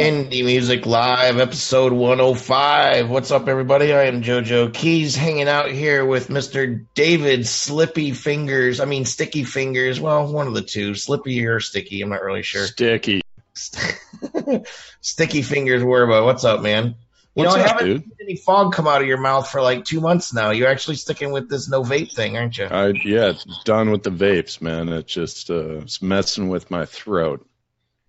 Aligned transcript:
Indie 0.00 0.46
Music 0.46 0.86
Live, 0.86 1.38
episode 1.38 1.92
105. 1.92 3.10
What's 3.10 3.30
up, 3.30 3.48
everybody? 3.48 3.92
I 3.92 4.04
am 4.04 4.22
JoJo 4.22 4.72
Keys, 4.72 5.14
hanging 5.14 5.46
out 5.46 5.70
here 5.70 6.06
with 6.06 6.28
Mr. 6.28 6.86
David 6.94 7.46
Slippy 7.46 8.12
Fingers. 8.12 8.80
I 8.80 8.86
mean, 8.86 9.04
Sticky 9.04 9.44
Fingers. 9.44 10.00
Well, 10.00 10.32
one 10.32 10.46
of 10.46 10.54
the 10.54 10.62
two, 10.62 10.94
Slippy 10.94 11.46
or 11.46 11.60
Sticky. 11.60 12.00
I'm 12.00 12.08
not 12.08 12.22
really 12.22 12.42
sure. 12.42 12.66
Sticky. 12.66 13.20
Sticky 15.02 15.42
Fingers 15.42 15.82
Werba. 15.82 16.24
What's 16.24 16.44
up, 16.44 16.62
man? 16.62 16.94
You 17.34 17.44
What's 17.44 17.56
know, 17.56 17.62
I 17.62 17.66
haven't 17.68 17.84
dude? 17.86 18.02
seen 18.02 18.12
any 18.22 18.36
fog 18.36 18.72
come 18.72 18.88
out 18.88 19.02
of 19.02 19.06
your 19.06 19.20
mouth 19.20 19.50
for 19.50 19.60
like 19.60 19.84
two 19.84 20.00
months 20.00 20.32
now. 20.32 20.48
You're 20.48 20.70
actually 20.70 20.96
sticking 20.96 21.30
with 21.30 21.50
this 21.50 21.68
no 21.68 21.82
vape 21.82 22.14
thing, 22.14 22.38
aren't 22.38 22.56
you? 22.56 22.64
I 22.64 22.86
yeah, 23.04 23.32
it's 23.32 23.44
done 23.64 23.90
with 23.90 24.04
the 24.04 24.10
vapes, 24.10 24.62
man. 24.62 24.88
It's 24.88 25.12
just 25.12 25.50
uh, 25.50 25.80
it's 25.80 26.00
messing 26.00 26.48
with 26.48 26.70
my 26.70 26.86
throat. 26.86 27.46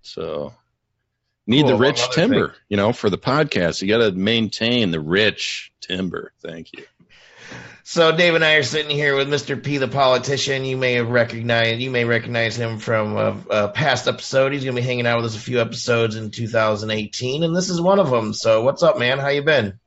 So 0.03 0.53
need 1.51 1.63
Cool, 1.63 1.71
the 1.73 1.77
rich 1.77 2.09
timber, 2.11 2.47
things. 2.49 2.59
you 2.69 2.77
know, 2.77 2.91
for 2.93 3.09
the 3.09 3.17
podcast. 3.17 3.81
You 3.81 3.87
got 3.87 3.99
to 3.99 4.11
maintain 4.11 4.89
the 4.91 4.99
rich 4.99 5.71
timber. 5.81 6.31
Thank 6.41 6.73
you. 6.73 6.83
So 7.83 8.15
Dave 8.15 8.35
and 8.35 8.43
I 8.45 8.53
are 8.53 8.63
sitting 8.63 8.95
here 8.95 9.15
with 9.15 9.27
Mr. 9.27 9.61
P, 9.61 9.77
the 9.77 9.87
politician. 9.87 10.63
You 10.63 10.77
may 10.77 10.93
have 10.93 11.09
recognized, 11.09 11.81
you 11.81 11.91
may 11.91 12.05
recognize 12.05 12.55
him 12.55 12.79
from 12.79 13.17
a, 13.17 13.37
a 13.49 13.67
past 13.69 14.07
episode. 14.07 14.53
He's 14.53 14.63
going 14.63 14.75
to 14.75 14.81
be 14.81 14.87
hanging 14.87 15.07
out 15.07 15.17
with 15.17 15.25
us 15.25 15.35
a 15.35 15.39
few 15.39 15.59
episodes 15.59 16.15
in 16.15 16.31
2018, 16.31 17.43
and 17.43 17.55
this 17.55 17.69
is 17.69 17.81
one 17.81 17.99
of 17.99 18.09
them. 18.09 18.33
So 18.33 18.63
what's 18.63 18.83
up, 18.83 18.97
man? 18.97 19.19
How 19.19 19.29
you 19.29 19.41
been? 19.41 19.79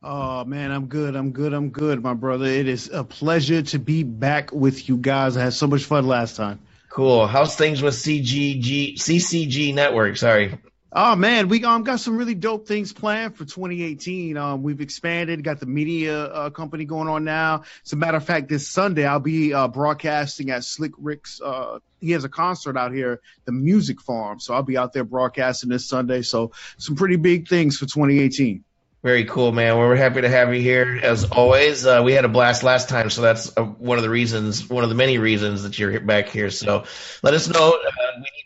Oh 0.00 0.44
man, 0.44 0.70
I'm 0.70 0.86
good. 0.86 1.16
I'm 1.16 1.32
good. 1.32 1.52
I'm 1.52 1.70
good, 1.70 2.00
my 2.02 2.14
brother. 2.14 2.44
It 2.46 2.68
is 2.68 2.88
a 2.92 3.02
pleasure 3.02 3.62
to 3.62 3.78
be 3.80 4.04
back 4.04 4.52
with 4.52 4.88
you 4.88 4.96
guys. 4.96 5.36
I 5.36 5.42
had 5.42 5.54
so 5.54 5.66
much 5.66 5.84
fun 5.84 6.06
last 6.06 6.36
time. 6.36 6.60
Cool. 6.88 7.26
How's 7.26 7.56
things 7.56 7.82
with 7.82 7.94
CGG, 7.94 8.94
CCG 8.96 9.74
Network? 9.74 10.16
Sorry. 10.16 10.56
Oh 10.90 11.16
man, 11.16 11.48
we 11.48 11.62
um 11.64 11.82
got 11.82 12.00
some 12.00 12.16
really 12.16 12.34
dope 12.34 12.66
things 12.66 12.94
planned 12.94 13.36
for 13.36 13.44
2018. 13.44 14.38
Um, 14.38 14.62
we've 14.62 14.80
expanded, 14.80 15.44
got 15.44 15.60
the 15.60 15.66
media 15.66 16.24
uh, 16.24 16.50
company 16.50 16.86
going 16.86 17.08
on 17.08 17.24
now. 17.24 17.64
As 17.84 17.92
a 17.92 17.96
matter 17.96 18.16
of 18.16 18.24
fact, 18.24 18.48
this 18.48 18.68
Sunday 18.68 19.04
I'll 19.04 19.20
be 19.20 19.52
uh, 19.52 19.68
broadcasting 19.68 20.50
at 20.50 20.64
Slick 20.64 20.92
Rick's. 20.96 21.42
Uh, 21.42 21.80
he 22.00 22.12
has 22.12 22.24
a 22.24 22.28
concert 22.30 22.78
out 22.78 22.92
here, 22.92 23.20
the 23.44 23.52
Music 23.52 24.00
Farm. 24.00 24.40
So 24.40 24.54
I'll 24.54 24.62
be 24.62 24.78
out 24.78 24.94
there 24.94 25.04
broadcasting 25.04 25.68
this 25.68 25.86
Sunday. 25.86 26.22
So 26.22 26.52
some 26.78 26.96
pretty 26.96 27.16
big 27.16 27.48
things 27.48 27.76
for 27.76 27.84
2018. 27.84 28.64
Very 29.02 29.26
cool, 29.26 29.52
man. 29.52 29.76
Well, 29.76 29.88
we're 29.88 29.96
happy 29.96 30.22
to 30.22 30.28
have 30.28 30.54
you 30.54 30.60
here 30.62 30.98
as 31.02 31.24
always. 31.24 31.84
Uh, 31.84 32.00
we 32.02 32.14
had 32.14 32.24
a 32.24 32.28
blast 32.28 32.62
last 32.62 32.88
time, 32.88 33.10
so 33.10 33.20
that's 33.20 33.56
uh, 33.56 33.62
one 33.62 33.98
of 33.98 34.02
the 34.02 34.10
reasons, 34.10 34.68
one 34.68 34.84
of 34.84 34.88
the 34.88 34.96
many 34.96 35.18
reasons 35.18 35.64
that 35.64 35.78
you're 35.78 36.00
back 36.00 36.30
here. 36.30 36.50
So 36.50 36.84
let 37.22 37.34
us 37.34 37.46
know. 37.46 37.68
Uh, 37.68 38.20
we. 38.20 38.37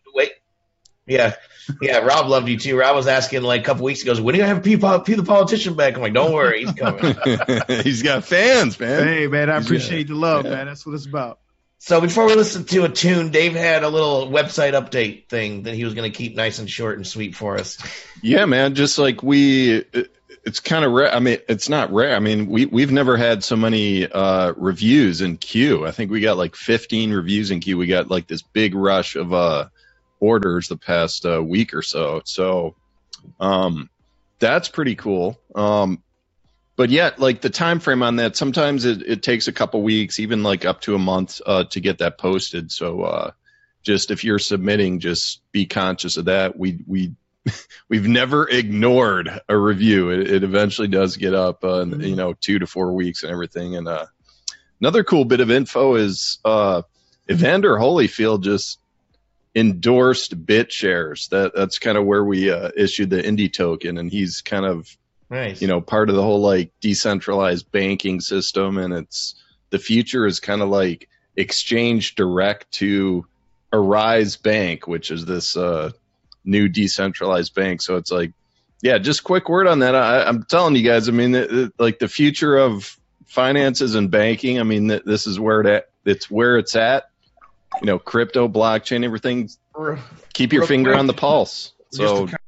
Yeah. 1.12 1.34
Yeah, 1.80 1.98
Rob 1.98 2.26
loved 2.26 2.48
you 2.48 2.58
too. 2.58 2.76
Rob 2.76 2.96
was 2.96 3.06
asking 3.06 3.42
like 3.42 3.60
a 3.60 3.64
couple 3.64 3.84
weeks 3.84 4.02
ago, 4.02 4.20
when 4.20 4.34
do 4.34 4.40
you 4.40 4.46
have 4.46 4.64
P, 4.64 4.76
P 4.76 5.14
the 5.14 5.22
politician 5.24 5.74
back? 5.74 5.94
I'm 5.94 6.00
like, 6.02 6.12
don't 6.12 6.32
worry, 6.32 6.64
he's 6.64 6.72
coming. 6.72 7.14
He's 7.84 8.02
got 8.02 8.24
fans, 8.24 8.78
man. 8.80 9.06
Hey 9.06 9.26
man, 9.28 9.48
I 9.48 9.54
Yeah. 9.54 9.60
appreciate 9.60 10.08
the 10.08 10.14
love, 10.16 10.44
Yeah. 10.44 10.50
man. 10.56 10.66
That's 10.66 10.84
what 10.84 10.94
it's 10.96 11.06
about. 11.06 11.38
so 11.78 12.00
before 12.00 12.26
we 12.26 12.34
listen 12.34 12.64
to 12.64 12.84
a 12.84 12.88
tune, 12.88 13.30
Dave 13.30 13.54
had 13.54 13.84
a 13.84 13.88
little 13.88 14.28
website 14.28 14.72
update 14.72 15.28
thing 15.28 15.62
that 15.62 15.74
he 15.74 15.84
was 15.84 15.94
going 15.94 16.10
to 16.10 16.16
keep 16.16 16.34
nice 16.34 16.58
and 16.58 16.68
short 16.68 16.96
and 16.96 17.06
sweet 17.06 17.36
for 17.36 17.56
us. 17.58 17.78
Yeah, 18.22 18.44
man. 18.46 18.74
Just 18.74 18.98
like 18.98 19.22
we, 19.22 19.70
it- 19.92 20.10
it's 20.44 20.58
kind 20.58 20.84
of 20.84 20.90
rare. 20.90 21.14
I 21.14 21.20
mean, 21.20 21.38
it's 21.48 21.68
not 21.68 21.92
rare. 21.92 22.16
I 22.16 22.18
mean, 22.18 22.48
we 22.48 22.66
we've 22.66 22.90
never 22.90 23.16
had 23.16 23.44
so 23.44 23.54
many 23.54 24.10
uh, 24.10 24.52
reviews 24.56 25.20
in 25.20 25.36
queue. 25.36 25.86
I 25.86 25.92
think 25.92 26.10
we 26.10 26.20
got 26.20 26.36
like 26.36 26.56
15 26.56 27.12
reviews 27.12 27.52
in 27.52 27.60
queue. 27.60 27.78
We 27.78 27.86
got 27.86 28.10
like 28.10 28.26
this 28.26 28.42
big 28.42 28.74
rush 28.74 29.14
of 29.14 29.32
uh, 29.32 29.66
orders 30.22 30.68
the 30.68 30.76
past 30.76 31.26
uh, 31.26 31.42
week 31.42 31.74
or 31.74 31.82
so. 31.82 32.22
So, 32.24 32.76
um, 33.40 33.90
that's 34.38 34.68
pretty 34.68 34.94
cool. 34.94 35.38
Um, 35.54 36.02
but 36.76 36.90
yet, 36.90 37.18
like 37.18 37.40
the 37.40 37.50
time 37.50 37.80
frame 37.80 38.02
on 38.02 38.16
that, 38.16 38.36
sometimes 38.36 38.84
it, 38.84 39.02
it 39.02 39.22
takes 39.22 39.48
a 39.48 39.52
couple 39.52 39.82
weeks, 39.82 40.20
even 40.20 40.42
like 40.42 40.64
up 40.64 40.80
to 40.82 40.94
a 40.94 40.98
month, 40.98 41.40
uh, 41.44 41.64
to 41.64 41.80
get 41.80 41.98
that 41.98 42.18
posted. 42.18 42.70
So, 42.70 43.02
uh, 43.02 43.30
just 43.82 44.12
if 44.12 44.22
you're 44.22 44.38
submitting, 44.38 45.00
just 45.00 45.42
be 45.50 45.66
conscious 45.66 46.16
of 46.16 46.26
that. 46.26 46.56
We 46.56 46.84
we 46.86 47.14
we've 47.88 48.06
never 48.06 48.48
ignored 48.48 49.28
a 49.48 49.56
review. 49.56 50.10
It, 50.10 50.30
it 50.30 50.44
eventually 50.44 50.88
does 50.88 51.16
get 51.16 51.34
up, 51.34 51.64
uh, 51.64 51.84
you 51.84 52.14
know, 52.14 52.32
two 52.32 52.60
to 52.60 52.66
four 52.68 52.92
weeks 52.92 53.24
and 53.24 53.32
everything. 53.32 53.74
And 53.74 53.88
uh, 53.88 54.06
another 54.80 55.02
cool 55.02 55.24
bit 55.24 55.40
of 55.40 55.50
info 55.50 55.96
is 55.96 56.38
uh, 56.44 56.82
Evander 57.28 57.74
Holyfield 57.74 58.42
just 58.42 58.78
endorsed 59.54 60.44
BitShares. 60.46 61.28
That 61.30 61.52
that's 61.54 61.78
kind 61.78 61.98
of 61.98 62.04
where 62.04 62.24
we 62.24 62.50
uh, 62.50 62.70
issued 62.76 63.10
the 63.10 63.22
indie 63.22 63.52
token, 63.52 63.98
and 63.98 64.10
he's 64.10 64.40
kind 64.42 64.64
of 64.64 64.96
Nice. 65.30 65.62
you 65.62 65.68
know 65.68 65.80
part 65.80 66.10
of 66.10 66.16
the 66.16 66.22
whole 66.22 66.40
like 66.40 66.70
decentralized 66.80 67.70
banking 67.72 68.20
system, 68.20 68.78
and 68.78 68.92
it's 68.92 69.34
the 69.70 69.78
future 69.78 70.26
is 70.26 70.40
kind 70.40 70.62
of 70.62 70.68
like 70.68 71.08
exchange 71.36 72.14
direct 72.14 72.70
to 72.72 73.26
Arise 73.72 74.36
Bank, 74.36 74.86
which 74.86 75.10
is 75.10 75.24
this 75.24 75.56
uh, 75.56 75.90
new 76.44 76.68
decentralized 76.68 77.54
bank. 77.54 77.80
So 77.80 77.96
it's 77.96 78.10
like, 78.12 78.32
yeah, 78.82 78.98
just 78.98 79.24
quick 79.24 79.48
word 79.48 79.66
on 79.66 79.78
that. 79.78 79.94
I, 79.94 80.24
I'm 80.24 80.42
telling 80.44 80.76
you 80.76 80.82
guys, 80.82 81.08
I 81.08 81.12
mean, 81.12 81.34
it, 81.34 81.50
it- 81.50 81.72
like 81.78 81.98
the 81.98 82.08
future 82.08 82.56
of 82.58 82.98
finances 83.26 83.94
and 83.94 84.10
banking. 84.10 84.60
I 84.60 84.62
mean, 84.64 84.88
th- 84.88 85.04
this 85.04 85.26
is 85.26 85.40
where 85.40 85.62
it 85.62 85.66
at, 85.66 85.88
it's 86.04 86.30
where 86.30 86.58
it's 86.58 86.76
at. 86.76 87.04
You 87.80 87.86
know, 87.86 87.98
crypto, 87.98 88.48
blockchain, 88.48 89.04
everything. 89.04 89.48
Keep 90.32 90.52
your 90.52 90.66
finger 90.66 90.94
on 90.94 91.06
the 91.06 91.14
pulse. 91.14 91.72
So 91.90 92.26
to 92.26 92.26
kind 92.26 92.34
of 92.34 92.38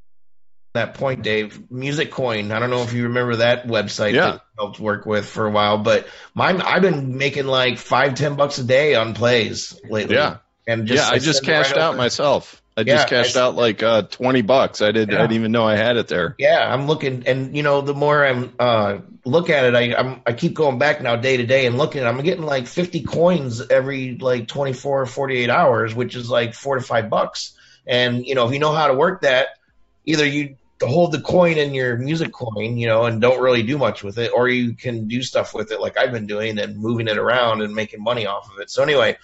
that 0.74 0.94
point, 0.94 1.22
Dave, 1.22 1.70
Music 1.70 2.10
Coin. 2.10 2.50
I 2.52 2.58
don't 2.58 2.70
know 2.70 2.82
if 2.82 2.92
you 2.92 3.04
remember 3.04 3.36
that 3.36 3.66
website 3.66 4.12
Yeah. 4.12 4.26
that 4.26 4.34
I 4.34 4.40
helped 4.62 4.80
work 4.80 5.06
with 5.06 5.26
for 5.26 5.46
a 5.46 5.50
while, 5.50 5.78
but 5.78 6.06
mine 6.34 6.60
I've 6.60 6.82
been 6.82 7.16
making 7.16 7.46
like 7.46 7.78
five, 7.78 8.14
ten 8.14 8.36
bucks 8.36 8.58
a 8.58 8.64
day 8.64 8.94
on 8.94 9.14
plays 9.14 9.78
lately. 9.88 10.16
Yeah. 10.16 10.38
And 10.66 10.86
just 10.86 11.08
yeah, 11.08 11.14
I 11.14 11.18
just 11.18 11.42
it 11.42 11.48
right 11.48 11.56
cashed 11.64 11.76
out 11.76 11.96
myself. 11.96 12.62
I 12.76 12.80
Yeah, 12.80 12.94
just 12.96 13.08
cashed 13.08 13.36
I- 13.36 13.40
out 13.42 13.54
like 13.54 13.82
uh, 13.82 14.02
twenty 14.02 14.42
bucks. 14.42 14.82
I 14.82 14.90
did. 14.90 15.08
I 15.10 15.12
Yeah. 15.12 15.18
didn't 15.22 15.36
even 15.36 15.52
know 15.52 15.64
I 15.64 15.76
had 15.76 15.96
it 15.96 16.08
there. 16.08 16.34
Yeah, 16.38 16.72
I'm 16.72 16.86
looking, 16.88 17.22
and 17.26 17.56
you 17.56 17.62
know, 17.62 17.80
the 17.82 17.94
more 17.94 18.24
I'm 18.26 18.52
uh, 18.58 18.98
look 19.24 19.48
at 19.48 19.64
it, 19.64 19.74
I 19.76 19.94
I'm, 19.94 20.22
I 20.26 20.32
keep 20.32 20.54
going 20.54 20.78
back 20.78 21.00
now 21.00 21.14
day 21.16 21.36
to 21.36 21.46
day 21.46 21.66
and 21.66 21.78
looking. 21.78 22.04
I'm 22.04 22.20
getting 22.22 22.44
like 22.44 22.66
50 22.66 23.02
coins 23.04 23.62
every 23.70 24.18
like 24.18 24.48
24 24.48 25.02
or 25.02 25.06
48 25.06 25.50
hours, 25.50 25.94
which 25.94 26.16
is 26.16 26.28
like 26.28 26.54
four 26.54 26.74
to 26.76 26.82
five 26.82 27.08
bucks. 27.10 27.52
And 27.86 28.26
you 28.26 28.34
know, 28.34 28.46
if 28.46 28.52
you 28.52 28.58
know 28.58 28.72
how 28.72 28.88
to 28.88 28.94
work 28.94 29.22
that, 29.22 29.48
either 30.04 30.26
you 30.26 30.56
hold 30.82 31.12
the 31.12 31.20
coin 31.20 31.56
in 31.56 31.72
your 31.74 31.96
music 31.96 32.32
coin, 32.32 32.76
you 32.76 32.88
know, 32.88 33.04
and 33.04 33.20
don't 33.20 33.40
really 33.40 33.62
do 33.62 33.78
much 33.78 34.02
with 34.02 34.18
it, 34.18 34.32
or 34.34 34.48
you 34.48 34.74
can 34.74 35.06
do 35.06 35.22
stuff 35.22 35.54
with 35.54 35.70
it 35.70 35.80
like 35.80 35.96
I've 35.96 36.10
been 36.12 36.26
doing 36.26 36.58
and 36.58 36.76
moving 36.76 37.06
it 37.06 37.18
around 37.18 37.62
and 37.62 37.72
making 37.74 38.02
money 38.02 38.26
off 38.26 38.52
of 38.52 38.58
it. 38.60 38.68
So 38.68 38.82
anyway, 38.82 39.16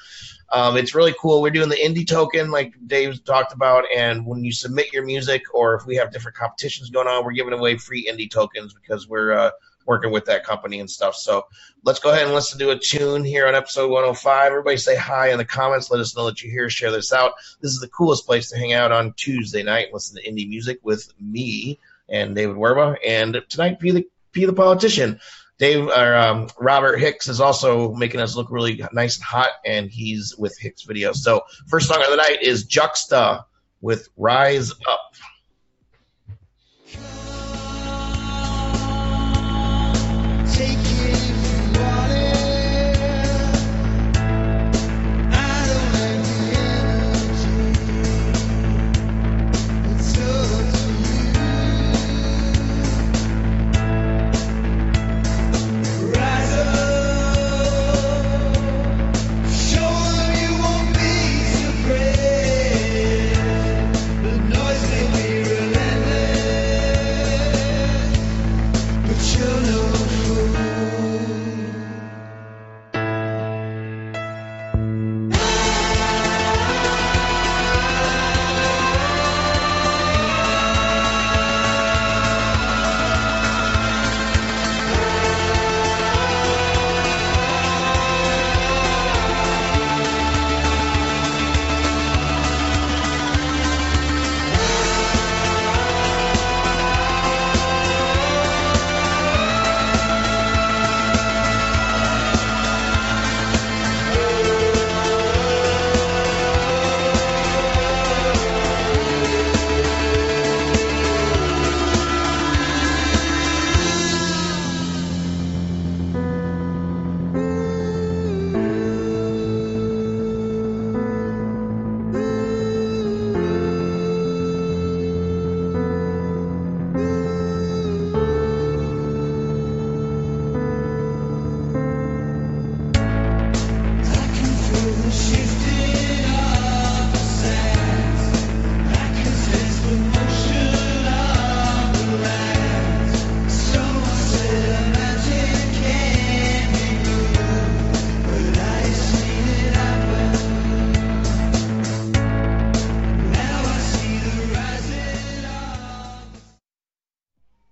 um, 0.52 0.76
it's 0.76 0.94
really 0.94 1.14
cool. 1.18 1.42
We're 1.42 1.50
doing 1.50 1.68
the 1.68 1.76
indie 1.76 2.06
token, 2.06 2.50
like 2.50 2.74
Dave 2.86 3.24
talked 3.24 3.52
about, 3.52 3.84
and 3.94 4.26
when 4.26 4.44
you 4.44 4.52
submit 4.52 4.92
your 4.92 5.04
music, 5.04 5.42
or 5.54 5.74
if 5.74 5.86
we 5.86 5.96
have 5.96 6.12
different 6.12 6.36
competitions 6.36 6.90
going 6.90 7.06
on, 7.06 7.24
we're 7.24 7.32
giving 7.32 7.52
away 7.52 7.76
free 7.76 8.08
indie 8.10 8.30
tokens 8.30 8.74
because 8.74 9.08
we're 9.08 9.32
uh, 9.32 9.50
working 9.86 10.10
with 10.10 10.24
that 10.26 10.44
company 10.44 10.80
and 10.80 10.90
stuff. 10.90 11.14
So 11.14 11.46
let's 11.84 12.00
go 12.00 12.10
ahead 12.10 12.24
and 12.24 12.34
listen 12.34 12.58
to 12.58 12.70
a 12.70 12.78
tune 12.78 13.24
here 13.24 13.46
on 13.46 13.54
episode 13.54 13.90
105. 13.90 14.46
Everybody 14.46 14.76
say 14.76 14.96
hi 14.96 15.30
in 15.30 15.38
the 15.38 15.44
comments. 15.44 15.90
Let 15.90 16.00
us 16.00 16.16
know 16.16 16.26
that 16.26 16.42
you're 16.42 16.52
here. 16.52 16.68
Share 16.68 16.90
this 16.90 17.12
out. 17.12 17.32
This 17.60 17.72
is 17.72 17.80
the 17.80 17.88
coolest 17.88 18.26
place 18.26 18.50
to 18.50 18.58
hang 18.58 18.72
out 18.72 18.92
on 18.92 19.14
Tuesday 19.14 19.62
night 19.62 19.92
listen 19.92 20.16
to 20.16 20.30
indie 20.30 20.48
music 20.48 20.80
with 20.82 21.12
me 21.20 21.78
and 22.08 22.34
David 22.34 22.56
Werba. 22.56 22.96
And 23.06 23.40
tonight, 23.48 23.78
P 23.78 23.92
the 23.92 24.08
P 24.32 24.44
the 24.44 24.52
politician. 24.52 25.20
Dave 25.60 25.88
or 25.88 26.16
um, 26.16 26.48
Robert 26.58 26.96
Hicks 26.96 27.28
is 27.28 27.38
also 27.38 27.92
making 27.92 28.18
us 28.18 28.34
look 28.34 28.50
really 28.50 28.82
nice 28.94 29.18
and 29.18 29.24
hot, 29.24 29.50
and 29.66 29.90
he's 29.90 30.34
with 30.38 30.58
Hicks 30.58 30.82
Video. 30.84 31.12
So 31.12 31.42
first 31.68 31.86
song 31.86 32.02
of 32.02 32.08
the 32.08 32.16
night 32.16 32.38
is 32.42 32.64
Juxta 32.64 33.44
with 33.82 34.08
Rise 34.16 34.72
Up. 34.72 35.14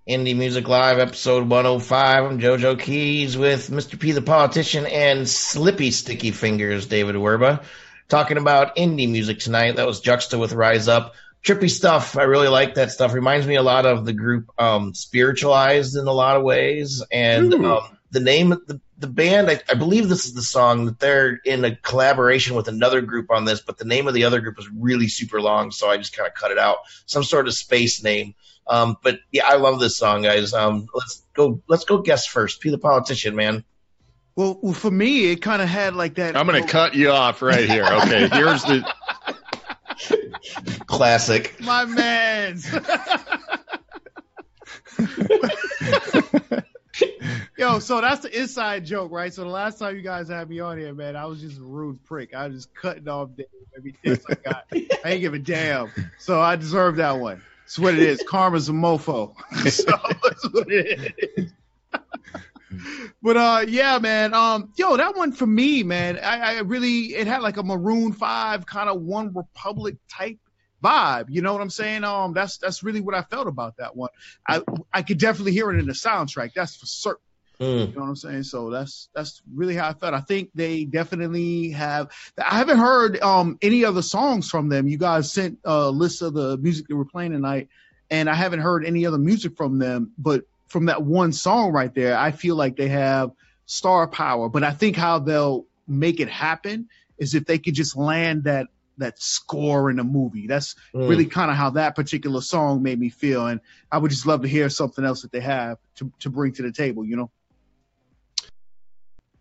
Indie 0.09 0.35
Music 0.35 0.67
Live, 0.67 0.99
episode 0.99 1.47
105. 1.51 2.25
I'm 2.25 2.39
JoJo 2.39 2.81
Keys 2.81 3.37
with 3.37 3.69
Mr. 3.69 4.01
P 4.01 4.13
the 4.13 4.23
Politician 4.23 4.87
and 4.87 5.29
Slippy 5.29 5.91
Sticky 5.91 6.31
Fingers, 6.31 6.87
David 6.87 7.17
Werba. 7.17 7.63
Talking 8.09 8.39
about 8.39 8.77
indie 8.77 9.11
music 9.11 9.39
tonight. 9.39 9.77
That 9.77 9.87
was 9.87 10.01
Juxta 10.01 10.39
with 10.39 10.55
Rise 10.55 10.89
Up. 10.89 11.13
Trippy 11.45 11.71
stuff. 11.71 12.17
I 12.17 12.23
really 12.23 12.49
like 12.49 12.77
that 12.77 12.91
stuff. 12.91 13.13
Reminds 13.13 13.47
me 13.47 13.57
a 13.57 13.63
lot 13.63 13.85
of 13.85 14.07
the 14.07 14.15
group 14.15 14.51
um, 14.59 14.95
Spiritualized 14.95 15.95
in 15.95 16.07
a 16.07 16.13
lot 16.13 16.39
of 16.39 16.43
ways. 16.43 17.05
And 17.13 17.53
um, 17.53 17.99
the 18.11 18.21
name 18.21 18.53
of 18.53 18.67
the, 18.67 18.81
the 18.99 19.09
band, 19.09 19.51
I, 19.51 19.61
I 19.69 19.75
believe 19.75 20.09
this 20.09 20.25
is 20.25 20.33
the 20.33 20.41
song 20.41 20.87
that 20.87 20.99
they're 20.99 21.39
in 21.45 21.67
a 21.67 21.77
collaboration 21.77 22.57
with 22.57 22.69
another 22.69 23.03
group 23.03 23.31
on 23.31 23.45
this, 23.45 23.61
but 23.61 23.77
the 23.77 23.85
name 23.85 24.09
of 24.09 24.15
the 24.15 24.25
other 24.25 24.41
group 24.41 24.57
was 24.57 24.71
really 24.71 25.09
super 25.09 25.39
long, 25.39 25.71
so 25.71 25.91
I 25.91 25.99
just 25.99 26.17
kind 26.17 26.27
of 26.27 26.35
cut 26.35 26.51
it 26.51 26.59
out. 26.59 26.79
Some 27.05 27.25
sort 27.25 27.47
of 27.47 27.53
space 27.53 28.03
name. 28.03 28.35
Um, 28.69 28.97
but 29.03 29.21
yeah, 29.33 29.47
I 29.47 29.57
love 29.57 29.81
this 29.81 29.97
song, 29.97 30.23
guys. 30.23 30.53
Um, 30.53 30.89
let's 30.95 31.23
go. 31.35 31.63
Let's 31.69 31.85
go. 31.85 31.99
Guess 31.99 32.27
first. 32.27 32.61
Be 32.61 32.71
the 32.71 32.79
politician, 32.79 33.35
man. 33.35 33.65
Well, 34.37 34.59
well 34.63 34.75
for 34.75 34.91
me, 34.91 35.33
it 35.33 35.43
kind 35.43 35.63
of 35.63 35.69
had 35.69 35.95
like 35.95 36.17
that. 36.17 36.37
I'm 36.37 36.47
going 36.47 36.63
to 36.63 36.69
cut 36.69 36.95
you 36.95 37.11
off 37.11 37.43
right 37.43 37.69
here. 37.69 37.85
Okay, 37.85 38.29
here's 38.33 38.63
the. 38.63 38.87
Classic. 40.87 41.61
my 41.61 41.85
man's. 41.85 42.67
Yo, 47.59 47.81
so 47.81 48.01
that's 48.01 48.21
the 48.21 48.41
inside 48.41 48.85
joke, 48.85 49.11
right? 49.11 49.35
So 49.35 49.43
the 49.43 49.51
last 49.51 49.79
time 49.79 49.97
you 49.97 50.03
guys 50.03 50.29
had 50.29 50.49
me 50.49 50.61
on 50.61 50.79
here, 50.79 50.95
man, 50.95 51.17
I 51.17 51.27
was 51.27 51.41
just 51.41 51.59
a 51.59 51.63
rude 51.63 52.03
prick. 52.05 52.35
I 52.35 52.47
was 52.47 52.57
just 52.57 52.75
cutting 52.75 53.09
off 53.09 53.31
Dave 53.37 53.47
every 53.77 53.95
chance 54.05 54.25
I 54.29 54.35
got. 54.35 54.65
I 54.73 55.11
ain't 55.11 55.21
give 55.21 55.35
a 55.35 55.39
damn. 55.39 55.91
So 56.19 56.41
I 56.41 56.57
deserve 56.57 56.97
that 56.97 57.19
one. 57.19 57.43
That's 57.69 57.79
what 57.79 57.93
it 57.93 58.01
is. 58.01 58.23
Karma's 58.27 58.71
a 58.71 58.73
mofo. 58.73 59.35
so 59.71 59.93
that's 60.23 60.53
what 60.55 60.73
it 60.73 61.15
is. 61.37 61.53
but 63.23 63.37
uh 63.37 63.65
yeah 63.67 63.99
man 63.99 64.33
um 64.35 64.73
yo 64.77 64.97
that 64.97 65.17
one 65.17 65.33
for 65.33 65.47
me 65.47 65.83
man 65.83 66.19
I, 66.19 66.57
I 66.57 66.61
really 66.61 67.15
it 67.15 67.27
had 67.27 67.41
like 67.41 67.57
a 67.57 67.63
maroon 67.63 68.13
five 68.13 68.67
kind 68.67 68.89
of 68.89 69.01
one 69.01 69.33
republic 69.35 69.97
type 70.11 70.39
vibe 70.83 71.27
you 71.29 71.41
know 71.41 71.53
what 71.55 71.63
i'm 71.63 71.71
saying 71.71 72.05
um 72.05 72.35
that's 72.35 72.59
that's 72.59 72.83
really 72.83 73.01
what 73.01 73.15
i 73.15 73.23
felt 73.23 73.49
about 73.49 73.79
that 73.79 73.97
one 73.97 74.11
i 74.47 74.61
i 74.93 75.01
could 75.01 75.19
definitely 75.19 75.53
hear 75.53 75.73
it 75.73 75.79
in 75.79 75.87
the 75.87 75.95
soundtrack 75.95 76.53
that's 76.55 76.77
for 76.77 76.85
certain 76.85 77.23
Mm. 77.61 77.89
you 77.89 77.95
know 77.95 78.03
what 78.03 78.09
I'm 78.09 78.17
saying? 78.17 78.43
So 78.45 78.71
that's 78.71 79.09
that's 79.15 79.43
really 79.53 79.75
how 79.75 79.89
I 79.89 79.93
felt. 79.93 80.15
I 80.15 80.21
think 80.21 80.51
they 80.55 80.85
definitely 80.85 81.71
have. 81.71 82.11
I 82.39 82.57
haven't 82.59 82.79
heard 82.79 83.21
um 83.21 83.59
any 83.63 83.85
other 83.85 84.03
songs 84.03 84.49
from 84.49 84.69
them. 84.69 84.87
You 84.87 84.99
guys 84.99 85.33
sent 85.33 85.59
a 85.65 85.91
list 85.91 86.23
of 86.23 86.35
the 86.35 86.57
music 86.57 86.87
that 86.89 86.97
we're 86.97 87.05
playing 87.05 87.33
tonight, 87.33 87.69
and 88.11 88.31
I 88.31 88.35
haven't 88.35 88.61
heard 88.61 88.85
any 88.85 89.07
other 89.07 89.19
music 89.19 89.57
from 89.57 89.79
them. 89.79 90.13
But 90.17 90.45
from 90.69 90.87
that 90.87 91.03
one 91.03 91.33
song 91.33 91.73
right 91.73 91.93
there, 91.93 92.17
I 92.17 92.31
feel 92.31 92.55
like 92.55 92.77
they 92.77 92.89
have 92.89 93.33
star 93.67 94.07
power. 94.07 94.49
But 94.49 94.63
I 94.63 94.71
think 94.71 94.97
how 94.97 95.19
they'll 95.19 95.67
make 95.87 96.21
it 96.21 96.29
happen 96.29 96.89
is 97.19 97.35
if 97.35 97.45
they 97.45 97.59
could 97.59 97.75
just 97.75 97.97
land 97.97 98.45
that 98.45 98.69
that 98.99 99.21
score 99.21 99.91
in 99.91 99.99
a 100.01 100.05
movie. 100.05 100.47
That's 100.49 100.75
Mm. 100.95 101.09
really 101.09 101.27
kind 101.27 101.51
of 101.51 101.57
how 101.57 101.71
that 101.71 101.95
particular 101.97 102.41
song 102.41 102.83
made 102.83 102.99
me 102.99 103.11
feel. 103.11 103.47
And 103.47 103.61
I 103.91 103.99
would 103.99 104.11
just 104.11 104.27
love 104.27 104.43
to 104.43 104.49
hear 104.49 104.69
something 104.69 105.05
else 105.05 105.23
that 105.23 105.33
they 105.33 105.41
have 105.41 105.79
to 105.97 106.13
to 106.21 106.31
bring 106.31 106.53
to 106.55 106.63
the 106.63 106.73
table. 106.73 107.05
You 107.05 107.17
know. 107.17 107.31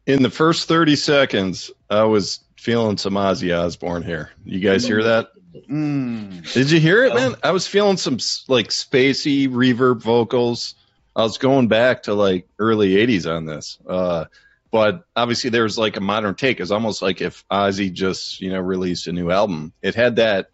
In 0.07 0.23
the 0.23 0.29
first 0.29 0.69
30 0.69 0.95
seconds, 0.95 1.69
I 1.89 2.05
was 2.05 2.39
feeling 2.55 2.97
some 2.97 3.15
Ozzy 3.15 3.55
Osbourne 3.55 4.03
here. 4.03 4.31
You 4.45 4.61
guys 4.61 4.87
hear 4.87 5.03
that? 5.03 5.31
Mm. 5.69 6.53
Did 6.53 6.71
you 6.71 6.79
hear 6.79 7.03
it, 7.03 7.13
man? 7.13 7.35
I 7.43 7.51
was 7.51 7.67
feeling 7.67 7.97
some 7.97 8.17
like 8.47 8.69
spacey 8.69 9.49
reverb 9.49 10.01
vocals. 10.01 10.75
I 11.13 11.23
was 11.23 11.37
going 11.37 11.67
back 11.67 12.03
to 12.03 12.13
like 12.13 12.47
early 12.57 12.91
80s 12.91 13.29
on 13.29 13.45
this. 13.45 13.79
Uh, 13.85 14.25
but 14.71 15.03
obviously 15.13 15.49
there 15.49 15.63
was 15.63 15.77
like 15.77 15.97
a 15.97 16.01
modern 16.01 16.35
take. 16.35 16.61
It's 16.61 16.71
almost 16.71 17.01
like 17.01 17.19
if 17.19 17.45
Ozzy 17.51 17.91
just, 17.91 18.39
you 18.39 18.49
know, 18.49 18.61
released 18.61 19.07
a 19.07 19.11
new 19.11 19.29
album. 19.29 19.73
It 19.81 19.95
had 19.95 20.15
that, 20.17 20.51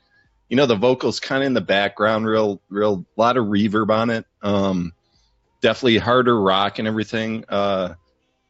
you 0.50 0.58
know, 0.58 0.66
the 0.66 0.76
vocals 0.76 1.20
kind 1.20 1.44
of 1.44 1.48
in 1.48 1.54
the 1.54 1.62
background, 1.62 2.26
real, 2.26 2.60
real, 2.70 3.06
lot 3.18 3.38
of 3.38 3.46
reverb 3.46 3.92
on 3.92 4.10
it. 4.10 4.26
Um, 4.42 4.94
definitely 5.62 5.98
harder 5.98 6.40
rock 6.40 6.80
and 6.80 6.88
everything. 6.88 7.46
Uh, 7.48 7.96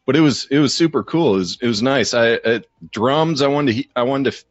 but 0.06 0.16
it 0.16 0.20
was, 0.20 0.46
it 0.50 0.58
was 0.58 0.74
super 0.74 1.02
cool. 1.02 1.34
It 1.34 1.38
was, 1.38 1.58
it 1.62 1.66
was 1.66 1.82
nice. 1.82 2.14
I, 2.14 2.62
drums, 2.90 3.42
I 3.42 3.48
wanted 3.48 3.76
to, 3.76 3.84
I 3.96 4.02
wanted 4.02 4.32
to 4.32 4.44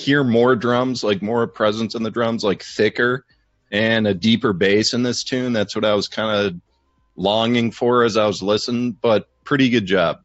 hear 0.00 0.24
more 0.24 0.56
drums, 0.56 1.02
like 1.04 1.22
more 1.22 1.46
presence 1.46 1.94
in 1.94 2.02
the 2.02 2.10
drums, 2.10 2.44
like 2.44 2.62
thicker 2.62 3.24
and 3.70 4.06
a 4.06 4.14
deeper 4.14 4.52
bass 4.52 4.94
in 4.94 5.02
this 5.02 5.24
tune. 5.24 5.52
That's 5.52 5.74
what 5.74 5.84
I 5.84 5.94
was 5.94 6.08
kind 6.08 6.46
of 6.46 6.60
longing 7.16 7.70
for 7.70 8.04
as 8.04 8.16
I 8.16 8.26
was 8.26 8.42
listening, 8.42 8.92
but 8.92 9.28
pretty 9.44 9.70
good 9.70 9.86
job. 9.86 10.20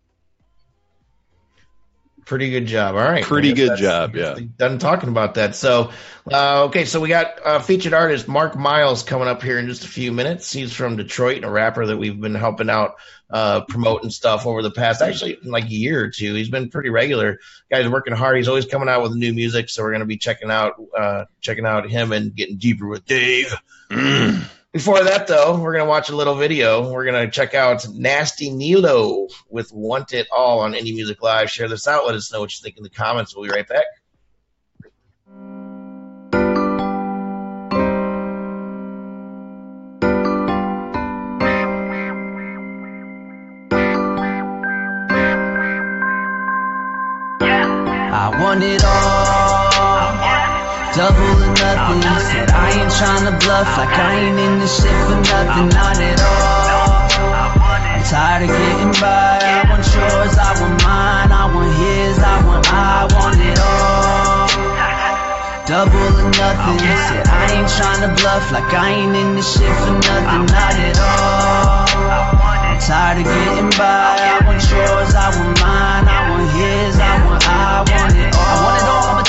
Pretty 2.26 2.50
good 2.50 2.66
job. 2.66 2.96
All 2.96 3.02
right. 3.02 3.24
Pretty 3.24 3.54
good 3.54 3.78
job, 3.78 4.16
yeah. 4.16 4.38
Done 4.58 4.80
talking 4.80 5.10
about 5.10 5.36
that. 5.36 5.56
So, 5.56 5.92
uh, 6.32 6.66
okay, 6.66 6.86
so 6.86 7.00
we 7.00 7.10
got 7.10 7.46
uh, 7.46 7.60
featured 7.60 7.94
artist 7.94 8.28
Mark 8.28 8.56
Miles 8.56 9.04
coming 9.04 9.28
up 9.28 9.42
here 9.42 9.60
in 9.60 9.68
just 9.68 9.84
a 9.84 9.88
few 9.88 10.12
minutes. 10.12 10.52
He's 10.52 10.74
from 10.74 10.96
Detroit 10.96 11.38
and 11.38 11.46
a 11.46 11.50
rapper 11.50 11.86
that 11.86 11.98
we've 11.98 12.20
been 12.20 12.36
helping 12.36 12.70
out 12.70 12.96
uh, 13.30 13.62
promoting 13.62 14.12
stuff 14.12 14.46
over 14.46 14.62
the 14.62 14.72
past, 14.72 15.02
actually, 15.02 15.40
like 15.44 15.66
a 15.66 15.74
year 15.74 16.04
or 16.04 16.10
two. 16.10 16.34
He's 16.34 16.50
been 16.50 16.70
pretty 16.70 16.90
regular. 16.90 17.40
Guy's 17.70 17.90
working 17.90 18.14
hard. 18.14 18.38
He's 18.38 18.48
always 18.48 18.66
coming 18.66 18.88
out 18.88 19.02
with 19.02 19.14
new 19.14 19.34
music. 19.34 19.70
So 19.70 19.84
we're 19.84 19.92
going 19.92 20.02
to 20.02 20.06
be 20.06 20.18
checking 20.18 20.52
out 20.52 20.76
uh, 20.98 21.26
checking 21.42 21.66
out 21.66 21.90
him 21.90 22.12
and 22.12 22.36
getting 22.36 22.58
deeper 22.58 22.88
with 22.88 23.06
Dave. 23.06 23.54
Before 24.74 25.04
that, 25.04 25.28
though, 25.28 25.60
we're 25.60 25.74
going 25.74 25.84
to 25.84 25.90
watch 25.90 26.10
a 26.10 26.16
little 26.16 26.36
video. 26.36 26.90
We're 26.94 27.04
going 27.04 27.26
to 27.26 27.30
check 27.30 27.54
out 27.54 27.86
Nasty 27.90 28.50
Nilo 28.50 29.28
with 29.50 29.70
Want 29.74 30.14
It 30.14 30.28
All 30.32 30.62
on 30.62 30.72
Indie 30.72 30.96
Music 30.96 31.22
Live. 31.22 31.50
Share 31.50 31.68
this 31.68 31.90
out. 31.90 32.06
Let 32.06 32.16
us 32.16 32.32
know 32.32 32.40
what 32.40 32.54
you 32.54 32.64
think 32.64 32.78
in 32.78 32.84
the 32.84 32.90
comments. 32.90 33.36
We'll 33.36 33.50
be 33.50 33.52
right 33.52 33.68
back. 33.68 33.84
I 48.14 48.42
want 48.42 48.64
it 48.64 48.82
all. 48.86 49.52
Double 50.96 51.51
nothing. 51.90 52.46
Said 52.46 52.50
I 52.52 52.68
ain't 52.78 52.92
tryna 52.94 53.34
bluff 53.42 53.70
like 53.78 53.96
I 53.98 54.12
ain't 54.22 54.40
in 54.40 54.60
this 54.60 54.74
shit 54.78 54.98
for 55.08 55.18
nothing. 55.18 55.70
Not 55.74 55.98
at 55.98 56.20
all. 56.22 57.12
I'm 57.82 58.04
tired 58.06 58.44
of 58.46 58.50
getting 58.50 58.94
by. 59.02 59.42
I 59.42 59.66
want 59.70 59.86
yours, 59.90 60.36
I 60.38 60.52
want 60.62 60.78
mine, 60.84 61.32
I 61.32 61.44
want 61.54 61.74
his, 61.82 62.18
I 62.20 62.36
want 62.46 62.66
I 62.70 63.08
want 63.14 63.40
it 63.42 63.60
all. 63.60 64.32
Double 65.66 65.94
or 65.94 66.30
nothing. 66.36 66.80
Said 66.82 67.28
I 67.28 67.44
ain't 67.56 67.70
tryna 67.70 68.12
bluff 68.18 68.52
like 68.52 68.74
I 68.74 68.90
ain't 68.92 69.16
in 69.16 69.36
this 69.36 69.54
shit 69.54 69.74
for 69.82 69.94
nothing. 69.94 70.46
Not 70.50 70.76
at 70.76 70.98
all. 70.98 71.86
I'm 72.72 72.80
tired 72.80 73.22
of 73.22 73.26
getting 73.26 73.72
by. 73.78 73.86
I 73.86 74.42
want 74.46 74.62
yours, 74.70 75.14
I 75.16 75.30
want 75.38 75.60
mine, 75.62 76.06
I 76.10 76.30
want 76.30 76.50
his, 76.58 77.00
I 77.00 77.26
want 77.26 77.44
I 77.48 77.86
want 77.86 78.16
it 78.18 78.36
all. 78.36 78.81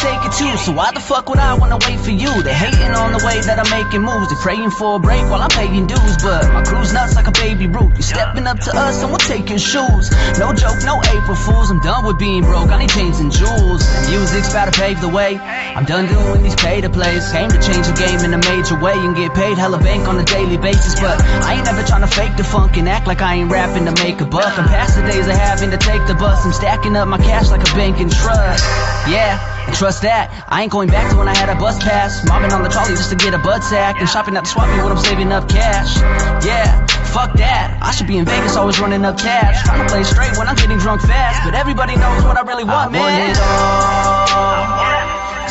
Take 0.03 0.23
it 0.27 0.35
too. 0.35 0.53
So 0.59 0.73
why 0.73 0.91
the 0.91 1.01
fuck 1.01 1.29
would 1.31 1.39
I 1.39 1.55
wanna 1.55 1.79
wait 1.79 2.01
for 2.01 2.11
you? 2.11 2.43
They 2.43 2.53
hating 2.53 2.93
on 2.99 3.15
the 3.15 3.23
way 3.23 3.39
that 3.41 3.57
I'm 3.63 3.71
making 3.71 4.03
moves. 4.03 4.29
They 4.29 4.39
praying 4.43 4.71
for 4.75 4.97
a 4.97 4.99
break 4.99 5.23
while 5.31 5.41
I'm 5.41 5.55
paying 5.55 5.87
dues, 5.87 6.17
but 6.19 6.51
my 6.51 6.63
crew's 6.67 6.93
nuts 6.93 7.15
like 7.15 7.29
a 7.29 7.37
baby 7.39 7.67
root. 7.67 7.95
You 7.97 8.03
stepping 8.03 8.47
up 8.47 8.59
to 8.67 8.71
us 8.75 9.03
and 9.03 9.15
take 9.21 9.49
your 9.49 9.63
shoes. 9.63 10.11
No 10.39 10.53
joke, 10.53 10.83
no 10.83 10.99
April 11.15 11.39
Fools. 11.39 11.71
I'm 11.71 11.81
done 11.81 12.05
with 12.05 12.19
being 12.19 12.43
broke. 12.43 12.71
I 12.75 12.79
need 12.83 12.91
chains 12.91 13.21
and 13.21 13.31
jewels. 13.31 13.83
And 13.87 14.11
music's 14.11 14.51
about 14.51 14.73
to 14.73 14.75
pave 14.79 15.01
the 15.01 15.09
way. 15.09 15.39
I'm 15.39 15.85
done 15.85 16.07
doing 16.11 16.43
these 16.43 16.57
pay 16.57 16.81
to 16.81 16.91
plays. 16.91 17.31
Came 17.31 17.51
to 17.51 17.61
change 17.63 17.87
the 17.87 17.95
game 17.95 18.21
in 18.27 18.35
a 18.35 18.43
major 18.51 18.79
way 18.81 18.99
and 18.99 19.15
get 19.15 19.35
paid 19.35 19.57
hella 19.57 19.79
bank 19.79 20.09
on 20.09 20.19
a 20.19 20.25
daily 20.25 20.59
basis, 20.59 20.99
but 20.99 21.23
I 21.47 21.55
ain't 21.55 21.65
never 21.65 21.83
trying 21.87 22.03
to 22.03 22.11
fake 22.11 22.37
the 22.37 22.45
funk 22.45 22.77
and 22.77 22.89
act 22.89 23.07
like 23.07 23.23
I 23.23 23.37
ain't 23.37 23.51
rapping 23.51 23.87
to 23.87 23.95
make 24.03 24.21
a 24.21 24.27
buck. 24.27 24.59
I'm 24.59 24.67
past 24.67 24.97
the 24.97 25.03
days 25.03 25.27
of 25.29 25.35
having 25.35 25.71
to 25.71 25.79
take 25.79 26.05
the 26.07 26.15
bus. 26.15 26.45
I'm 26.45 26.53
stacking 26.53 26.97
up 26.97 27.07
my 27.07 27.19
cash 27.19 27.51
like 27.51 27.63
a 27.63 27.73
bank 27.77 28.01
and 28.01 28.11
trust. 28.11 28.65
Yeah. 29.09 29.52
And 29.67 29.75
trust 29.77 30.03
that, 30.03 30.31
I 30.49 30.63
ain't 30.63 30.73
going 30.73 30.89
back 30.89 31.11
to 31.11 31.17
when 31.17 31.29
I 31.29 31.37
had 31.37 31.49
a 31.49 31.55
bus 31.55 31.79
pass. 31.83 32.25
Mobbing 32.27 32.53
on 32.53 32.63
the 32.63 32.69
trolley 32.69 32.95
just 32.95 33.11
to 33.11 33.17
get 33.17 33.35
a 33.35 33.39
butt 33.39 33.63
sack. 33.63 34.01
And 34.01 34.09
shopping 34.09 34.37
at 34.37 34.45
the 34.45 34.51
swap 34.51 34.69
meet 34.69 34.83
when 34.83 34.93
I'm 34.93 34.99
saving 34.99 35.33
up 35.33 35.49
cash. 35.49 35.97
Yeah, 36.45 36.87
fuck 37.15 37.35
that. 37.39 37.79
I 37.81 37.93
should 37.93 38.07
be 38.07 38.19
in 38.19 38.25
Vegas 38.25 38.57
always 38.57 38.81
running 38.81 39.05
up 39.05 39.19
cash. 39.19 39.63
Trying 39.65 39.87
to 39.87 39.89
play 39.93 40.03
straight 40.03 40.37
when 40.37 40.49
I'm 40.49 40.57
getting 40.57 40.79
drunk 40.79 41.03
fast. 41.03 41.45
But 41.45 41.55
everybody 41.55 41.97
knows 41.97 42.25
what 42.25 42.37
I 42.37 42.43
really 42.43 42.65
want, 42.65 42.93
man. 42.93 43.03
Want 43.03 43.31
it 43.31 43.39
all. 43.39 44.73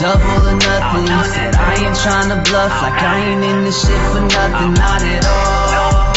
Double 0.01 0.49
or 0.49 0.57
nothing. 0.57 1.07
Said 1.29 1.55
I 1.55 1.77
ain't 1.77 1.97
trying 2.01 2.29
to 2.29 2.37
bluff 2.49 2.73
like 2.81 2.97
I 2.97 3.21
ain't 3.21 3.43
in 3.43 3.63
this 3.63 3.79
shit 3.85 4.01
for 4.11 4.21
nothing. 4.21 4.73
Not 4.73 5.01
at 5.03 5.25
all. 5.25 6.11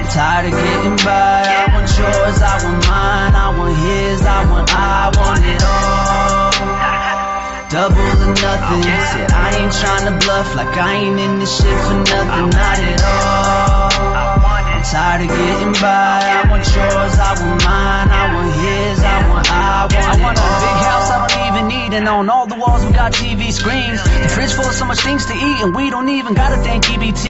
I'm 0.00 0.06
tired 0.12 0.46
of 0.46 0.52
getting 0.52 0.96
by. 1.04 1.42
I 1.48 1.72
want 1.72 1.88
yours, 1.96 2.42
I 2.42 2.60
want 2.64 2.86
mine, 2.86 3.34
I 3.34 3.54
want 3.56 3.76
his, 3.76 4.20
I 4.22 4.44
want 4.50 4.68
I 4.74 5.10
want 5.16 5.44
it 5.46 5.62
all. 5.64 6.49
Double 7.70 7.94
or 7.94 8.34
nothing. 8.34 8.82
Said 8.82 9.30
I 9.30 9.62
ain't 9.62 9.70
tryna 9.70 10.18
bluff 10.18 10.56
like 10.56 10.76
I 10.76 11.06
ain't 11.06 11.20
in 11.20 11.38
this 11.38 11.54
shit 11.54 11.78
for 11.86 11.94
nothing. 12.02 12.50
Not 12.50 12.78
at 12.82 13.00
all. 13.06 13.90
I'm 14.66 14.82
tired 14.82 15.22
of 15.22 15.28
getting 15.28 15.72
by. 15.78 16.18
I 16.34 16.50
want 16.50 16.66
yours, 16.66 17.14
I 17.14 17.30
want 17.38 17.62
mine, 17.62 18.08
I 18.10 18.34
want 18.34 18.50
his, 18.58 18.98
I 18.98 19.28
want 19.30 19.50
I 19.52 19.86
want. 19.86 19.94
I 19.94 20.22
want 20.22 20.38
a 20.38 20.48
big 20.58 20.78
house 20.82 21.10
I 21.10 21.28
don't 21.28 21.46
even 21.46 21.68
need, 21.68 21.96
and 21.96 22.08
on 22.08 22.28
all 22.28 22.48
the 22.48 22.56
walls 22.56 22.84
we 22.84 22.90
got 22.90 23.12
TV 23.12 23.52
screens. 23.52 24.02
The 24.02 24.28
fridge 24.34 24.52
full 24.52 24.66
of 24.66 24.74
so 24.74 24.84
much 24.84 24.98
things 25.02 25.26
to 25.26 25.32
eat, 25.32 25.62
and 25.62 25.72
we 25.72 25.90
don't 25.90 26.08
even 26.08 26.34
gotta 26.34 26.56
thank 26.56 26.90
E 26.90 26.94
EBT. 26.94 27.28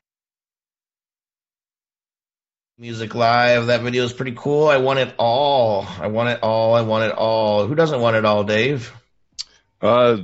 Music 2.78 3.14
Live. 3.14 3.66
That 3.66 3.82
video 3.82 4.04
is 4.04 4.14
pretty 4.14 4.32
cool. 4.35 4.68
I 4.68 4.78
want 4.78 5.00
it 5.00 5.12
all. 5.18 5.87
I 6.00 6.06
want 6.06 6.30
it 6.30 6.42
all. 6.42 6.75
I 6.75 6.80
want 6.80 7.04
it 7.04 7.12
all. 7.12 7.66
Who 7.66 7.75
doesn't 7.75 8.00
want 8.00 8.16
it 8.16 8.25
all, 8.25 8.42
Dave? 8.42 8.90
Uh, 9.80 10.18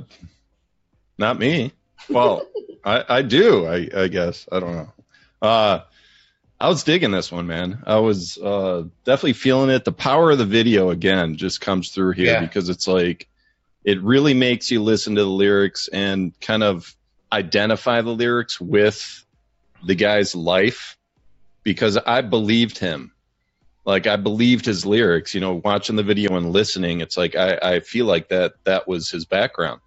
not 1.17 1.39
me. 1.39 1.71
Well, 2.09 2.47
I, 2.83 3.03
I 3.09 3.21
do. 3.21 3.65
I, 3.65 3.89
I 3.95 4.07
guess 4.07 4.47
I 4.51 4.59
don't 4.59 4.75
know. 4.75 4.93
Uh, 5.41 5.79
I 6.59 6.69
was 6.69 6.83
digging 6.83 7.11
this 7.11 7.31
one, 7.31 7.45
man. 7.47 7.83
I 7.85 7.97
was 7.99 8.37
uh, 8.37 8.83
definitely 9.03 9.33
feeling 9.33 9.69
it. 9.69 9.85
The 9.85 9.91
power 9.91 10.31
of 10.31 10.37
the 10.37 10.45
video 10.45 10.89
again 10.89 11.37
just 11.37 11.61
comes 11.61 11.91
through 11.91 12.13
here 12.13 12.33
Yeah. 12.33 12.41
because 12.41 12.69
it's 12.69 12.87
like 12.87 13.27
it 13.83 14.01
really 14.01 14.33
makes 14.33 14.71
you 14.71 14.81
listen 14.81 15.15
to 15.15 15.23
the 15.23 15.29
lyrics 15.29 15.87
and 15.87 16.37
kind 16.41 16.63
of 16.63 16.93
identify 17.31 18.01
the 18.01 18.09
lyrics 18.11 18.59
with 18.59 19.23
the 19.85 19.95
guy's 19.95 20.33
life 20.35 20.97
because 21.63 21.97
I 21.97 22.21
believed 22.21 22.77
him. 22.79 23.11
Like 23.87 24.05
I 24.05 24.17
believed 24.17 24.65
his 24.65 24.85
lyrics, 24.85 25.33
you 25.33 25.39
know, 25.39 25.61
watching 25.63 25.95
the 25.95 26.03
video 26.03 26.35
and 26.35 26.51
listening, 26.51 26.99
it's 26.99 27.15
like 27.15 27.37
I, 27.37 27.57
I 27.61 27.79
feel 27.79 28.05
like 28.05 28.27
that 28.27 28.55
that 28.65 28.85
was 28.85 29.09
his 29.09 29.23
background. 29.23 29.79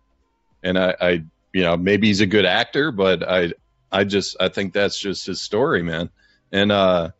And 0.63 0.79
I, 0.79 0.95
I 0.99 1.11
you 1.53 1.63
know, 1.63 1.77
maybe 1.77 2.07
he's 2.07 2.23
a 2.23 2.27
good 2.27 2.47
actor, 2.47 2.93
but 2.93 3.23
I 3.23 3.53
I 3.93 4.05
just 4.05 4.39
I 4.41 4.49
think 4.49 4.73
that's 4.73 4.99
just 4.99 5.27
his 5.27 5.43
story, 5.43 5.83
man. 5.83 6.09
And 6.51 6.73
uh 6.73 7.11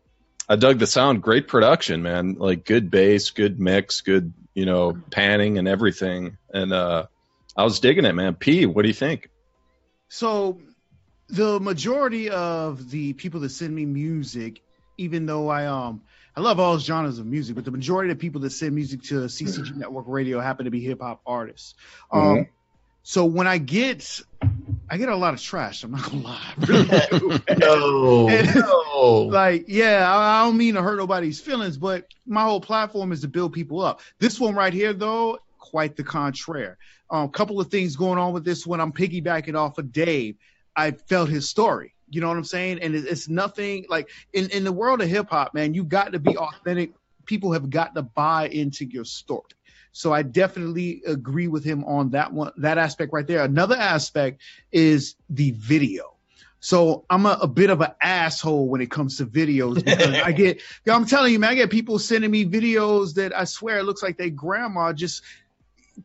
I 0.49 0.55
dug 0.55 0.79
the 0.79 0.87
sound, 0.87 1.21
great 1.21 1.47
production, 1.47 2.01
man. 2.01 2.33
Like 2.33 2.65
good 2.65 2.89
bass, 2.89 3.29
good 3.29 3.59
mix, 3.59 4.01
good, 4.01 4.33
you 4.55 4.65
know, 4.65 4.97
panning 5.11 5.59
and 5.59 5.67
everything. 5.67 6.37
And 6.51 6.73
uh 6.73 7.05
I 7.55 7.63
was 7.63 7.79
digging 7.79 8.05
it, 8.05 8.15
man. 8.15 8.33
P, 8.33 8.65
what 8.65 8.81
do 8.81 8.87
you 8.87 8.95
think? 8.95 9.29
So, 10.09 10.59
the 11.29 11.59
majority 11.59 12.31
of 12.31 12.89
the 12.89 13.13
people 13.13 13.41
that 13.41 13.49
send 13.49 13.75
me 13.75 13.85
music, 13.85 14.63
even 14.97 15.27
though 15.27 15.47
I 15.47 15.67
um 15.67 16.01
I 16.35 16.41
love 16.41 16.59
all 16.59 16.79
genres 16.79 17.19
of 17.19 17.25
music, 17.25 17.55
but 17.55 17.65
the 17.65 17.71
majority 17.71 18.11
of 18.11 18.19
people 18.19 18.41
that 18.41 18.51
send 18.51 18.73
music 18.73 19.03
to 19.03 19.15
CCG 19.25 19.75
Network 19.75 20.05
Radio 20.07 20.39
happen 20.39 20.65
to 20.65 20.71
be 20.71 20.79
hip 20.79 21.01
hop 21.01 21.21
artists. 21.25 21.75
Um, 22.11 22.47
so 23.03 23.25
when 23.25 23.47
I 23.47 23.57
get, 23.57 24.21
I 24.89 24.97
get 24.97 25.09
a 25.09 25.15
lot 25.15 25.33
of 25.33 25.41
trash. 25.41 25.83
I'm 25.83 25.91
not 25.91 26.03
gonna 26.03 26.23
lie, 26.23 26.53
really. 26.57 27.39
No, 27.57 28.27
no. 28.27 28.81
like 29.31 29.65
yeah 29.67 30.09
I, 30.11 30.41
I 30.41 30.45
don't 30.45 30.57
mean 30.57 30.75
to 30.75 30.81
hurt 30.81 30.97
nobody's 30.97 31.39
feelings 31.39 31.77
but 31.77 32.05
my 32.25 32.43
whole 32.43 32.61
platform 32.61 33.11
is 33.11 33.21
to 33.21 33.27
build 33.27 33.53
people 33.53 33.81
up 33.81 34.01
this 34.19 34.39
one 34.39 34.55
right 34.55 34.73
here 34.73 34.93
though 34.93 35.39
quite 35.57 35.95
the 35.95 36.03
contrary 36.03 36.75
a 37.09 37.15
um, 37.15 37.29
couple 37.29 37.59
of 37.59 37.67
things 37.67 37.95
going 37.95 38.19
on 38.19 38.33
with 38.33 38.43
this 38.43 38.65
one 38.65 38.79
i'm 38.79 38.91
piggybacking 38.91 39.55
off 39.55 39.77
of 39.77 39.91
dave 39.91 40.35
i 40.75 40.91
felt 40.91 41.29
his 41.29 41.49
story 41.49 41.93
you 42.11 42.21
know 42.21 42.27
what 42.27 42.37
i'm 42.37 42.43
saying 42.43 42.79
and 42.81 42.95
it, 42.95 43.05
it's 43.05 43.27
nothing 43.27 43.85
like 43.89 44.09
in, 44.33 44.49
in 44.51 44.63
the 44.63 44.71
world 44.71 45.01
of 45.01 45.09
hip-hop 45.09 45.53
man 45.53 45.73
you 45.73 45.83
got 45.83 46.13
to 46.13 46.19
be 46.19 46.37
authentic 46.37 46.93
people 47.25 47.53
have 47.53 47.69
got 47.69 47.95
to 47.95 48.01
buy 48.01 48.47
into 48.47 48.85
your 48.85 49.05
story 49.05 49.43
so 49.91 50.13
I 50.13 50.21
definitely 50.23 51.01
agree 51.05 51.47
with 51.47 51.63
him 51.63 51.83
on 51.83 52.11
that 52.11 52.31
one, 52.31 52.51
that 52.57 52.77
aspect 52.77 53.11
right 53.11 53.27
there. 53.27 53.43
Another 53.43 53.75
aspect 53.75 54.41
is 54.71 55.15
the 55.29 55.51
video. 55.51 56.15
So 56.59 57.05
I'm 57.09 57.25
a, 57.25 57.39
a 57.41 57.47
bit 57.47 57.71
of 57.71 57.81
an 57.81 57.91
asshole 58.01 58.67
when 58.67 58.81
it 58.81 58.91
comes 58.91 59.17
to 59.17 59.25
videos 59.25 59.75
because 59.85 60.15
I 60.15 60.31
get, 60.31 60.61
I'm 60.87 61.05
telling 61.05 61.33
you, 61.33 61.39
man, 61.39 61.51
I 61.51 61.55
get 61.55 61.71
people 61.71 61.99
sending 61.99 62.31
me 62.31 62.45
videos 62.45 63.15
that 63.15 63.37
I 63.37 63.45
swear 63.45 63.79
it 63.79 63.83
looks 63.83 64.03
like 64.03 64.17
their 64.17 64.29
grandma 64.29 64.93
just 64.93 65.23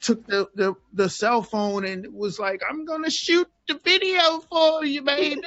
took 0.00 0.26
the, 0.26 0.48
the, 0.54 0.74
the 0.92 1.08
cell 1.08 1.42
phone 1.42 1.84
and 1.84 2.12
was 2.12 2.38
like, 2.38 2.62
I'm 2.68 2.86
going 2.86 3.04
to 3.04 3.10
shoot 3.10 3.48
the 3.68 3.80
video 3.84 4.40
for 4.50 4.84
you, 4.84 5.02
man. 5.02 5.40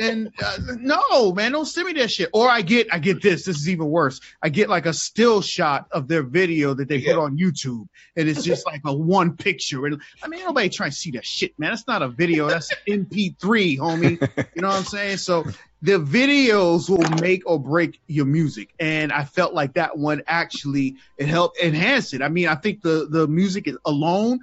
and 0.00 0.30
uh, 0.42 0.56
no, 0.78 1.32
man, 1.32 1.52
don't 1.52 1.64
send 1.66 1.86
me 1.86 1.94
that 1.94 2.10
shit. 2.10 2.30
Or 2.32 2.48
I 2.48 2.62
get, 2.62 2.92
I 2.92 2.98
get 2.98 3.22
this. 3.22 3.44
This 3.44 3.56
is 3.56 3.68
even 3.68 3.86
worse. 3.88 4.20
I 4.42 4.48
get 4.48 4.68
like 4.68 4.86
a 4.86 4.92
still 4.92 5.40
shot 5.42 5.86
of 5.90 6.08
their 6.08 6.22
video 6.22 6.74
that 6.74 6.88
they 6.88 6.96
Yeah. 6.96 7.14
put 7.14 7.22
on 7.22 7.38
YouTube, 7.38 7.86
and 8.16 8.28
it's 8.28 8.42
just 8.44 8.66
like 8.66 8.82
a 8.84 8.92
one 8.94 9.36
picture. 9.36 9.86
And 9.86 10.00
I 10.22 10.28
mean, 10.28 10.40
nobody 10.44 10.68
trying 10.68 10.90
to 10.90 10.96
see 10.96 11.12
that 11.12 11.24
shit, 11.24 11.58
man. 11.58 11.70
That's 11.70 11.86
not 11.86 12.02
a 12.02 12.08
video. 12.08 12.48
That's 12.48 12.70
MP3, 12.88 13.78
homie. 13.78 14.18
You 14.54 14.62
know 14.62 14.68
what 14.68 14.76
I'm 14.78 14.84
saying? 14.84 15.16
So 15.18 15.44
the 15.80 15.98
videos 15.98 16.88
will 16.88 17.08
make 17.08 17.42
or 17.46 17.58
break 17.58 17.98
your 18.06 18.26
music, 18.26 18.70
and 18.78 19.12
I 19.12 19.24
felt 19.24 19.54
like 19.54 19.74
that 19.74 19.96
one 19.98 20.22
actually 20.26 20.96
it 21.18 21.26
helped 21.26 21.58
enhance 21.58 22.12
it. 22.14 22.22
I 22.22 22.28
mean, 22.28 22.48
I 22.48 22.54
think 22.54 22.82
the 22.82 23.06
the 23.10 23.26
music 23.26 23.68
alone 23.84 24.40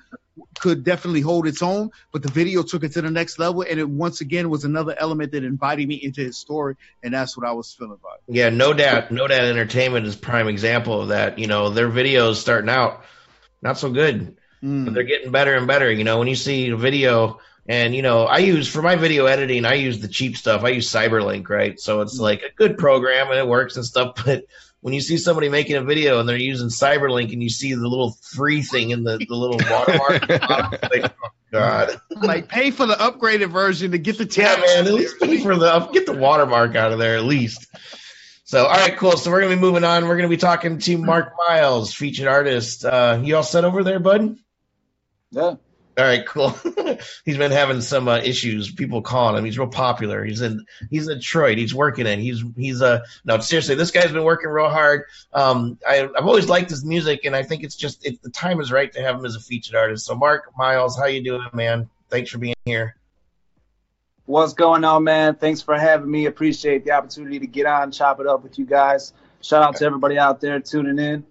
could 0.60 0.84
definitely 0.84 1.22
hold 1.22 1.48
its 1.48 1.62
own, 1.62 1.92
but 2.12 2.22
the 2.22 2.32
video 2.32 2.64
took 2.64 2.84
it 2.84 2.94
to 2.94 3.02
the 3.02 3.12
next 3.12 3.40
level, 3.40 3.62
and 3.62 3.80
it 3.80 3.90
once 3.90 4.22
again 4.22 4.50
was 4.50 4.64
another 4.66 4.96
element 4.98 5.32
that 5.32 5.44
invited 5.44 5.88
me 5.88 5.96
into 5.96 6.22
his 6.22 6.38
story, 6.38 6.76
and 7.04 7.14
that's 7.14 7.38
what 7.38 7.48
I 7.48 7.52
was 7.54 7.74
feeling 7.74 7.98
about 8.02 8.20
it. 8.28 8.36
Yeah, 8.36 8.50
no 8.50 8.74
doubt. 8.74 9.12
No 9.12 9.28
doubt 9.28 9.44
entertainment 9.44 10.06
is 10.06 10.16
prime 10.16 10.48
example 10.48 11.02
of 11.02 11.08
that. 11.10 11.40
You 11.40 11.48
know, 11.48 11.70
their 11.70 11.90
videos 11.90 12.36
starting 12.36 12.70
out 12.70 13.04
not 13.62 13.78
so 13.78 13.92
good, 13.92 14.38
Mm. 14.64 14.86
but 14.86 14.94
they're 14.94 15.04
getting 15.04 15.32
better 15.32 15.56
and 15.56 15.68
better. 15.68 15.90
You 15.92 16.04
know, 16.04 16.20
when 16.20 16.28
you 16.28 16.36
see 16.36 16.70
a 16.70 16.76
video 16.76 17.40
and 17.66 17.96
you 17.96 18.02
know, 18.02 18.24
I 18.26 18.40
use 18.40 18.68
for 18.68 18.82
my 18.82 18.96
video 18.98 19.26
editing, 19.26 19.64
I 19.64 19.76
use 19.76 20.00
the 20.00 20.08
cheap 20.08 20.36
stuff. 20.36 20.64
I 20.64 20.70
use 20.70 20.90
Cyberlink, 20.92 21.48
right? 21.50 21.80
So 21.80 22.02
it's 22.02 22.20
like 22.20 22.42
a 22.42 22.54
good 22.56 22.78
program 22.78 23.30
and 23.30 23.38
it 23.38 23.48
works 23.48 23.76
and 23.78 23.86
stuff, 23.86 24.22
but 24.26 24.44
when 24.82 24.94
you 24.94 25.02
see 25.02 25.18
somebody 25.18 25.50
making 25.50 25.76
a 25.76 25.84
video 25.84 26.20
and 26.20 26.30
they're 26.30 26.38
using 26.38 26.70
Cyberlink 26.70 27.34
and 27.34 27.44
you 27.44 27.50
see 27.50 27.74
the 27.74 27.88
little 27.88 28.18
free 28.22 28.62
thing 28.62 28.92
in 28.92 29.04
the, 29.04 29.18
the 29.18 29.36
little 29.36 29.60
watermark, 29.70 30.12
at 30.12 30.28
the 30.28 30.40
bottom, 30.48 30.80
it's 30.82 30.94
like, 31.04 31.14
oh 31.24 31.30
God. 31.52 32.02
like 32.22 32.48
pay 32.48 32.72
for 32.72 32.86
the 32.86 32.96
upgraded 32.96 33.52
version 33.52 33.92
to 33.92 33.98
get 33.98 34.18
the 34.18 34.26
Yeah, 34.26 34.56
man. 34.56 34.88
At 34.88 34.94
least 34.94 35.20
pay 35.20 35.40
for 35.42 35.56
the 35.56 35.80
get 35.92 36.06
the 36.06 36.14
watermark 36.14 36.76
out 36.76 36.92
of 36.92 37.00
there 37.00 37.18
at 37.18 37.26
least. 37.26 37.68
So, 38.46 38.66
all 38.66 38.72
right, 38.72 38.98
cool. 38.98 39.12
So 39.12 39.30
we're 39.30 39.42
gonna 39.42 39.56
be 39.56 39.62
moving 39.62 39.84
on. 39.84 40.08
We're 40.08 40.16
gonna 40.16 40.28
be 40.28 40.38
talking 40.38 40.80
to 40.80 40.98
Mark 40.98 41.34
Miles, 41.48 41.94
featured 41.94 42.28
artist. 42.28 42.84
Uh, 42.84 43.20
you 43.24 43.36
all 43.36 43.44
set 43.44 43.64
over 43.64 43.84
there, 43.84 44.00
bud? 44.00 44.38
Yeah. 45.32 45.56
All 46.00 46.06
right, 46.06 46.26
cool. 46.26 46.50
he's 47.26 47.38
been 47.38 47.52
having 47.52 47.82
some 47.82 48.08
uh, 48.08 48.20
issues. 48.20 48.72
People 48.72 49.02
calling 49.02 49.38
him. 49.38 49.44
He's 49.44 49.60
real 49.60 49.68
popular. 49.68 50.24
He's 50.24 50.40
in 50.40 50.66
he's 50.90 51.10
in 51.10 51.18
Detroit. 51.18 51.58
He's 51.58 51.76
working 51.76 52.08
it. 52.08 52.20
He's 52.20 52.42
he's 52.56 52.82
uh 52.82 53.02
no 53.26 53.38
seriously. 53.40 53.76
This 53.76 53.92
guy's 53.92 54.12
been 54.12 54.24
working 54.24 54.50
real 54.50 54.70
hard. 54.70 55.04
Um, 55.34 55.78
I, 55.86 56.08
I've 56.18 56.26
always 56.26 56.48
liked 56.48 56.70
his 56.70 56.86
music, 56.86 57.26
and 57.26 57.36
I 57.36 57.44
think 57.44 57.64
it's 57.64 57.76
just 57.76 58.06
it, 58.06 58.22
the 58.22 58.30
time 58.30 58.62
is 58.62 58.72
right 58.72 58.90
to 58.94 59.02
have 59.02 59.18
him 59.18 59.26
as 59.26 59.36
a 59.36 59.42
featured 59.42 59.76
artist. 59.76 60.06
So, 60.06 60.16
Mark 60.16 60.54
Miles, 60.58 60.98
how 60.98 61.08
you 61.08 61.22
doing, 61.22 61.46
man? 61.52 61.90
Thanks 62.10 62.32
for 62.32 62.38
being 62.38 62.56
here. 62.64 62.96
What's 64.26 64.54
going 64.54 64.86
on, 64.86 65.04
man? 65.04 65.36
Thanks 65.36 65.62
for 65.62 65.78
having 65.78 66.10
me. 66.10 66.28
Appreciate 66.28 66.86
the 66.86 66.92
opportunity 66.92 67.40
to 67.40 67.48
get 67.48 67.66
on, 67.66 67.92
chop 67.92 68.22
it 68.22 68.28
up 68.28 68.42
with 68.42 68.58
you 68.58 68.66
guys. 68.66 69.12
Shout 69.42 69.64
out 69.64 69.76
to 69.78 69.86
everybody 69.86 70.18
out 70.18 70.40
there 70.40 70.60
tuning 70.62 70.98
in. 70.98 71.26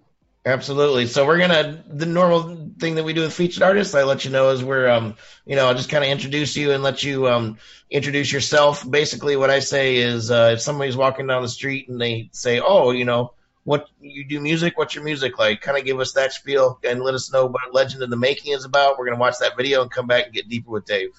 Absolutely. 0.48 1.06
So 1.06 1.26
we're 1.26 1.36
gonna 1.36 1.84
the 1.86 2.06
normal 2.06 2.70
thing 2.78 2.94
that 2.94 3.04
we 3.04 3.12
do 3.12 3.20
with 3.20 3.34
featured 3.34 3.62
artists. 3.62 3.94
I 3.94 4.04
let 4.04 4.24
you 4.24 4.30
know 4.30 4.48
is 4.48 4.64
we're 4.64 4.88
um 4.88 5.16
you 5.44 5.56
know 5.56 5.66
I'll 5.66 5.74
just 5.74 5.90
kind 5.90 6.02
of 6.02 6.08
introduce 6.08 6.56
you 6.56 6.72
and 6.72 6.82
let 6.82 7.02
you 7.02 7.28
um 7.28 7.58
introduce 7.90 8.32
yourself. 8.32 8.90
Basically, 8.90 9.36
what 9.36 9.50
I 9.50 9.58
say 9.58 9.96
is 9.96 10.30
uh, 10.30 10.52
if 10.54 10.62
somebody's 10.62 10.96
walking 10.96 11.26
down 11.26 11.42
the 11.42 11.50
street 11.50 11.90
and 11.90 12.00
they 12.00 12.30
say, 12.32 12.60
oh, 12.60 12.92
you 12.92 13.04
know, 13.04 13.34
what 13.64 13.88
you 14.00 14.26
do 14.26 14.40
music, 14.40 14.78
what's 14.78 14.94
your 14.94 15.04
music 15.04 15.38
like? 15.38 15.60
Kind 15.60 15.76
of 15.76 15.84
give 15.84 16.00
us 16.00 16.12
that 16.12 16.32
spiel 16.32 16.78
and 16.82 17.02
let 17.02 17.12
us 17.12 17.30
know 17.30 17.44
what 17.44 17.74
Legend 17.74 18.02
of 18.02 18.08
the 18.08 18.16
Making 18.16 18.54
is 18.54 18.64
about. 18.64 18.98
We're 18.98 19.04
gonna 19.04 19.20
watch 19.20 19.36
that 19.40 19.54
video 19.54 19.82
and 19.82 19.90
come 19.90 20.06
back 20.06 20.24
and 20.24 20.34
get 20.34 20.48
deeper 20.48 20.70
with 20.70 20.86
Dave. 20.86 21.10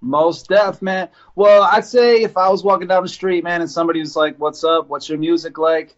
Most 0.00 0.48
deaf, 0.48 0.80
man. 0.80 1.10
Well, 1.34 1.62
I'd 1.62 1.84
say 1.84 2.22
if 2.22 2.38
I 2.38 2.48
was 2.48 2.64
walking 2.64 2.88
down 2.88 3.02
the 3.02 3.10
street, 3.10 3.44
man, 3.44 3.60
and 3.60 3.70
somebody 3.70 4.00
was 4.00 4.16
like, 4.16 4.36
"What's 4.38 4.64
up? 4.64 4.88
What's 4.88 5.10
your 5.10 5.18
music 5.18 5.58
like?" 5.58 5.94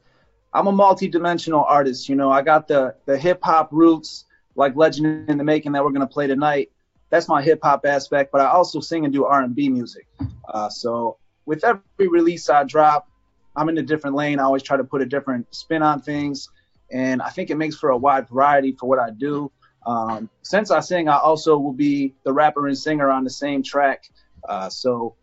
I'm 0.52 0.66
a 0.66 0.73
multi-dimensional 0.73 1.64
artist. 1.64 2.09
You 2.09 2.16
know, 2.16 2.30
I 2.30 2.42
got 2.42 2.69
the 2.69 2.95
the 3.07 3.16
hip 3.16 3.40
hop 3.42 3.69
roots, 3.71 4.25
like 4.57 4.75
Legend 4.76 5.30
in 5.30 5.38
the 5.38 5.45
Making 5.45 5.73
that 5.73 5.85
we're 5.85 5.92
gonna 5.92 6.07
play 6.07 6.26
tonight. 6.26 6.71
That's 7.11 7.28
my 7.28 7.42
hip 7.42 7.61
hop 7.62 7.85
aspect, 7.87 8.30
but 8.33 8.40
I 8.40 8.47
also 8.47 8.80
sing 8.80 9.04
and 9.04 9.12
do 9.12 9.25
R&B 9.25 9.69
music. 9.69 10.07
Uh, 10.49 10.69
so 10.69 11.19
with 11.45 11.64
every 11.64 12.09
release 12.09 12.49
I 12.49 12.62
drop, 12.64 13.09
I'm 13.57 13.69
in 13.69 13.78
a 13.78 13.83
different 13.83 14.14
lane. 14.14 14.38
I 14.38 14.45
always 14.45 14.62
try 14.62 14.76
to 14.76 14.85
put 14.85 15.02
a 15.02 15.07
different 15.07 15.52
spin 15.52 15.83
on 15.83 16.00
things, 16.00 16.49
and 16.90 17.21
I 17.21 17.30
think 17.30 17.50
it 17.50 17.57
makes 17.57 17.76
for 17.76 17.90
a 17.90 17.97
wide 17.97 18.28
variety 18.28 18.73
for 18.73 18.88
what 18.88 18.99
I 18.99 19.11
do. 19.11 19.50
Um, 19.87 20.28
since 20.42 20.71
I 20.71 20.80
sing, 20.80 21.09
I 21.09 21.19
also 21.19 21.59
will 21.59 21.73
be 21.73 22.14
the 22.25 22.33
rapper 22.33 22.66
and 22.66 22.76
singer 22.76 23.11
on 23.11 23.25
the 23.25 23.30
same 23.30 23.62
track. 23.62 24.04
Uh, 24.49 24.69
so 24.69 25.16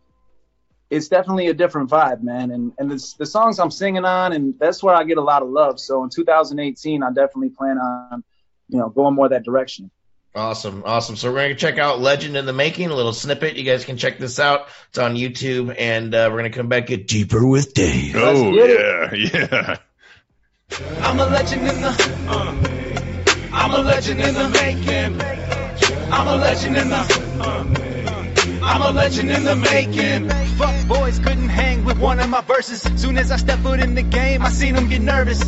it's 0.89 1.07
definitely 1.07 1.47
a 1.47 1.53
different 1.53 1.89
vibe, 1.89 2.21
man. 2.21 2.51
And 2.51 2.73
and 2.77 2.91
it's 2.91 3.13
the 3.13 3.25
songs 3.25 3.59
I'm 3.59 3.71
singing 3.71 4.05
on, 4.05 4.33
and 4.33 4.55
that's 4.59 4.81
where 4.81 4.95
I 4.95 5.03
get 5.03 5.17
a 5.17 5.21
lot 5.21 5.41
of 5.41 5.49
love. 5.49 5.79
So 5.79 6.03
in 6.03 6.09
2018, 6.09 7.03
I 7.03 7.09
definitely 7.09 7.49
plan 7.49 7.77
on, 7.77 8.23
you 8.69 8.79
know, 8.79 8.89
going 8.89 9.15
more 9.15 9.29
that 9.29 9.43
direction. 9.43 9.91
Awesome, 10.35 10.83
awesome. 10.85 11.15
So 11.15 11.31
we're 11.31 11.41
gonna 11.41 11.55
check 11.55 11.79
out 11.79 11.99
Legend 11.99 12.37
in 12.37 12.45
the 12.45 12.53
Making, 12.53 12.89
a 12.89 12.95
little 12.95 13.13
snippet. 13.13 13.55
You 13.55 13.63
guys 13.63 13.85
can 13.85 13.97
check 13.97 14.19
this 14.19 14.39
out. 14.39 14.67
It's 14.89 14.99
on 14.99 15.15
YouTube, 15.15 15.75
and 15.77 16.13
uh, 16.13 16.29
we're 16.31 16.37
gonna 16.37 16.51
come 16.51 16.67
back 16.67 16.87
get 16.87 17.07
deeper 17.07 17.45
with 17.45 17.73
Dave. 17.73 18.15
Oh 18.15 18.53
get 18.53 18.69
yeah, 18.69 19.13
yeah. 19.33 19.77
I'm 21.01 21.19
a 21.19 21.25
legend 21.25 21.61
in 21.61 21.81
the. 21.81 22.25
Uh, 22.27 23.49
I'm 23.51 23.71
a 23.71 23.81
legend 23.81 24.21
in 24.21 24.33
the 24.35 24.49
making. 24.49 25.21
I'm 26.13 26.27
a 26.27 26.35
legend 26.35 26.77
in 26.77 26.89
the. 26.89 27.37
Uh, 27.39 27.86
I'm 28.67 28.81
a 28.81 28.91
legend 28.91 29.31
in 29.31 29.45
the 29.45 29.55
making. 29.55 30.29
Fuck 30.57 30.87
boys 30.89 31.19
couldn't 31.19 31.47
hang 31.47 31.85
with 31.85 31.97
one 31.99 32.19
of 32.19 32.29
my 32.29 32.41
verses. 32.41 32.81
Soon 33.01 33.17
as 33.17 33.31
I 33.31 33.37
step 33.37 33.59
foot 33.59 33.79
in 33.79 33.95
the 33.95 34.01
game, 34.01 34.41
I 34.41 34.49
seen 34.49 34.75
them 34.75 34.89
get 34.89 35.01
nervous. 35.01 35.41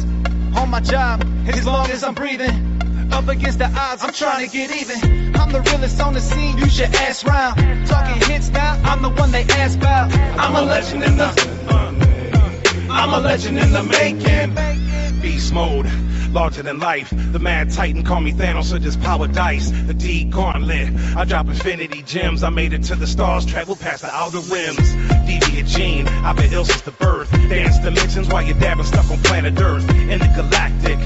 On 0.56 0.70
my 0.70 0.80
job, 0.80 1.26
as 1.48 1.66
long 1.66 1.90
as 1.92 2.02
I'm 2.02 2.14
breathing. 2.14 3.12
Up 3.12 3.28
against 3.28 3.60
the 3.60 3.66
odds, 3.66 4.04
I'm 4.04 4.14
trying 4.14 4.48
to 4.48 4.52
get 4.52 4.72
even. 4.72 5.36
I'm 5.36 5.52
the 5.52 5.60
realest 5.62 6.00
on 6.00 6.14
the 6.14 6.22
scene, 6.22 6.58
you 6.60 6.70
should 6.70 6.96
ask 6.96 7.26
round. 7.28 7.88
Talking 7.88 8.22
hits 8.30 8.50
now, 8.52 8.80
I'm 8.86 9.02
the 9.02 9.10
one 9.10 9.32
they 9.32 9.44
ask 9.44 9.78
about. 9.78 10.14
I'm 10.40 10.56
a 10.56 10.62
legend 10.62 11.04
in 11.04 11.18
the. 11.18 11.28
I'm 12.90 13.14
a 13.14 13.20
legend 13.20 13.60
in 13.60 13.74
the 13.74 13.84
making. 13.84 14.56
Beast 15.22 15.54
mode, 15.54 15.88
larger 16.30 16.64
than 16.64 16.80
life. 16.80 17.10
The 17.10 17.40
mad 17.40 17.72
titan 17.72 18.04
call 18.04 18.22
me 18.22 18.32
Thanos 18.32 18.74
or 18.74 18.80
just 18.80 19.02
power 19.02 19.28
dice. 19.28 19.70
The 19.72 19.94
D 19.94 20.26
gauntlet. 20.26 20.96
I 21.16 21.26
drop 21.26 21.48
infinity 21.48 22.04
gems. 22.04 22.44
I 22.44 22.50
made 22.50 22.74
it 22.74 22.84
to 22.84 22.96
the 22.96 23.08
stars, 23.08 23.46
traveled 23.46 23.80
past 23.80 24.02
the 24.02 24.14
outer 24.14 24.40
rims. 24.40 24.78
Deviant 24.78 25.68
gene, 25.68 26.08
I've 26.08 26.36
been 26.36 26.54
ill 26.54 26.66
since 26.66 26.82
the 26.82 26.92
birth. 26.92 27.32
Dance 27.32 27.80
dimensions 27.80 28.28
while 28.28 28.44
you're 28.44 28.60
dabbing 28.60 28.86
stuck 28.86 29.10
on 29.10 29.18
planet 29.20 29.60
Earth. 29.60 29.90
In 29.90 30.20
the 30.20 30.32
galactic, 30.36 31.00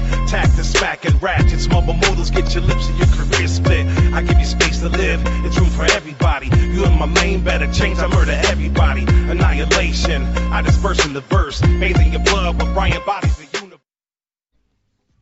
the 0.56 0.64
smack 0.64 1.04
and 1.04 1.22
ratchets. 1.22 1.68
Mobile 1.68 1.94
modals 1.94 2.30
get 2.30 2.54
your 2.54 2.62
lips 2.64 2.88
and 2.88 2.98
your 2.98 3.08
career 3.08 3.48
split. 3.48 3.86
I 4.12 4.22
give 4.22 4.38
you 4.38 4.44
space 4.44 4.80
to 4.80 4.88
live, 4.88 5.20
it's 5.44 5.58
room 5.58 5.70
for 5.70 5.84
everybody. 5.84 6.46
You 6.46 6.84
and 6.84 6.98
my 6.98 7.06
lane, 7.06 7.42
better 7.44 7.72
change, 7.72 7.98
I 7.98 8.06
murder 8.08 8.32
everybody. 8.46 9.04
Annihilation, 9.04 10.22
I 10.52 10.62
disperse 10.62 11.04
in 11.06 11.12
the 11.12 11.20
verse. 11.20 11.60
Bathing 11.60 12.12
your 12.12 12.22
blood 12.22 12.60
with 12.60 12.72
Brian 12.74 13.02
bodies. 13.06 13.53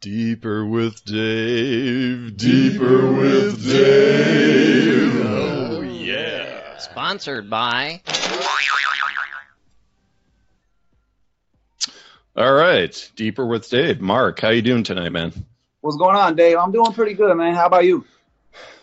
Deeper 0.03 0.67
with 0.67 1.05
Dave. 1.05 2.37
Deeper 2.37 3.13
with 3.13 3.65
Dave. 3.65 5.25
Oh 5.25 5.81
yeah. 5.81 6.77
Sponsored 6.79 7.49
by. 7.49 8.03
All 12.37 12.53
right, 12.53 13.11
deeper 13.15 13.47
with 13.47 13.71
Dave. 13.71 14.01
Mark, 14.01 14.41
how 14.41 14.49
you 14.49 14.61
doing 14.61 14.83
tonight, 14.83 15.11
man? 15.11 15.33
What's 15.83 15.97
going 15.97 16.17
on, 16.17 16.35
Dave? 16.35 16.59
I'm 16.59 16.73
doing 16.73 16.93
pretty 16.93 17.15
good, 17.15 17.37
man. 17.37 17.55
How 17.55 17.67
about 17.67 17.85
you? 17.85 18.05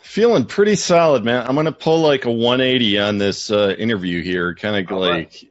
Feeling 0.01 0.45
pretty 0.45 0.77
solid, 0.77 1.25
man. 1.25 1.45
I'm 1.45 1.55
gonna 1.55 1.73
pull 1.73 1.99
like 1.99 2.23
a 2.23 2.31
180 2.31 2.97
on 2.97 3.17
this 3.17 3.51
uh, 3.51 3.75
interview 3.77 4.23
here, 4.23 4.55
kind 4.55 4.77
of 4.77 4.89
All 4.93 5.01
like 5.01 5.43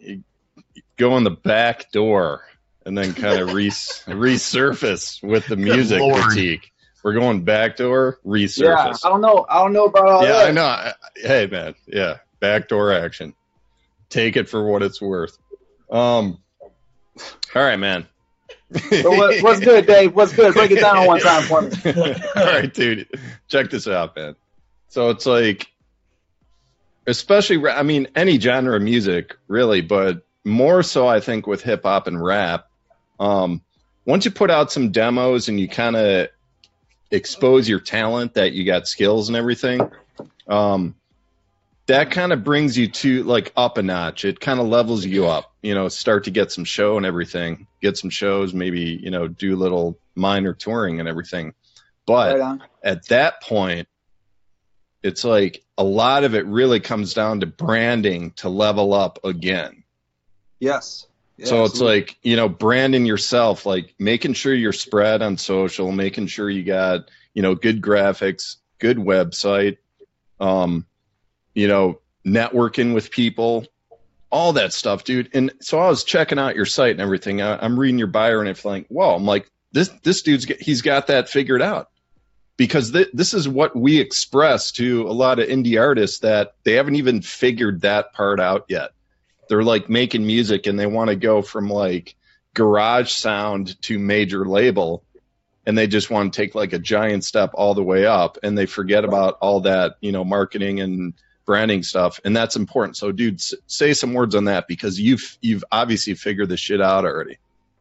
go 0.96 1.18
in 1.18 1.24
the 1.24 1.30
back 1.30 1.92
door 1.92 2.44
and 2.88 2.96
then 2.96 3.12
kind 3.12 3.38
of 3.40 3.52
re- 3.54 3.68
resurface 3.68 5.22
with 5.22 5.46
the 5.46 5.56
music 5.56 6.00
critique. 6.22 6.72
We're 7.04 7.12
going 7.12 7.44
back 7.44 7.76
door, 7.76 8.18
Yeah. 8.24 8.92
I 9.04 9.08
don't 9.08 9.20
know. 9.20 9.46
I 9.48 9.58
don't 9.62 9.72
know 9.72 9.84
about 9.84 10.08
all 10.08 10.22
Yeah, 10.24 10.32
that. 10.32 10.48
I 10.48 10.50
know. 10.50 10.92
Hey, 11.16 11.46
man. 11.46 11.74
Yeah, 11.86 12.16
backdoor 12.40 12.92
action. 12.92 13.34
Take 14.08 14.36
it 14.36 14.48
for 14.48 14.64
what 14.66 14.82
it's 14.82 15.00
worth. 15.00 15.38
Um. 15.90 16.38
All 17.54 17.62
right, 17.62 17.76
man. 17.76 18.06
So 18.90 19.10
what, 19.10 19.42
what's 19.42 19.60
good, 19.60 19.86
Dave? 19.86 20.14
What's 20.14 20.32
good? 20.34 20.54
Break 20.54 20.70
it 20.70 20.80
down 20.80 21.06
one 21.06 21.20
time 21.20 21.42
for 21.42 21.62
me. 21.62 21.70
All 22.36 22.44
right, 22.44 22.72
dude. 22.72 23.06
Check 23.48 23.70
this 23.70 23.86
out, 23.86 24.14
man. 24.16 24.34
So 24.88 25.10
it's 25.10 25.24
like, 25.26 25.66
especially, 27.06 27.66
I 27.68 27.82
mean, 27.82 28.08
any 28.14 28.38
genre 28.38 28.76
of 28.76 28.82
music, 28.82 29.36
really, 29.46 29.80
but 29.80 30.26
more 30.44 30.82
so, 30.82 31.06
I 31.06 31.20
think, 31.20 31.46
with 31.46 31.62
hip 31.62 31.82
hop 31.84 32.06
and 32.06 32.22
rap. 32.22 32.67
Um, 33.18 33.62
once 34.04 34.24
you 34.24 34.30
put 34.30 34.50
out 34.50 34.72
some 34.72 34.90
demos 34.90 35.48
and 35.48 35.58
you 35.58 35.68
kind 35.68 35.96
of 35.96 36.28
expose 37.10 37.68
your 37.68 37.80
talent, 37.80 38.34
that 38.34 38.52
you 38.52 38.64
got 38.64 38.88
skills 38.88 39.28
and 39.28 39.36
everything, 39.36 39.80
um, 40.46 40.94
that 41.86 42.10
kind 42.10 42.32
of 42.32 42.44
brings 42.44 42.76
you 42.76 42.88
to 42.88 43.24
like 43.24 43.52
up 43.56 43.78
a 43.78 43.82
notch. 43.82 44.24
It 44.24 44.40
kind 44.40 44.60
of 44.60 44.66
levels 44.66 45.04
you 45.04 45.26
up, 45.26 45.52
you 45.62 45.74
know, 45.74 45.88
start 45.88 46.24
to 46.24 46.30
get 46.30 46.52
some 46.52 46.64
show 46.64 46.96
and 46.96 47.06
everything, 47.06 47.66
get 47.80 47.96
some 47.96 48.10
shows, 48.10 48.52
maybe, 48.54 49.00
you 49.02 49.10
know, 49.10 49.26
do 49.26 49.56
little 49.56 49.98
minor 50.14 50.52
touring 50.52 51.00
and 51.00 51.08
everything. 51.08 51.54
But 52.06 52.38
Right 52.38 52.60
at 52.82 53.08
that 53.08 53.42
point, 53.42 53.88
it's 55.02 55.24
like 55.24 55.62
a 55.76 55.84
lot 55.84 56.24
of 56.24 56.34
it 56.34 56.46
really 56.46 56.80
comes 56.80 57.14
down 57.14 57.40
to 57.40 57.46
branding 57.46 58.32
to 58.36 58.48
level 58.48 58.94
up 58.94 59.18
again. 59.24 59.84
Yes. 60.60 61.06
So 61.44 61.64
it's 61.64 61.80
like, 61.80 62.16
you 62.22 62.36
know, 62.36 62.48
branding 62.48 63.06
yourself, 63.06 63.64
like 63.64 63.94
making 63.98 64.32
sure 64.32 64.54
you're 64.54 64.72
spread 64.72 65.22
on 65.22 65.36
social, 65.36 65.92
making 65.92 66.26
sure 66.26 66.50
you 66.50 66.64
got, 66.64 67.10
you 67.32 67.42
know, 67.42 67.54
good 67.54 67.80
graphics, 67.80 68.56
good 68.78 68.96
website, 68.96 69.78
um, 70.40 70.84
you 71.54 71.68
know, 71.68 72.00
networking 72.26 72.92
with 72.92 73.10
people, 73.10 73.66
all 74.30 74.54
that 74.54 74.72
stuff, 74.72 75.04
dude. 75.04 75.30
And 75.32 75.52
so 75.60 75.78
I 75.78 75.88
was 75.88 76.04
checking 76.04 76.38
out 76.38 76.56
your 76.56 76.66
site 76.66 76.92
and 76.92 77.00
everything. 77.00 77.40
I, 77.40 77.56
I'm 77.64 77.78
reading 77.78 77.98
your 77.98 78.08
bio 78.08 78.40
and 78.40 78.48
it's 78.48 78.64
like, 78.64 78.86
whoa, 78.88 79.14
I'm 79.14 79.24
like, 79.24 79.48
this, 79.72 79.88
this 80.02 80.22
dude's, 80.22 80.44
he's 80.60 80.82
got 80.82 81.06
that 81.06 81.28
figured 81.28 81.62
out 81.62 81.90
because 82.56 82.90
th- 82.90 83.10
this 83.12 83.32
is 83.32 83.48
what 83.48 83.76
we 83.76 83.98
express 83.98 84.72
to 84.72 85.02
a 85.08 85.12
lot 85.12 85.38
of 85.38 85.48
indie 85.48 85.80
artists 85.80 86.18
that 86.20 86.54
they 86.64 86.74
haven't 86.74 86.96
even 86.96 87.22
figured 87.22 87.82
that 87.82 88.12
part 88.12 88.40
out 88.40 88.66
yet. 88.68 88.90
They're 89.48 89.62
like 89.62 89.88
making 89.88 90.26
music 90.26 90.66
and 90.66 90.78
they 90.78 90.86
want 90.86 91.08
to 91.10 91.16
go 91.16 91.42
from 91.42 91.68
like 91.70 92.14
garage 92.54 93.12
sound 93.12 93.80
to 93.82 93.98
major 93.98 94.44
label 94.44 95.04
and 95.66 95.76
they 95.76 95.86
just 95.86 96.10
want 96.10 96.32
to 96.32 96.40
take 96.40 96.54
like 96.54 96.72
a 96.72 96.78
giant 96.78 97.24
step 97.24 97.50
all 97.54 97.74
the 97.74 97.82
way 97.84 98.06
up 98.06 98.38
and 98.42 98.56
they 98.56 98.66
forget 98.66 99.04
about 99.04 99.36
all 99.40 99.60
that, 99.60 99.96
you 100.00 100.12
know, 100.12 100.24
marketing 100.24 100.80
and 100.80 101.14
branding 101.44 101.82
stuff 101.82 102.20
and 102.24 102.36
that's 102.36 102.56
important. 102.56 102.96
So 102.96 103.12
dude, 103.12 103.34
s- 103.36 103.54
say 103.66 103.92
some 103.92 104.14
words 104.14 104.34
on 104.34 104.44
that 104.44 104.66
because 104.66 104.98
you've 104.98 105.38
you've 105.40 105.64
obviously 105.70 106.14
figured 106.14 106.48
this 106.48 106.60
shit 106.60 106.80
out 106.80 107.04
already. 107.04 107.38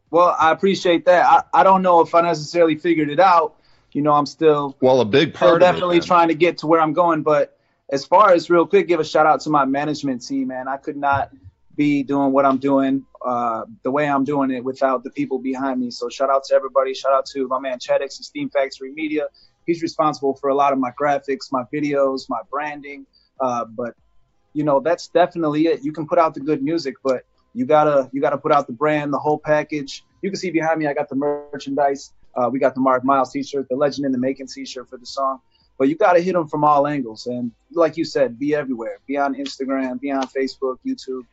Well, 0.09 0.35
I 0.39 0.51
appreciate 0.51 1.05
that. 1.05 1.25
I, 1.25 1.61
I 1.61 1.63
don't 1.63 1.81
know 1.81 2.01
if 2.01 2.15
I 2.15 2.21
necessarily 2.21 2.75
figured 2.75 3.09
it 3.09 3.19
out. 3.19 3.55
You 3.91 4.01
know, 4.01 4.13
I'm 4.13 4.25
still 4.25 4.75
Well, 4.79 5.01
a 5.01 5.05
big 5.05 5.33
part 5.33 5.55
of 5.55 5.55
it, 5.57 5.71
definitely 5.71 5.99
trying 6.01 6.27
to 6.27 6.35
get 6.35 6.59
to 6.59 6.67
where 6.67 6.79
I'm 6.79 6.93
going. 6.93 7.23
But 7.23 7.57
as 7.89 8.05
far 8.05 8.31
as 8.31 8.49
real 8.49 8.65
quick, 8.65 8.87
give 8.87 8.99
a 8.99 9.05
shout 9.05 9.25
out 9.25 9.41
to 9.41 9.49
my 9.49 9.65
management 9.65 10.25
team, 10.25 10.47
man. 10.49 10.67
I 10.67 10.77
could 10.77 10.97
not 10.97 11.31
be 11.77 12.03
doing 12.03 12.33
what 12.33 12.45
I'm 12.45 12.57
doing 12.57 13.05
uh, 13.25 13.63
the 13.83 13.91
way 13.91 14.09
I'm 14.09 14.23
doing 14.23 14.51
it 14.51 14.63
without 14.63 15.03
the 15.03 15.11
people 15.11 15.39
behind 15.39 15.79
me. 15.79 15.91
So 15.91 16.09
shout 16.09 16.29
out 16.29 16.43
to 16.45 16.55
everybody. 16.55 16.93
Shout 16.93 17.13
out 17.13 17.25
to 17.27 17.47
my 17.47 17.59
man 17.59 17.77
Chadix 17.77 18.17
and 18.17 18.25
Steam 18.25 18.49
Factory 18.49 18.91
Media. 18.91 19.27
He's 19.65 19.81
responsible 19.81 20.35
for 20.35 20.49
a 20.49 20.55
lot 20.55 20.73
of 20.73 20.79
my 20.79 20.91
graphics, 20.99 21.51
my 21.51 21.63
videos, 21.73 22.23
my 22.29 22.39
branding. 22.49 23.05
Uh, 23.39 23.65
but 23.65 23.93
you 24.53 24.63
know, 24.63 24.79
that's 24.79 25.07
definitely 25.09 25.67
it. 25.67 25.83
You 25.83 25.91
can 25.91 26.07
put 26.07 26.17
out 26.17 26.33
the 26.33 26.39
good 26.39 26.63
music, 26.63 26.95
but 27.03 27.23
you 27.53 27.65
gotta 27.65 28.09
you 28.11 28.21
gotta 28.21 28.37
put 28.37 28.51
out 28.51 28.65
the 28.65 28.73
brand, 28.73 29.13
the 29.13 29.19
whole 29.19 29.37
package. 29.37 30.03
You 30.21 30.31
can 30.31 30.39
see 30.39 30.49
behind 30.49 30.79
me, 30.79 30.87
I 30.87 30.93
got 30.93 31.09
the 31.09 31.15
merchandise. 31.15 32.13
Uh, 32.35 32.49
we 32.51 32.59
got 32.59 32.75
the 32.75 32.81
Mark 32.81 33.03
Miles 33.03 33.31
T-shirt, 33.31 33.67
the 33.69 33.75
Legend 33.75 34.05
in 34.05 34.11
the 34.11 34.17
Making 34.17 34.47
T-shirt 34.47 34.89
for 34.89 34.97
the 34.97 35.05
song. 35.05 35.39
But 35.77 35.89
you 35.89 35.95
gotta 35.95 36.21
hit 36.21 36.33
them 36.33 36.47
from 36.47 36.63
all 36.63 36.87
angles, 36.87 37.27
and 37.27 37.51
like 37.71 37.97
you 37.97 38.05
said, 38.05 38.39
be 38.39 38.55
everywhere. 38.55 38.99
Be 39.05 39.17
on 39.17 39.35
Instagram, 39.35 39.99
be 39.99 40.11
on 40.11 40.23
Facebook, 40.27 40.77
YouTube. 40.85 41.23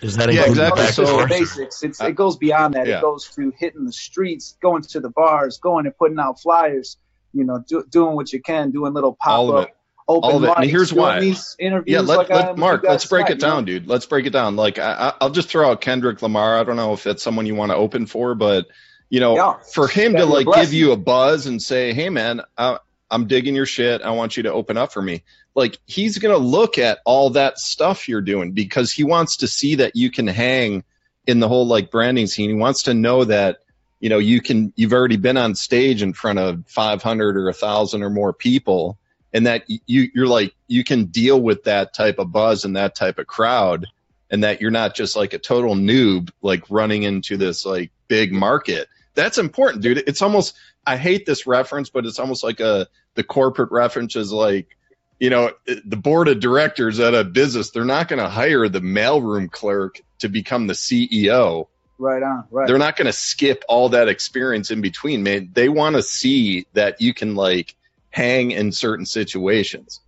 Is 0.00 0.16
that 0.16 0.32
Yeah, 0.32 0.46
including 0.46 0.64
exactly. 0.64 0.82
That's 0.82 0.96
So- 0.96 1.26
basics. 1.26 1.82
It's, 1.82 2.00
uh, 2.00 2.06
it 2.06 2.16
goes 2.16 2.36
beyond 2.36 2.74
that. 2.74 2.86
Yeah. 2.86 2.98
It 2.98 3.02
goes 3.02 3.28
to 3.36 3.52
hitting 3.58 3.84
the 3.84 3.92
streets, 3.92 4.56
going 4.62 4.82
to 4.82 5.00
the 5.00 5.10
bars, 5.10 5.58
going 5.58 5.86
and 5.86 5.96
putting 5.96 6.18
out 6.18 6.40
flyers. 6.40 6.96
You 7.34 7.44
know, 7.44 7.64
do, 7.66 7.84
doing 7.88 8.14
what 8.16 8.32
you 8.32 8.40
can, 8.42 8.70
doing 8.72 8.92
little 8.92 9.14
pop 9.18 9.32
All 9.32 9.50
of 9.50 9.56
up 9.62 9.68
it. 9.68 9.74
open 10.08 10.30
All 10.30 10.36
of 10.36 10.44
it. 10.44 10.52
And 10.56 10.70
here's 10.70 10.90
doing 10.90 11.00
why. 11.02 11.20
These 11.20 11.56
interviews 11.58 11.92
Yeah, 11.94 12.00
let, 12.00 12.18
like 12.18 12.28
let 12.30 12.58
Mark, 12.58 12.84
let's 12.84 13.06
break 13.06 13.26
tonight, 13.26 13.36
it 13.38 13.40
down, 13.40 13.66
you 13.66 13.74
know? 13.74 13.78
dude. 13.80 13.88
Let's 13.88 14.04
break 14.06 14.26
it 14.26 14.30
down. 14.30 14.56
Like 14.56 14.78
I, 14.78 14.92
I- 14.92 15.14
I'll 15.20 15.30
just 15.30 15.48
throw 15.48 15.70
out 15.70 15.80
Kendrick 15.80 16.20
Lamar. 16.20 16.58
I 16.58 16.64
don't 16.64 16.76
know 16.76 16.92
if 16.92 17.06
it's 17.06 17.22
someone 17.22 17.46
you 17.46 17.54
want 17.54 17.70
to 17.72 17.76
open 17.76 18.06
for, 18.06 18.34
but 18.34 18.66
you 19.08 19.20
know, 19.20 19.34
Yeah. 19.36 19.54
for 19.72 19.88
him 19.88 20.12
to 20.12 20.18
That'd 20.26 20.28
be 20.28 20.42
a 20.42 20.50
like 20.50 20.60
give 20.62 20.72
you 20.74 20.92
a 20.92 20.96
buzz 20.96 21.46
and 21.46 21.60
say, 21.62 21.92
"Hey, 21.94 22.08
man, 22.10 22.42
I, 22.58 22.78
I'm 23.12 23.28
digging 23.28 23.54
your 23.54 23.66
shit. 23.66 24.02
I 24.02 24.10
want 24.10 24.36
you 24.36 24.44
to 24.44 24.52
open 24.52 24.76
up 24.76 24.92
for 24.92 25.02
me." 25.02 25.22
Like 25.54 25.78
he's 25.86 26.18
gonna 26.18 26.38
look 26.38 26.78
at 26.78 26.98
all 27.04 27.30
that 27.30 27.58
stuff 27.58 28.08
you're 28.08 28.20
doing 28.20 28.52
because 28.52 28.92
he 28.92 29.04
wants 29.04 29.38
to 29.38 29.48
see 29.48 29.76
that 29.76 29.94
you 29.94 30.10
can 30.10 30.26
hang 30.26 30.82
in 31.26 31.38
the 31.38 31.48
whole 31.48 31.66
like 31.66 31.90
branding 31.90 32.26
scene. 32.26 32.50
He 32.50 32.56
wants 32.56 32.84
to 32.84 32.94
know 32.94 33.24
that 33.24 33.58
you 34.00 34.08
know 34.08 34.18
you 34.18 34.40
can. 34.40 34.72
You've 34.74 34.92
already 34.92 35.18
been 35.18 35.36
on 35.36 35.54
stage 35.54 36.02
in 36.02 36.12
front 36.14 36.38
of 36.38 36.64
500 36.66 37.36
or 37.36 37.48
a 37.48 37.52
thousand 37.52 38.02
or 38.02 38.10
more 38.10 38.32
people 38.32 38.98
and 39.32 39.46
that 39.46 39.64
you 39.86 40.08
you're 40.14 40.26
like 40.26 40.54
you 40.68 40.84
can 40.84 41.06
deal 41.06 41.40
with 41.40 41.64
that 41.64 41.94
type 41.94 42.18
of 42.18 42.32
buzz 42.32 42.64
and 42.64 42.76
that 42.76 42.94
type 42.94 43.18
of 43.18 43.26
crowd 43.26 43.86
and 44.30 44.44
that 44.44 44.60
you're 44.60 44.70
not 44.70 44.94
just 44.94 45.16
like 45.16 45.32
a 45.32 45.38
total 45.38 45.74
noob 45.74 46.30
like 46.42 46.64
running 46.70 47.02
into 47.02 47.36
this 47.36 47.64
like 47.64 47.90
big 48.08 48.32
market 48.32 48.88
that's 49.14 49.38
important, 49.38 49.82
dude. 49.82 49.98
It's 50.06 50.22
almost 50.22 50.54
I 50.86 50.96
hate 50.96 51.26
this 51.26 51.46
reference, 51.46 51.90
but 51.90 52.06
it's 52.06 52.18
almost 52.18 52.42
like 52.42 52.60
a 52.60 52.88
the 53.14 53.24
corporate 53.24 53.70
reference 53.70 54.16
is 54.16 54.32
like, 54.32 54.76
you 55.18 55.30
know, 55.30 55.52
the 55.66 55.96
board 55.96 56.28
of 56.28 56.40
directors 56.40 56.98
at 56.98 57.14
a 57.14 57.24
business, 57.24 57.70
they're 57.70 57.84
not 57.84 58.08
going 58.08 58.22
to 58.22 58.28
hire 58.28 58.68
the 58.68 58.80
mailroom 58.80 59.50
clerk 59.50 60.00
to 60.20 60.28
become 60.28 60.66
the 60.66 60.74
CEO. 60.74 61.66
Right 61.98 62.22
on. 62.22 62.44
Right. 62.50 62.66
They're 62.66 62.78
not 62.78 62.96
going 62.96 63.06
to 63.06 63.12
skip 63.12 63.64
all 63.68 63.90
that 63.90 64.08
experience 64.08 64.70
in 64.70 64.80
between, 64.80 65.22
man. 65.22 65.50
They 65.52 65.68
want 65.68 65.96
to 65.96 66.02
see 66.02 66.66
that 66.72 67.00
you 67.00 67.14
can 67.14 67.36
like 67.36 67.76
hang 68.10 68.50
in 68.50 68.72
certain 68.72 69.06
situations. 69.06 70.00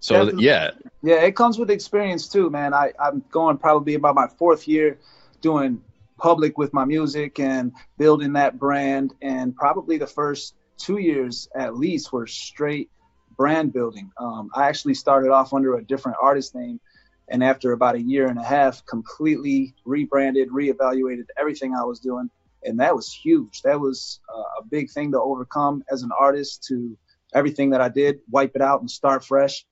So 0.00 0.14
Definitely. 0.14 0.44
yeah, 0.44 0.70
Yeah, 1.02 1.22
it 1.22 1.36
comes 1.36 1.58
with 1.58 1.70
experience 1.70 2.28
too, 2.28 2.50
man. 2.50 2.74
I, 2.74 2.92
I'm 2.98 3.22
going 3.30 3.58
probably 3.58 3.94
about 3.94 4.14
my 4.14 4.28
fourth 4.28 4.66
year 4.66 4.98
doing 5.40 5.82
public 6.20 6.58
with 6.58 6.72
my 6.72 6.84
music 6.84 7.40
and 7.40 7.72
building 7.98 8.34
that 8.34 8.58
brand. 8.58 9.14
And 9.22 9.54
probably 9.54 9.98
the 9.98 10.06
first 10.06 10.54
two 10.78 10.98
years 10.98 11.48
at 11.54 11.76
least 11.76 12.12
were 12.12 12.26
straight 12.26 12.90
brand 13.36 13.72
building. 13.72 14.10
Um, 14.18 14.50
I 14.54 14.68
actually 14.68 14.94
started 14.94 15.30
off 15.30 15.52
under 15.52 15.76
a 15.76 15.84
different 15.84 16.18
artist 16.22 16.54
name. 16.54 16.80
And 17.28 17.44
after 17.44 17.72
about 17.72 17.94
a 17.94 18.02
year 18.02 18.26
and 18.26 18.38
a 18.38 18.44
half, 18.44 18.84
completely 18.86 19.74
rebranded, 19.84 20.50
reevaluated 20.50 21.26
everything 21.38 21.74
I 21.74 21.84
was 21.84 22.00
doing. 22.00 22.28
And 22.64 22.78
that 22.80 22.94
was 22.94 23.12
huge. 23.12 23.62
That 23.62 23.80
was 23.80 24.20
uh, 24.34 24.60
a 24.60 24.64
big 24.68 24.90
thing 24.90 25.12
to 25.12 25.20
overcome 25.20 25.82
as 25.90 26.02
an 26.02 26.10
artist 26.18 26.64
to 26.68 26.98
everything 27.32 27.70
that 27.70 27.80
I 27.80 27.88
did, 27.88 28.20
wipe 28.30 28.56
it 28.56 28.62
out 28.62 28.80
and 28.80 28.90
start 28.90 29.24
fresh. 29.24 29.64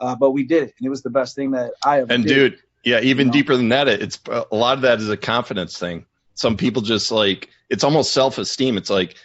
Uh, 0.00 0.14
but 0.14 0.30
we 0.30 0.44
did 0.44 0.62
it, 0.64 0.74
and 0.78 0.86
it 0.86 0.90
was 0.90 1.02
the 1.02 1.10
best 1.10 1.36
thing 1.36 1.50
that 1.50 1.72
I 1.84 2.00
ever 2.00 2.12
and 2.12 2.24
did. 2.24 2.52
dude, 2.52 2.60
yeah, 2.84 3.00
even 3.00 3.18
You 3.18 3.24
know? 3.26 3.32
deeper 3.32 3.56
than 3.56 3.68
that, 3.70 3.88
it's 3.88 4.18
uh, 4.28 4.44
a 4.50 4.56
lot 4.56 4.76
of 4.76 4.82
that 4.82 5.00
is 5.00 5.08
a 5.08 5.16
confidence 5.16 5.78
thing. 5.78 6.06
Some 6.34 6.56
people 6.56 6.82
just 6.82 7.10
like 7.12 7.48
it's 7.70 7.84
almost 7.84 8.12
self 8.12 8.38
esteem. 8.38 8.76
It's 8.76 8.90
like 8.90 9.16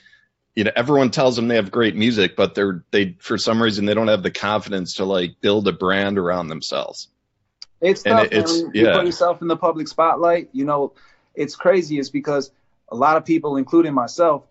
you 0.55 0.63
know 0.63 0.71
everyone 0.75 1.11
tells 1.11 1.35
them 1.35 1.47
they 1.47 1.55
have 1.55 1.71
great 1.71 1.95
music, 1.95 2.35
but 2.35 2.55
they're 2.55 2.83
they 2.91 3.15
for 3.19 3.37
some 3.37 3.61
reason 3.61 3.85
they 3.85 3.93
don't 3.93 4.07
have 4.09 4.23
the 4.23 4.31
confidence 4.31 4.95
to 4.95 5.05
like 5.05 5.39
build 5.41 5.67
a 5.67 5.71
brand 5.73 6.17
around 6.17 6.47
themselves. 6.49 7.07
It's 7.81 8.03
And 8.03 8.17
tough. 8.17 8.25
it- 8.27 8.33
it's- 8.33 8.59
You 8.73 8.85
yeah. 8.85 8.93
put 8.97 9.05
yourself 9.05 9.41
in 9.41 9.47
the 9.47 9.57
public 9.57 9.87
spotlight. 9.87 10.49
You 10.51 10.65
know, 10.65 10.93
it's 11.35 11.55
crazy. 11.55 11.99
Is 11.99 12.09
because 12.09 12.51
a 12.89 12.95
lot 12.95 13.17
of 13.17 13.25
people, 13.25 13.57
including 13.57 13.93
myself, 13.93 14.43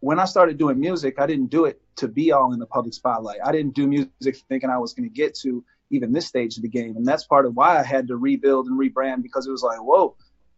when 0.00 0.18
I 0.18 0.26
started 0.26 0.58
doing 0.58 0.78
music, 0.78 1.18
I 1.18 1.26
didn't 1.26 1.46
do 1.46 1.64
it 1.64 1.80
to 1.96 2.08
be 2.08 2.32
all 2.32 2.52
in 2.52 2.58
the 2.58 2.66
public 2.66 2.92
spotlight. 2.94 3.38
I 3.44 3.50
didn't 3.52 3.74
do 3.74 3.86
music 3.86 4.36
thinking 4.48 4.68
I 4.70 4.78
was 4.78 4.92
going 4.92 5.08
to 5.08 5.14
get 5.14 5.34
to 5.36 5.64
even 5.90 6.12
this 6.12 6.26
stage 6.26 6.56
of 6.56 6.62
the 6.62 6.68
game, 6.68 6.96
and 6.96 7.06
that's 7.06 7.24
part 7.24 7.46
of 7.46 7.54
why 7.54 7.78
I 7.78 7.82
had 7.82 8.08
to 8.08 8.16
rebuild 8.16 8.66
and 8.66 8.78
rebrand 8.78 9.22
because 9.22 9.46
it 9.46 9.50
was 9.50 9.62
like, 9.62 9.78
whoa, 9.78 10.16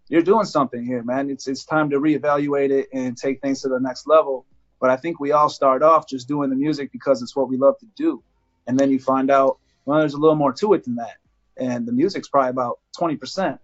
you're 0.08 0.22
doing 0.22 0.46
something 0.46 0.84
here, 0.84 1.02
man. 1.02 1.30
It's 1.30 1.48
it's 1.48 1.64
time 1.64 1.90
to 1.90 2.00
reevaluate 2.00 2.70
it 2.70 2.88
and 2.92 3.16
take 3.16 3.40
things 3.40 3.62
to 3.62 3.68
the 3.68 3.80
next 3.80 4.06
level. 4.06 4.46
But 4.80 4.90
I 4.90 4.96
think 4.96 5.20
we 5.20 5.32
all 5.32 5.48
start 5.48 5.82
off 5.82 6.08
just 6.08 6.28
doing 6.28 6.50
the 6.50 6.56
music 6.56 6.92
because 6.92 7.20
it's 7.22 7.34
what 7.34 7.48
we 7.48 7.56
love 7.56 7.78
to 7.78 7.86
do, 7.96 8.22
and 8.66 8.78
then 8.78 8.90
you 8.90 8.98
find 8.98 9.30
out, 9.30 9.58
well, 9.84 9.98
there's 9.98 10.14
a 10.14 10.18
little 10.18 10.36
more 10.36 10.52
to 10.54 10.74
it 10.74 10.84
than 10.84 10.96
that 10.96 11.16
and 11.58 11.86
the 11.86 11.92
music's 11.92 12.28
probably 12.28 12.50
about 12.50 12.78
20%. 12.98 13.58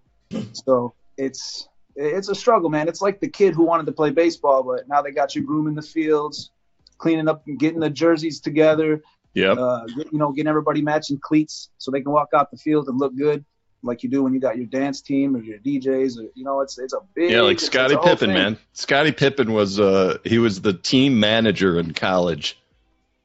So 0.53 0.94
it's 1.16 1.68
it's 1.96 2.29
a 2.29 2.35
struggle, 2.35 2.68
man. 2.70 2.88
It's 2.88 3.00
like 3.00 3.20
the 3.20 3.29
kid 3.29 3.55
who 3.55 3.64
wanted 3.64 3.87
to 3.87 3.92
play 3.92 4.11
baseball, 4.11 4.64
but 4.64 4.88
now 4.88 5.00
they 5.00 5.12
got 5.12 5.37
you 5.37 5.42
grooming 5.42 5.74
the 5.74 5.83
fields, 5.83 6.50
cleaning 6.98 7.29
up 7.29 7.46
and 7.46 7.59
getting 7.59 7.79
the 7.79 7.90
jerseys 7.90 8.40
together, 8.40 9.03
Yep. 9.35 9.59
uh, 9.59 9.87
you 10.12 10.18
know, 10.18 10.33
getting 10.33 10.49
everybody 10.49 10.81
matching 10.81 11.18
cleats 11.20 11.70
so 11.79 11.90
they 11.90 12.01
can 12.01 12.12
walk 12.12 12.29
out 12.35 12.51
the 12.51 12.57
field 12.57 12.88
and 12.88 12.99
look 12.99 13.16
good 13.16 13.44
like 13.85 14.03
you 14.03 14.09
do 14.09 14.23
when 14.23 14.35
you 14.35 14.40
got 14.40 14.57
your 14.57 14.66
dance 14.66 15.03
team 15.03 15.37
or 15.37 15.42
your 15.42 15.59
DJs 15.59 16.18
or 16.18 16.31
you 16.35 16.44
know, 16.44 16.61
it's 16.61 16.79
it's 16.79 16.94
a 16.94 17.01
big 17.14 17.31
Yeah, 17.31 17.42
like 17.42 17.61
Scottie 17.61 17.94
it's 17.94 18.05
a 18.05 18.07
whole 18.07 18.16
Pippen, 18.16 18.33
man. 18.33 18.59
Scottie 18.73 19.12
Pippen 19.12 19.53
was 19.53 19.79
uh 19.79 20.18
he 20.25 20.38
was 20.38 20.61
the 20.61 20.73
team 20.73 21.20
manager 21.20 21.79
in 21.79 21.92
college. 21.92 22.59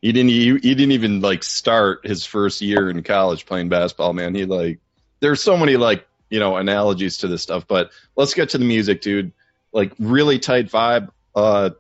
He 0.02 0.12
didn't 0.12 0.30
he, 0.30 0.52
he 0.52 0.76
didn't 0.76 0.91
even 0.91 1.22
like 1.22 1.43
start 1.43 2.06
his 2.06 2.26
first 2.26 2.62
year 2.62 2.89
in 2.89 3.02
college 3.04 3.45
playing 3.45 3.69
basketball, 3.69 4.13
man. 4.13 4.36
He 4.36 4.45
like 4.45 4.80
there's 5.22 5.41
so 5.41 5.58
many 5.58 5.78
like, 5.78 6.08
you 6.30 6.39
know, 6.39 6.58
analogies 6.58 7.17
to 7.19 7.28
this 7.28 7.41
stuff, 7.41 7.65
but 7.67 7.91
let's 8.15 8.34
get 8.34 8.50
to 8.50 8.58
the 8.58 8.65
music, 8.65 9.02
dude. 9.02 9.32
Like 9.72 9.93
really 10.00 10.39
tight 10.39 10.69
vibe, 10.69 11.10
uh 11.36 11.72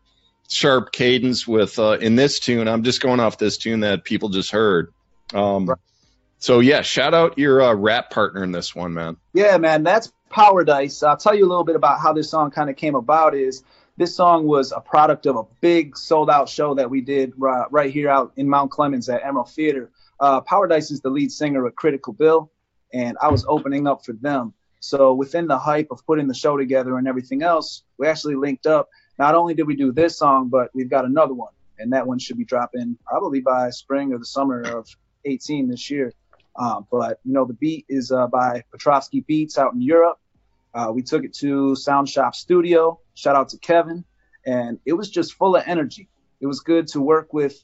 sharp 0.49 0.91
cadence 0.91 1.47
with 1.47 1.77
uh 1.79 1.97
in 1.99 2.15
this 2.15 2.39
tune. 2.39 2.67
I'm 2.67 2.83
just 2.83 3.01
going 3.01 3.19
off 3.19 3.37
this 3.37 3.57
tune 3.57 3.81
that 3.81 4.03
people 4.03 4.29
just 4.29 4.51
heard. 4.51 4.93
Um 5.33 5.67
Right. 5.67 5.77
so 6.39 6.59
yeah, 6.59 6.81
shout 6.81 7.13
out 7.13 7.37
your 7.37 7.61
uh, 7.61 7.73
rap 7.73 8.09
partner 8.09 8.43
in 8.43 8.51
this 8.51 8.75
one, 8.75 8.93
man. 8.93 9.17
Yeah, 9.33 9.57
man, 9.57 9.83
that's 9.83 10.11
Power 10.29 10.63
Dice. 10.63 11.03
I'll 11.03 11.17
tell 11.17 11.35
you 11.35 11.45
a 11.45 11.49
little 11.49 11.63
bit 11.63 11.75
about 11.75 11.99
how 11.99 12.13
this 12.13 12.29
song 12.29 12.51
kind 12.51 12.69
of 12.69 12.75
came 12.75 12.95
about. 12.95 13.35
Is 13.35 13.63
this 13.97 14.15
song 14.15 14.45
was 14.47 14.71
a 14.71 14.79
product 14.79 15.25
of 15.25 15.35
a 15.35 15.43
big 15.59 15.97
sold 15.97 16.29
out 16.29 16.47
show 16.49 16.73
that 16.75 16.89
we 16.89 17.01
did 17.01 17.33
right, 17.37 17.67
right 17.71 17.91
here 17.91 18.09
out 18.09 18.31
in 18.37 18.47
Mount 18.47 18.71
Clemens 18.71 19.09
at 19.09 19.23
Emerald 19.25 19.49
Theater. 19.51 19.91
Uh, 20.19 20.41
Power 20.41 20.67
Dice 20.67 20.91
is 20.91 21.01
the 21.01 21.09
lead 21.09 21.31
singer 21.31 21.65
of 21.65 21.75
Critical 21.75 22.13
Bill, 22.13 22.51
and 22.93 23.17
I 23.21 23.29
was 23.29 23.45
opening 23.47 23.87
up 23.87 24.05
for 24.05 24.13
them. 24.13 24.53
So 24.79 25.13
within 25.13 25.47
the 25.47 25.57
hype 25.57 25.87
of 25.91 26.05
putting 26.05 26.27
the 26.27 26.33
show 26.33 26.55
together 26.57 26.97
and 26.97 27.07
everything 27.07 27.43
else, 27.43 27.83
we 27.97 28.07
actually 28.07 28.35
linked 28.35 28.65
up. 28.65 28.87
Not 29.19 29.35
only 29.35 29.53
did 29.53 29.67
we 29.67 29.75
do 29.75 29.91
this 29.91 30.17
song, 30.17 30.47
but 30.47 30.69
we've 30.73 30.89
got 30.89 31.03
another 31.03 31.33
one, 31.33 31.51
and 31.77 31.91
that 31.91 32.07
one 32.07 32.19
should 32.19 32.37
be 32.37 32.45
dropping 32.45 32.97
probably 33.05 33.41
by 33.41 33.69
spring 33.69 34.13
or 34.13 34.17
the 34.17 34.25
summer 34.25 34.61
of 34.61 34.87
18 35.25 35.67
this 35.67 35.91
year. 35.91 36.13
Um, 36.55 36.87
but 36.89 37.19
you 37.25 37.33
know, 37.33 37.45
the 37.45 37.53
beat 37.53 37.85
is 37.89 38.11
uh, 38.11 38.27
by 38.27 38.63
Petrovsky 38.71 39.19
Beats 39.19 39.57
out 39.57 39.73
in 39.73 39.81
Europe. 39.81 40.17
Uh, 40.73 40.91
we 40.93 41.01
took 41.01 41.25
it 41.25 41.33
to 41.35 41.75
Sound 41.75 42.07
Shop 42.07 42.33
Studio. 42.33 42.99
Shout 43.13 43.35
out 43.35 43.49
to 43.49 43.57
Kevin, 43.57 44.05
and 44.45 44.79
it 44.85 44.93
was 44.93 45.09
just 45.09 45.33
full 45.33 45.55
of 45.57 45.63
energy. 45.65 46.07
It 46.39 46.47
was 46.47 46.61
good 46.61 46.87
to 46.89 47.01
work 47.01 47.33
with 47.33 47.61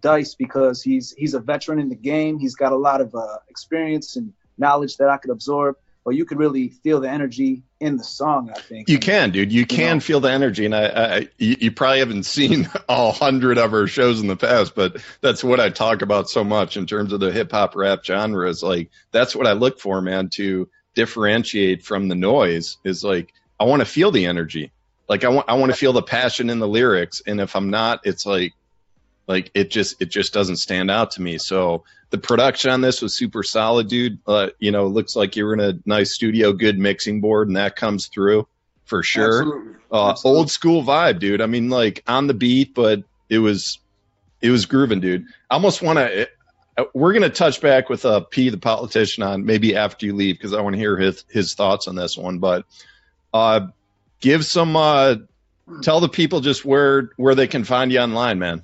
Dice 0.00 0.34
because 0.34 0.82
he's 0.82 1.12
he's 1.12 1.34
a 1.34 1.40
veteran 1.40 1.80
in 1.80 1.90
the 1.90 1.96
game. 1.96 2.38
He's 2.38 2.54
got 2.54 2.72
a 2.72 2.76
lot 2.76 3.02
of 3.02 3.14
uh, 3.14 3.38
experience 3.48 4.16
and 4.16 4.32
knowledge 4.56 4.96
that 4.96 5.10
I 5.10 5.18
could 5.18 5.30
absorb. 5.30 5.76
But 6.04 6.16
you 6.16 6.26
could 6.26 6.38
really 6.38 6.68
feel 6.68 7.00
the 7.00 7.10
energy 7.10 7.62
in 7.80 7.96
the 7.96 8.04
song. 8.04 8.50
I 8.54 8.60
think 8.60 8.88
You 8.88 8.98
can, 8.98 9.30
dude. 9.30 9.52
You 9.52 9.64
can 9.64 9.96
know. 9.96 10.00
feel 10.00 10.20
the 10.20 10.30
energy, 10.30 10.66
and 10.66 10.74
I, 10.74 10.86
I 10.86 11.28
you, 11.38 11.56
you 11.60 11.72
probably 11.72 12.00
haven't 12.00 12.24
seen 12.24 12.68
all 12.88 13.12
hundred 13.12 13.56
of 13.56 13.72
our 13.72 13.86
shows 13.86 14.20
in 14.20 14.26
the 14.26 14.36
past, 14.36 14.74
but 14.74 15.02
that's 15.22 15.42
what 15.42 15.60
I 15.60 15.70
talk 15.70 16.02
about 16.02 16.28
so 16.28 16.44
much 16.44 16.76
in 16.76 16.86
terms 16.86 17.12
of 17.12 17.20
the 17.20 17.32
hip 17.32 17.50
hop 17.50 17.74
rap 17.74 18.04
genre. 18.04 18.48
Is 18.48 18.62
like 18.62 18.90
that's 19.12 19.34
what 19.34 19.46
I 19.46 19.52
look 19.52 19.80
for, 19.80 20.02
man, 20.02 20.28
to 20.30 20.68
differentiate 20.94 21.84
from 21.84 22.08
the 22.08 22.14
noise. 22.14 22.76
Is 22.84 23.02
like 23.02 23.32
I 23.58 23.64
want 23.64 23.80
to 23.80 23.86
feel 23.86 24.10
the 24.10 24.26
energy, 24.26 24.72
like 25.08 25.24
I 25.24 25.28
want 25.28 25.48
I 25.48 25.54
want 25.54 25.72
to 25.72 25.78
feel 25.78 25.92
the 25.92 26.02
passion 26.02 26.50
in 26.50 26.58
the 26.58 26.68
lyrics, 26.68 27.22
and 27.26 27.40
if 27.40 27.56
I'm 27.56 27.70
not, 27.70 28.00
it's 28.04 28.26
like 28.26 28.52
like 29.26 29.50
it 29.54 29.70
just 29.70 30.00
it 30.00 30.10
just 30.10 30.32
doesn't 30.32 30.56
stand 30.56 30.90
out 30.90 31.12
to 31.12 31.22
me. 31.22 31.38
So 31.38 31.84
the 32.14 32.18
production 32.18 32.70
on 32.70 32.80
this 32.80 33.02
was 33.02 33.12
super 33.12 33.42
solid, 33.42 33.88
dude. 33.88 34.20
Uh, 34.24 34.50
you 34.60 34.70
know, 34.70 34.86
looks 34.86 35.16
like 35.16 35.34
you 35.34 35.44
were 35.44 35.52
in 35.52 35.58
a 35.58 35.74
nice 35.84 36.12
studio, 36.12 36.52
good 36.52 36.78
mixing 36.78 37.20
board, 37.20 37.48
and 37.48 37.56
that 37.56 37.74
comes 37.74 38.06
through 38.06 38.46
for 38.84 39.02
sure. 39.02 39.40
Absolutely. 39.40 39.72
Uh, 39.90 40.10
Absolutely. 40.10 40.38
old 40.38 40.50
school 40.52 40.84
vibe, 40.84 41.18
dude. 41.18 41.40
I 41.40 41.46
mean, 41.46 41.70
like 41.70 42.04
on 42.06 42.28
the 42.28 42.34
beat, 42.34 42.72
but 42.72 43.02
it 43.28 43.38
was 43.40 43.80
it 44.40 44.50
was 44.50 44.64
grooving, 44.64 45.00
dude. 45.00 45.24
I 45.50 45.54
almost 45.54 45.82
want 45.82 45.98
to. 45.98 46.28
We're 46.94 47.14
gonna 47.14 47.30
touch 47.30 47.60
back 47.60 47.88
with 47.88 48.04
uh, 48.04 48.20
P 48.20 48.48
the 48.48 48.58
politician 48.58 49.24
on 49.24 49.44
maybe 49.44 49.74
after 49.74 50.06
you 50.06 50.14
leave 50.14 50.36
because 50.36 50.52
I 50.52 50.60
want 50.60 50.74
to 50.74 50.78
hear 50.78 50.96
his 50.96 51.24
his 51.28 51.54
thoughts 51.54 51.88
on 51.88 51.96
this 51.96 52.16
one. 52.16 52.38
But 52.38 52.64
uh, 53.32 53.66
give 54.20 54.44
some 54.44 54.76
uh, 54.76 55.16
tell 55.82 55.98
the 55.98 56.08
people 56.08 56.40
just 56.40 56.64
where 56.64 57.10
where 57.16 57.34
they 57.34 57.48
can 57.48 57.64
find 57.64 57.90
you 57.90 57.98
online, 57.98 58.38
man. 58.38 58.62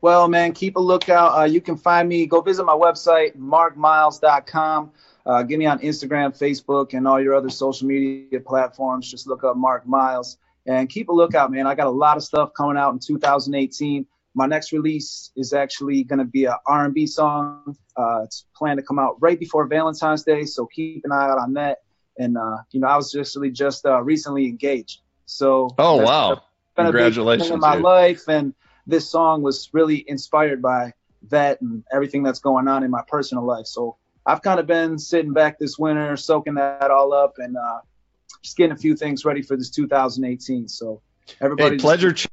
Well, 0.00 0.28
man, 0.28 0.52
keep 0.52 0.76
a 0.76 0.80
lookout. 0.80 1.38
Uh, 1.38 1.44
you 1.44 1.60
can 1.60 1.76
find 1.76 2.08
me. 2.08 2.26
Go 2.26 2.40
visit 2.40 2.64
my 2.64 2.74
website, 2.74 3.36
markmiles.com. 3.36 4.92
Uh, 5.26 5.42
get 5.42 5.58
me 5.58 5.66
on 5.66 5.78
Instagram, 5.80 6.36
Facebook, 6.38 6.94
and 6.94 7.06
all 7.06 7.20
your 7.20 7.34
other 7.34 7.50
social 7.50 7.86
media 7.88 8.40
platforms. 8.40 9.10
Just 9.10 9.26
look 9.26 9.44
up 9.44 9.56
Mark 9.56 9.86
Miles 9.86 10.38
and 10.66 10.88
keep 10.88 11.08
a 11.08 11.12
lookout, 11.12 11.50
man. 11.50 11.66
I 11.66 11.74
got 11.74 11.86
a 11.86 11.90
lot 11.90 12.16
of 12.16 12.22
stuff 12.22 12.52
coming 12.56 12.76
out 12.76 12.92
in 12.92 12.98
2018. 12.98 14.06
My 14.34 14.46
next 14.46 14.72
release 14.72 15.32
is 15.36 15.52
actually 15.52 16.04
going 16.04 16.20
to 16.20 16.24
be 16.24 16.44
a 16.44 16.56
R&B 16.66 17.06
song. 17.06 17.76
Uh, 17.96 18.20
it's 18.22 18.46
planned 18.54 18.78
to 18.78 18.84
come 18.84 18.98
out 18.98 19.16
right 19.20 19.38
before 19.38 19.66
Valentine's 19.66 20.22
Day, 20.22 20.44
so 20.44 20.66
keep 20.66 21.04
an 21.04 21.12
eye 21.12 21.28
out 21.28 21.38
on 21.38 21.54
that. 21.54 21.78
And 22.18 22.38
uh, 22.38 22.58
you 22.70 22.80
know, 22.80 22.86
I 22.86 22.96
was 22.96 23.10
just 23.10 23.34
really 23.36 23.50
just 23.50 23.84
uh, 23.84 24.00
recently 24.02 24.46
engaged, 24.46 25.00
so 25.26 25.74
Oh 25.78 25.96
wow! 25.96 26.42
been 26.76 26.86
a 26.86 26.92
big 26.92 27.14
thing 27.14 27.14
Congratulations, 27.14 27.50
in 27.50 27.60
my 27.60 27.74
dude. 27.74 27.84
life 27.84 28.28
and 28.28 28.54
this 28.88 29.08
song 29.08 29.42
was 29.42 29.68
really 29.72 30.04
inspired 30.08 30.60
by 30.60 30.92
that 31.30 31.60
and 31.60 31.84
everything 31.92 32.22
that's 32.24 32.40
going 32.40 32.66
on 32.68 32.82
in 32.82 32.90
my 32.90 33.02
personal 33.06 33.44
life 33.44 33.66
so 33.66 33.96
i've 34.26 34.42
kind 34.42 34.58
of 34.60 34.66
been 34.66 34.98
sitting 34.98 35.32
back 35.32 35.58
this 35.58 35.78
winter 35.78 36.16
soaking 36.16 36.54
that 36.54 36.90
all 36.90 37.12
up 37.12 37.34
and 37.38 37.56
uh, 37.56 37.78
just 38.42 38.56
getting 38.56 38.72
a 38.72 38.76
few 38.76 38.96
things 38.96 39.24
ready 39.24 39.42
for 39.42 39.56
this 39.56 39.70
2018 39.70 40.68
so 40.68 41.00
everybody 41.40 41.70
Hey, 41.70 41.76
just- 41.76 41.84
pleasure, 41.84 42.12
ch- 42.12 42.26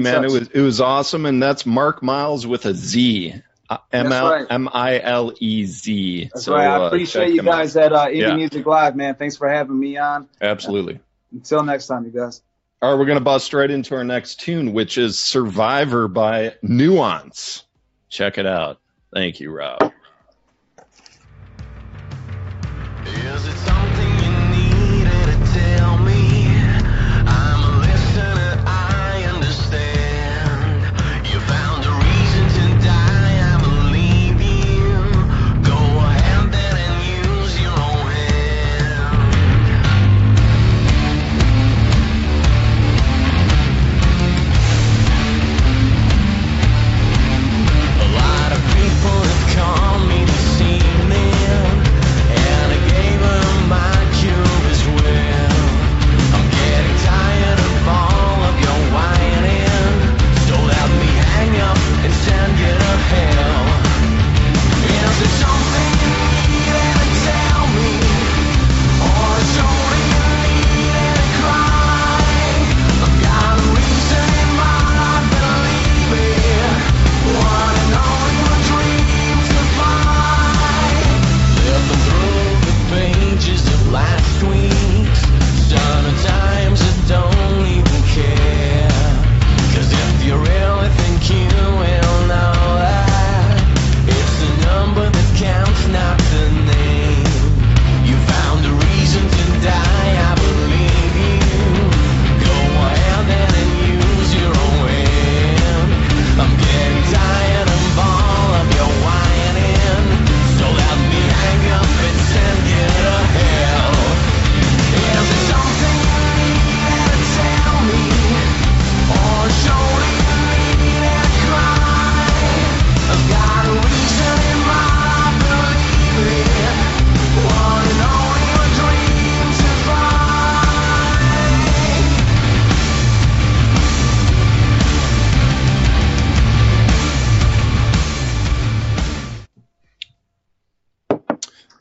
man. 0.00 0.24
It 0.24 0.30
was 0.30 0.48
it 0.48 0.60
was 0.60 0.80
awesome, 0.80 1.26
and 1.26 1.42
that's 1.42 1.66
Mark 1.66 2.02
Miles 2.04 2.46
with 2.46 2.64
a 2.66 2.74
Z. 2.74 3.34
Uh, 3.68 3.76
That's 3.90 4.08
right. 4.08 4.46
M 4.48 4.68
I 4.72 5.00
L 5.00 5.32
E 5.40 5.64
Z. 5.66 6.30
that's 6.32 6.44
So, 6.44 6.54
right 6.54 6.66
uh, 6.68 6.84
i 6.84 6.86
appreciate 6.86 7.24
check 7.26 7.34
you 7.34 7.40
him 7.40 7.48
out. 7.48 7.52
guys 7.52 7.76
at 7.76 7.92
uh, 7.92 8.06
indie 8.06 8.18
Yeah. 8.20 8.34
music 8.36 8.64
live 8.64 8.94
man 8.96 9.16
thanks 9.16 9.36
for 9.36 9.46
having 9.48 9.78
me 9.78 9.98
on 9.98 10.26
Absolutely. 10.40 11.00
until 11.32 11.62
next 11.64 11.86
time 11.88 12.04
you 12.06 12.10
guys 12.12 12.40
All 12.80 12.92
right, 12.92 12.98
we're 12.98 13.06
going 13.06 13.18
to 13.18 13.24
bust 13.24 13.52
right 13.54 13.70
into 13.70 13.96
our 13.96 14.04
next 14.04 14.36
tune, 14.36 14.72
which 14.72 14.98
is 14.98 15.18
Survivor 15.18 16.06
by 16.06 16.54
Nuance. 16.62 17.64
Check 18.08 18.38
it 18.38 18.46
out. 18.46 18.80
Thank 19.12 19.40
you, 19.40 19.50
Rob. 19.50 19.92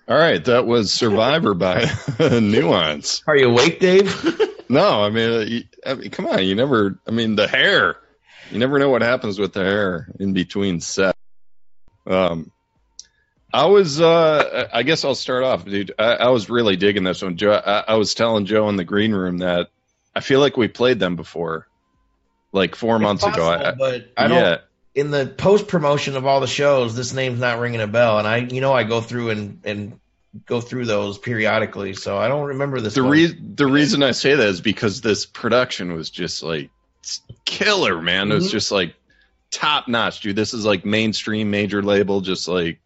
All 0.08 0.18
right, 0.18 0.44
that 0.46 0.66
was 0.66 0.94
Survivor 0.94 1.54
by 1.54 1.92
Nuance. 2.20 3.24
Are 3.28 3.36
you 3.36 3.50
awake, 3.50 3.80
Dave? 3.80 4.14
No, 4.70 5.02
I 5.02 5.10
mean, 5.10 5.30
uh, 5.34 5.40
you, 5.46 5.64
I 5.86 5.94
mean, 5.94 6.10
come 6.12 6.26
on, 6.26 6.44
you 6.44 6.54
never. 6.54 7.00
I 7.08 7.12
mean, 7.12 7.38
the 7.38 7.48
hair. 7.48 7.96
You 8.52 8.60
never 8.60 8.80
know 8.80 8.90
what 8.90 9.02
happens 9.02 9.40
with 9.40 9.54
the 9.54 9.64
hair 9.64 10.10
in 10.20 10.34
between 10.34 10.82
sets. 10.82 11.18
Um, 12.06 12.52
I 13.54 13.68
was. 13.68 14.02
Uh, 14.02 14.68
I 14.74 14.84
guess 14.84 15.06
I'll 15.06 15.16
start 15.16 15.46
off, 15.46 15.64
dude. 15.64 15.94
I, 15.98 16.16
I 16.16 16.30
was 16.32 16.50
really 16.50 16.76
digging 16.76 17.06
this 17.06 17.22
one, 17.22 17.38
Joe. 17.38 17.54
I, 17.54 17.94
I 17.94 17.96
was 17.96 18.14
telling 18.14 18.46
Joe 18.46 18.68
in 18.68 18.76
the 18.76 18.84
green 18.84 19.14
room 19.14 19.38
that 19.38 19.70
I 20.14 20.20
feel 20.20 20.42
like 20.42 20.58
we 20.58 20.68
played 20.68 21.00
them 21.00 21.16
before, 21.16 21.68
like 22.52 22.76
four 22.76 23.00
months 23.00 23.24
ago. 23.24 23.48
I, 23.48 23.72
but 23.72 24.12
I 24.18 24.28
don't. 24.28 24.38
yeah, 24.38 24.58
In 24.98 25.12
the 25.12 25.28
post 25.28 25.68
promotion 25.68 26.16
of 26.16 26.26
all 26.26 26.40
the 26.40 26.48
shows, 26.48 26.96
this 26.96 27.14
name's 27.14 27.40
not 27.40 27.60
ringing 27.60 27.82
a 27.82 27.88
bell, 27.88 28.18
and 28.18 28.28
I, 28.28 28.38
you 28.38 28.62
know, 28.62 28.74
I 28.74 28.84
go 28.84 29.00
through 29.00 29.30
and 29.30 29.62
and 29.64 30.00
go 30.48 30.60
through 30.60 30.86
those 30.86 31.18
periodically, 31.20 31.94
so 31.94 32.18
I 32.18 32.28
don't 32.28 32.48
remember 32.48 32.82
this. 32.82 32.96
the 32.96 33.04
one. 33.04 33.12
re- 33.12 33.38
the 33.56 33.68
reason 33.68 34.02
I 34.02 34.12
say 34.12 34.34
that 34.34 34.48
is 34.48 34.60
because 34.60 35.02
this 35.02 35.26
production 35.28 35.94
was 35.94 36.10
just 36.10 36.42
like 36.42 36.72
killer, 37.46 38.02
man. 38.02 38.32
It 38.32 38.36
was 38.36 38.48
Mhm. 38.48 38.52
just 38.52 38.72
like 38.72 38.96
top 39.52 39.88
notch, 39.88 40.22
dude. 40.22 40.36
This 40.36 40.54
is 40.56 40.66
like 40.66 40.84
mainstream 40.84 41.52
major 41.52 41.84
label, 41.84 42.22
just 42.22 42.48
like 42.48 42.80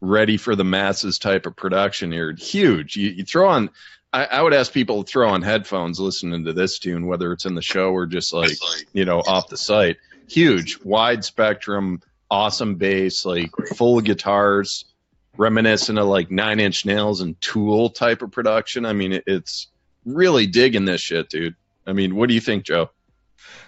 ready 0.00 0.36
for 0.36 0.54
the 0.56 0.64
masses 0.64 1.18
type 1.18 1.46
of 1.46 1.56
production 1.56 2.12
here. 2.12 2.32
Huge. 2.32 2.96
You, 2.96 3.10
you 3.10 3.24
throw 3.24 3.48
on. 3.48 3.70
I, 4.12 4.26
I 4.26 4.42
would 4.42 4.52
ask 4.54 4.72
people 4.72 5.02
to 5.02 5.10
throw 5.10 5.28
on 5.30 5.42
headphones 5.42 5.98
listening 5.98 6.44
to 6.44 6.52
this 6.52 6.78
tune, 6.78 7.06
whether 7.06 7.32
it's 7.32 7.46
in 7.46 7.54
the 7.54 7.62
show 7.62 7.90
or 7.92 8.06
just 8.06 8.32
like 8.32 8.52
you 8.92 9.04
know 9.04 9.18
off 9.20 9.48
the 9.48 9.56
site. 9.56 9.96
Huge, 10.32 10.78
wide 10.82 11.24
spectrum, 11.24 12.00
awesome 12.30 12.76
bass, 12.76 13.24
like 13.24 13.50
full 13.76 14.00
guitars, 14.00 14.86
reminiscent 15.36 15.98
of 15.98 16.06
like 16.06 16.30
Nine 16.30 16.60
Inch 16.60 16.86
Nails 16.86 17.20
and 17.20 17.40
Tool 17.40 17.90
type 17.90 18.22
of 18.22 18.32
production. 18.32 18.86
I 18.86 18.94
mean, 18.94 19.20
it's 19.26 19.68
really 20.04 20.46
digging 20.46 20.84
this 20.84 21.00
shit, 21.00 21.28
dude. 21.28 21.54
I 21.86 21.92
mean, 21.92 22.16
what 22.16 22.28
do 22.28 22.34
you 22.34 22.40
think, 22.40 22.64
Joe? 22.64 22.90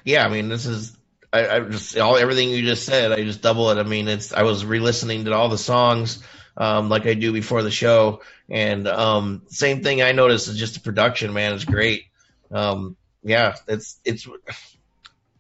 yeah, 0.05 0.25
I 0.25 0.29
mean, 0.29 0.49
this 0.49 0.67
is 0.67 0.97
I, 1.33 1.49
I 1.49 1.61
just 1.61 1.99
all 1.99 2.17
everything 2.17 2.51
you 2.51 2.63
just 2.63 2.87
said. 2.87 3.13
I 3.13 3.25
just 3.25 3.43
double 3.43 3.71
it. 3.71 3.79
I 3.79 3.83
mean, 3.83 4.07
it's 4.09 4.33
I 4.33 4.43
was 4.43 4.65
re-listening 4.65 5.25
to 5.25 5.33
all 5.33 5.49
the 5.49 5.59
songs 5.59 6.23
um, 6.57 6.89
like 6.89 7.07
I 7.07 7.15
do 7.15 7.33
before 7.33 7.63
the 7.63 7.71
show, 7.71 8.23
and 8.49 8.87
um, 8.87 9.43
same 9.49 9.83
thing 9.83 10.03
I 10.03 10.13
noticed 10.13 10.49
is 10.49 10.59
just 10.59 10.75
the 10.75 10.81
production. 10.81 11.33
Man, 11.33 11.55
it's 11.55 11.65
great. 11.65 12.05
Um, 12.51 12.97
yeah, 13.23 13.57
it's 13.67 13.99
it's 14.05 14.29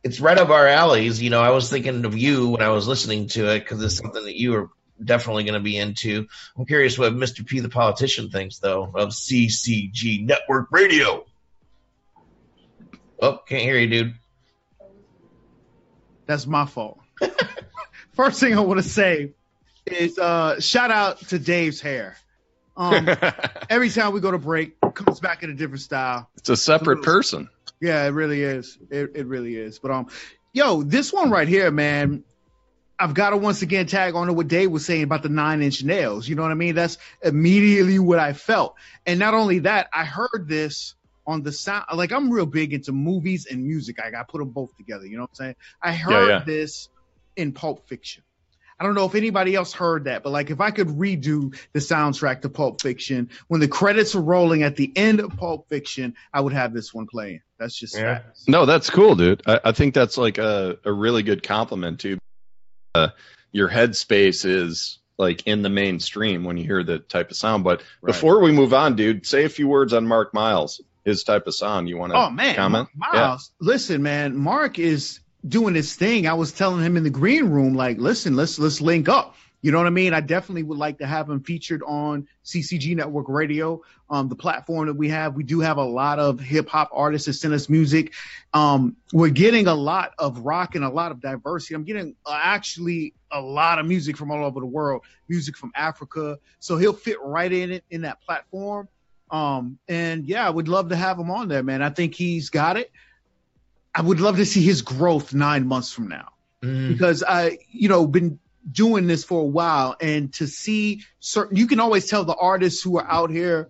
it's 0.05 0.21
right 0.21 0.37
up 0.37 0.51
our 0.51 0.69
alleys. 0.69 1.21
You 1.21 1.31
know, 1.31 1.41
I 1.41 1.51
was 1.51 1.71
thinking 1.71 2.05
of 2.05 2.17
you 2.17 2.51
when 2.51 2.63
I 2.63 2.69
was 2.69 2.87
listening 2.87 3.29
to 3.29 3.51
it 3.51 3.61
because 3.61 3.83
it's 3.83 3.97
something 3.97 4.25
that 4.25 4.37
you 4.37 4.55
are 4.57 4.71
definitely 5.03 5.45
going 5.45 5.55
to 5.55 5.61
be 5.61 5.77
into. 5.77 6.29
I'm 6.57 6.67
curious 6.67 6.99
what 6.99 7.13
Mr. 7.15 7.45
P 7.45 7.61
the 7.61 7.71
politician 7.71 8.31
thinks 8.31 8.59
though 8.59 8.85
of 8.95 9.09
CCG 9.09 10.25
Network 10.25 10.69
Radio. 10.71 11.25
Oh, 13.21 13.39
can't 13.49 13.63
hear 13.63 13.79
you, 13.79 13.89
dude. 13.89 14.15
That's 16.27 16.47
my 16.47 16.67
fault. 16.67 16.99
First 18.13 18.41
thing 18.41 18.57
I 18.57 18.61
want 18.61 18.83
to 18.83 18.89
say 18.89 19.33
is 19.87 20.19
uh, 20.19 20.61
shout 20.61 20.91
out 20.91 21.19
to 21.29 21.39
Dave's 21.39 21.81
hair. 21.81 22.17
Um, 22.77 23.09
every 23.71 23.89
time 23.89 24.13
we 24.13 24.21
go 24.21 24.31
to 24.31 24.39
break, 24.39 24.79
comes 24.95 25.21
back 25.21 25.43
in 25.43 25.51
a 25.51 25.55
different 25.55 25.81
style. 25.81 26.29
it's 26.37 26.49
a 26.49 26.57
separate 26.57 27.03
person. 27.03 27.49
Yeah, 27.81 28.05
it 28.05 28.11
really 28.11 28.43
is. 28.43 28.79
It, 28.91 29.13
it 29.15 29.27
really 29.27 29.57
is. 29.57 29.79
But 29.79 29.91
um, 29.91 30.07
yo, 30.53 30.83
this 30.83 31.13
one 31.13 31.31
right 31.31 31.49
here, 31.49 31.71
man. 31.71 32.25
I've 32.97 33.13
got 33.13 33.31
to 33.31 33.37
once 33.37 33.61
again 33.63 33.87
tag 33.87 34.15
on 34.15 34.29
to 34.29 34.33
what 34.33 34.47
Dave 34.47 34.71
was 34.71 34.87
saying 34.87 35.03
about 35.03 35.25
the 35.25 35.29
nine 35.29 35.63
inch 35.63 35.83
nails. 35.83 36.29
You 36.29 36.37
know 36.37 36.43
what 36.43 36.53
I 36.53 36.55
mean? 36.55 36.77
That's 36.77 36.97
immediately 37.25 37.99
what 37.99 38.21
I 38.21 38.35
felt. 38.35 38.77
And 39.05 39.19
not 39.19 39.35
only 39.35 39.59
that, 39.61 39.89
I 39.93 40.05
heard 40.05 40.47
this 40.47 40.95
on 41.27 41.43
the 41.43 41.51
sound. 41.51 41.87
Like 41.95 42.13
I'm 42.13 42.31
real 42.31 42.47
big 42.47 42.73
into 42.73 42.93
movies 42.93 43.47
and 43.51 43.65
music. 43.65 43.99
I 44.01 44.11
got 44.11 44.29
put 44.29 44.39
them 44.39 44.51
both 44.51 44.77
together. 44.77 45.07
You 45.07 45.17
know 45.17 45.25
what 45.25 45.31
I'm 45.31 45.37
saying? 45.37 45.57
I 45.83 45.93
heard 45.93 46.29
yeah. 46.29 46.45
this 46.45 46.89
in 47.37 47.53
Pulp 47.53 47.89
Fiction. 47.89 48.23
I 48.79 48.85
don't 48.85 48.95
know 48.95 49.05
if 49.07 49.15
anybody 49.15 49.55
else 49.55 49.73
heard 49.73 50.05
that, 50.05 50.23
but 50.23 50.31
like 50.31 50.51
if 50.51 50.61
I 50.61 50.71
could 50.71 50.89
redo 50.89 51.57
the 51.73 51.79
soundtrack 51.81 52.43
to 52.43 52.49
Pulp 52.49 52.81
Fiction, 52.81 53.31
when 53.49 53.61
the 53.61 53.69
credits 53.69 54.15
are 54.15 54.21
rolling 54.23 54.63
at 54.63 54.77
the 54.77 54.93
end 54.97 55.21
of 55.21 55.37
Pulp 55.37 55.69
Fiction, 55.69 56.15
I 56.33 56.41
would 56.41 56.53
have 56.53 56.73
this 56.75 56.93
one 56.93 57.07
playing. 57.07 57.41
That's 57.59 57.79
just 57.79 57.95
Yeah. 57.97 58.19
facts. 58.19 58.45
No, 58.49 58.67
that's 58.67 58.91
cool, 58.91 59.15
dude. 59.15 59.43
I, 59.47 59.61
I 59.67 59.73
think 59.73 59.95
that's 59.95 60.19
like 60.19 60.39
a, 60.39 60.79
a 60.85 60.93
really 60.93 61.23
good 61.23 61.43
compliment 61.43 62.01
too. 62.01 62.19
Uh, 62.95 63.09
your 63.53 63.69
headspace 63.69 64.45
is 64.45 64.99
like 65.19 65.47
in 65.47 65.63
the 65.63 65.69
mainstream 65.71 66.43
when 66.45 66.57
you 66.57 66.65
hear 66.65 66.83
that 66.83 67.09
type 67.09 67.31
of 67.31 67.37
sound. 67.37 67.63
But 67.63 67.83
Right. 68.03 68.13
before 68.13 68.41
we 68.41 68.51
move 68.51 68.75
on, 68.75 68.97
dude, 68.97 69.27
say 69.27 69.45
a 69.45 69.49
few 69.49 69.69
words 69.69 69.93
on 69.93 70.07
Mark 70.07 70.35
Miles, 70.35 70.81
his 71.05 71.23
type 71.23 71.47
of 71.47 71.55
sound. 71.55 71.89
You 71.89 71.97
want 71.97 72.13
to 72.13 72.19
Oh 72.19 72.31
man, 72.31 72.57
comment? 72.57 72.89
Miles, 72.97 73.53
listen, 73.61 74.03
man, 74.03 74.37
Mark 74.37 74.79
is 74.81 75.21
doing 75.47 75.75
his 75.75 75.95
thing. 75.95 76.27
I 76.27 76.35
was 76.35 76.53
telling 76.53 76.85
him 76.85 76.97
in 76.97 77.05
the 77.05 77.11
green 77.11 77.51
room, 77.51 77.75
like, 77.75 77.99
listen, 77.99 78.37
let's 78.37 78.59
let's 78.59 78.81
link 78.81 79.09
up. 79.09 79.37
You 79.65 79.73
know 79.73 79.79
what 79.79 79.87
I 79.87 79.91
mean? 79.91 80.13
I 80.13 80.21
definitely 80.21 80.63
would 80.65 80.77
like 80.77 80.99
to 80.99 81.07
have 81.07 81.31
him 81.31 81.41
featured 81.41 81.83
on 81.87 82.29
CCG 82.45 82.95
Network 82.97 83.31
Radio, 83.31 83.81
um, 84.11 84.29
the 84.29 84.37
platform 84.37 84.89
that 84.89 84.95
we 84.95 85.09
have. 85.09 85.37
We 85.37 85.43
do 85.43 85.61
have 85.61 85.79
a 85.79 85.85
lot 85.85 86.19
of 86.19 86.39
hip 86.39 86.69
hop 86.69 86.91
artists 86.93 87.25
that 87.27 87.33
send 87.33 87.55
us 87.55 87.71
music. 87.71 88.13
Um, 88.53 88.97
we're 89.15 89.31
getting 89.31 89.67
a 89.67 89.75
lot 89.75 90.13
of 90.19 90.41
rock 90.41 90.75
and 90.75 90.85
a 90.85 90.91
lot 90.91 91.13
of 91.13 91.21
diversity. 91.23 91.75
I'm 91.77 91.85
getting 91.85 92.15
uh, 92.27 92.39
actually 92.43 93.15
a 93.31 93.41
lot 93.41 93.79
of 93.79 93.87
music 93.87 94.19
from 94.19 94.31
all 94.31 94.45
over 94.45 94.61
the 94.61 94.67
world, 94.67 95.03
music 95.31 95.57
from 95.57 95.73
Africa. 95.75 96.39
So 96.61 96.77
he'll 96.77 96.93
fit 96.93 97.17
right 97.23 97.51
in 97.51 97.73
it 97.73 97.85
in 97.89 98.03
that 98.03 98.21
platform. 98.21 98.87
Um, 99.31 99.79
and 99.89 100.27
yeah, 100.27 100.47
I 100.47 100.51
would 100.51 100.69
love 100.69 100.91
to 100.91 100.97
have 100.97 101.19
him 101.19 101.31
on 101.31 101.49
there, 101.49 101.63
man. 101.63 101.81
I 101.81 101.89
think 101.89 102.15
he's 102.15 102.51
got 102.51 102.77
it. 102.77 102.93
I 103.95 104.03
would 104.03 104.21
love 104.21 104.37
to 104.37 104.47
see 104.47 104.63
his 104.63 104.83
growth 104.83 105.33
nine 105.35 105.67
months 105.67 105.93
from 105.93 106.09
now 106.09 106.31
Mm. 106.65 106.89
because 106.89 107.23
I, 107.23 107.59
you 107.71 107.89
know, 107.89 108.07
been 108.07 108.39
doing 108.71 109.07
this 109.07 109.23
for 109.23 109.41
a 109.41 109.45
while 109.45 109.97
and 110.01 110.33
to 110.35 110.47
see 110.47 111.03
certain, 111.21 111.57
you 111.57 111.67
can 111.67 111.79
always 111.79 112.09
tell 112.09 112.25
the 112.25 112.35
artists 112.35 112.83
who 112.83 112.97
are 112.99 113.07
out 113.07 113.29
here 113.31 113.69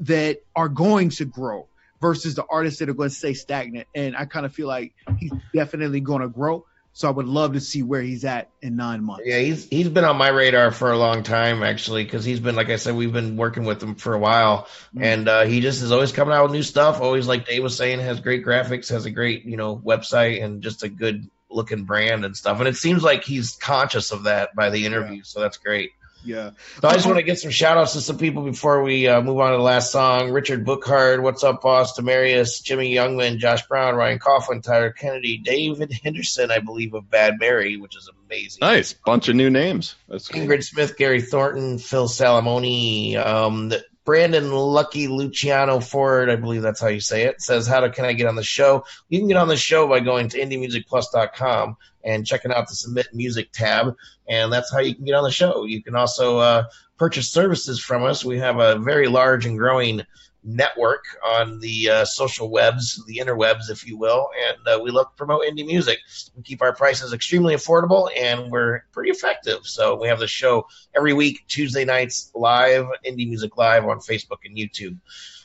that 0.00 0.42
are 0.56 0.68
going 0.68 1.10
to 1.10 1.24
grow 1.24 1.68
versus 2.00 2.34
the 2.34 2.44
artists 2.50 2.80
that 2.80 2.88
are 2.88 2.94
going 2.94 3.08
to 3.10 3.14
stay 3.14 3.34
stagnant. 3.34 3.86
And 3.94 4.16
I 4.16 4.24
kind 4.24 4.44
of 4.46 4.52
feel 4.52 4.66
like 4.66 4.94
he's 5.18 5.32
definitely 5.54 6.00
going 6.00 6.22
to 6.22 6.28
grow. 6.28 6.66
So 6.92 7.06
I 7.06 7.12
would 7.12 7.26
love 7.26 7.52
to 7.52 7.60
see 7.60 7.82
where 7.84 8.02
he's 8.02 8.24
at 8.24 8.50
in 8.60 8.74
nine 8.74 9.04
months. 9.04 9.22
Yeah, 9.24 9.38
he's 9.38 9.68
he's 9.68 9.88
been 9.88 10.04
on 10.04 10.16
my 10.16 10.28
radar 10.28 10.72
for 10.72 10.90
a 10.90 10.98
long 10.98 11.22
time 11.22 11.62
actually, 11.62 12.02
because 12.02 12.24
he's 12.24 12.40
been 12.40 12.56
like 12.56 12.70
I 12.70 12.76
said, 12.76 12.96
we've 12.96 13.12
been 13.12 13.36
working 13.36 13.64
with 13.64 13.80
him 13.80 13.94
for 13.94 14.14
a 14.14 14.18
while, 14.18 14.66
Mhm. 14.96 15.02
and 15.04 15.28
uh, 15.28 15.44
he 15.44 15.60
just 15.60 15.82
is 15.82 15.92
always 15.92 16.10
coming 16.10 16.34
out 16.34 16.44
with 16.44 16.52
new 16.52 16.62
stuff. 16.64 17.00
Always 17.00 17.28
like 17.28 17.46
Dave 17.46 17.62
was 17.62 17.76
saying, 17.76 18.00
has 18.00 18.18
great 18.20 18.44
graphics, 18.44 18.88
has 18.90 19.06
a 19.06 19.10
great 19.12 19.44
you 19.44 19.56
know 19.56 19.76
website, 19.76 20.42
and 20.42 20.60
just 20.62 20.82
a 20.82 20.88
good 20.88 21.30
looking 21.50 21.84
brand 21.84 22.24
and 22.24 22.36
stuff. 22.36 22.58
And 22.58 22.68
it 22.68 22.76
seems 22.76 23.02
like 23.02 23.24
he's 23.24 23.52
conscious 23.56 24.10
of 24.10 24.24
that 24.24 24.54
by 24.56 24.70
the 24.70 24.84
interview, 24.84 25.22
so 25.22 25.40
that's 25.40 25.56
great. 25.56 25.92
Yeah. 26.24 26.50
So 26.80 26.88
I 26.88 26.94
just 26.94 27.06
want 27.06 27.18
to 27.18 27.22
get 27.22 27.38
some 27.38 27.50
shout 27.50 27.78
outs 27.78 27.92
to 27.94 28.00
some 28.00 28.18
people 28.18 28.42
before 28.42 28.82
we 28.82 29.06
uh, 29.06 29.22
move 29.22 29.38
on 29.38 29.52
to 29.52 29.56
the 29.56 29.62
last 29.62 29.92
song. 29.92 30.30
Richard 30.30 30.64
Bookhard, 30.64 31.22
What's 31.22 31.44
Up, 31.44 31.62
Boss? 31.62 31.98
Demarius, 31.98 32.62
Jimmy 32.62 32.92
Youngman, 32.94 33.38
Josh 33.38 33.66
Brown, 33.66 33.94
Ryan 33.94 34.18
Coughlin, 34.18 34.62
Tyler 34.62 34.90
Kennedy, 34.90 35.38
David 35.38 35.92
Henderson, 36.02 36.50
I 36.50 36.58
believe, 36.58 36.94
of 36.94 37.08
Bad 37.08 37.38
Mary, 37.38 37.76
which 37.76 37.96
is 37.96 38.10
amazing. 38.26 38.58
Nice 38.60 38.92
bunch 38.92 39.28
of 39.28 39.36
new 39.36 39.48
names. 39.48 39.94
That's 40.08 40.28
cool. 40.28 40.42
Ingrid 40.42 40.64
Smith, 40.64 40.96
Gary 40.96 41.22
Thornton, 41.22 41.78
Phil 41.78 42.08
Salamoni, 42.08 43.16
um, 43.16 43.68
the- 43.70 43.84
Brandon 44.08 44.50
Lucky 44.50 45.06
Luciano 45.06 45.80
Ford, 45.80 46.30
I 46.30 46.36
believe 46.36 46.62
that's 46.62 46.80
how 46.80 46.88
you 46.88 46.98
say 46.98 47.24
it, 47.24 47.42
says, 47.42 47.66
How 47.66 47.82
do, 47.82 47.90
can 47.90 48.06
I 48.06 48.14
get 48.14 48.26
on 48.26 48.36
the 48.36 48.42
show? 48.42 48.86
You 49.10 49.18
can 49.18 49.28
get 49.28 49.36
on 49.36 49.48
the 49.48 49.56
show 49.58 49.86
by 49.86 50.00
going 50.00 50.30
to 50.30 50.38
indiemusicplus.com 50.38 51.76
and 52.02 52.26
checking 52.26 52.50
out 52.50 52.70
the 52.70 52.74
Submit 52.74 53.08
Music 53.12 53.52
tab, 53.52 53.94
and 54.26 54.50
that's 54.50 54.72
how 54.72 54.78
you 54.78 54.94
can 54.94 55.04
get 55.04 55.14
on 55.14 55.24
the 55.24 55.30
show. 55.30 55.66
You 55.66 55.82
can 55.82 55.94
also 55.94 56.38
uh, 56.38 56.64
purchase 56.96 57.30
services 57.30 57.80
from 57.80 58.02
us. 58.02 58.24
We 58.24 58.38
have 58.38 58.58
a 58.60 58.78
very 58.78 59.08
large 59.08 59.44
and 59.44 59.58
growing 59.58 60.00
network 60.44 61.04
on 61.24 61.58
the 61.60 61.90
uh, 61.90 62.04
social 62.04 62.50
webs, 62.50 63.02
the 63.06 63.18
interwebs, 63.18 63.70
if 63.70 63.86
you 63.86 63.98
will, 63.98 64.28
and 64.46 64.68
uh, 64.68 64.80
we 64.82 64.90
love 64.90 65.06
to 65.06 65.16
promote 65.16 65.42
indie 65.42 65.66
music. 65.66 65.98
We 66.36 66.42
keep 66.42 66.62
our 66.62 66.74
prices 66.74 67.12
extremely 67.12 67.54
affordable, 67.54 68.08
and 68.16 68.50
we're 68.50 68.84
pretty 68.92 69.10
effective. 69.10 69.60
So 69.64 70.00
we 70.00 70.08
have 70.08 70.20
the 70.20 70.26
show 70.26 70.66
every 70.94 71.12
week, 71.12 71.44
Tuesday 71.48 71.84
nights 71.84 72.30
live, 72.34 72.86
Indie 73.06 73.28
Music 73.28 73.56
Live 73.56 73.84
on 73.84 73.98
Facebook 73.98 74.38
and 74.44 74.56
YouTube. 74.56 74.98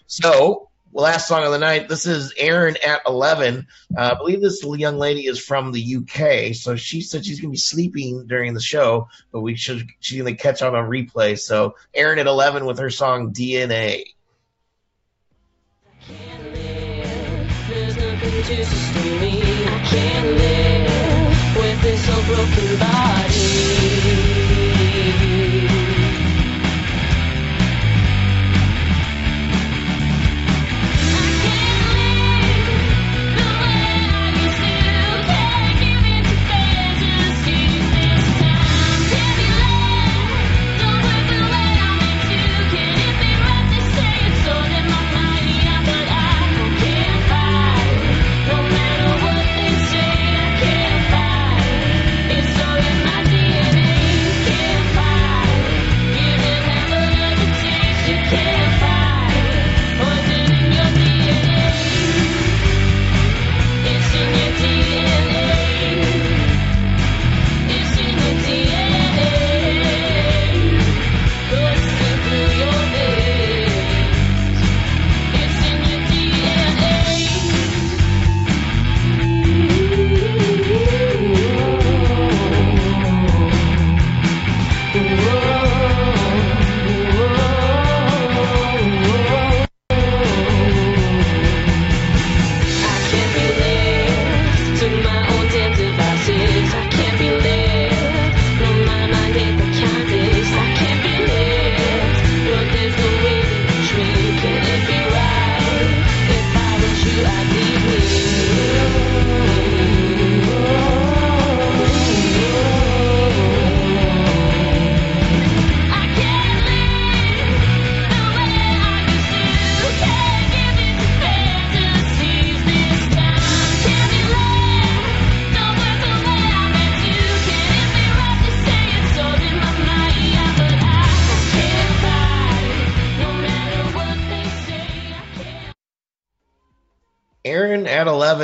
So 0.08 0.69
last 0.93 1.27
song 1.27 1.43
of 1.43 1.51
the 1.51 1.58
night. 1.58 1.89
This 1.89 2.06
is 2.06 2.34
Aaron 2.38 2.77
at 2.86 3.01
11. 3.08 3.67
Uh, 3.97 4.12
I 4.13 4.17
believe 4.17 4.41
this 4.41 4.63
young 4.63 4.97
lady 4.97 5.25
is 5.25 5.43
from 5.43 5.71
the 5.71 5.97
UK. 5.97 6.56
So 6.56 6.75
she 6.75 7.01
said 7.01 7.25
she's 7.25 7.39
going 7.39 7.49
to 7.49 7.53
be 7.53 7.58
sleeping 7.58 8.27
during 8.27 8.53
the 8.53 8.62
show, 8.62 9.10
but 9.32 9.41
we 9.41 9.56
should, 9.56 9.88
she's 9.99 10.21
going 10.21 10.36
to 10.36 10.41
catch 10.41 10.62
on 10.62 10.75
on 10.75 10.89
replay. 10.89 11.39
So 11.39 11.75
Aaron 11.93 12.19
at 12.19 12.27
11 12.27 12.65
with 12.65 12.79
her 12.79 12.89
song 12.89 13.34
DNA. 13.34 14.06
Can't 16.07 16.53
live. 16.53 17.67
There's 17.69 17.95
nothing 17.95 18.43
to 18.43 18.65
sustain 18.65 19.21
me. 19.21 19.41
Can't 19.85 20.37
live 20.37 21.55
with 21.55 21.81
this 21.81 22.09
old 22.09 22.25
broken 22.25 22.77
body 22.77 23.92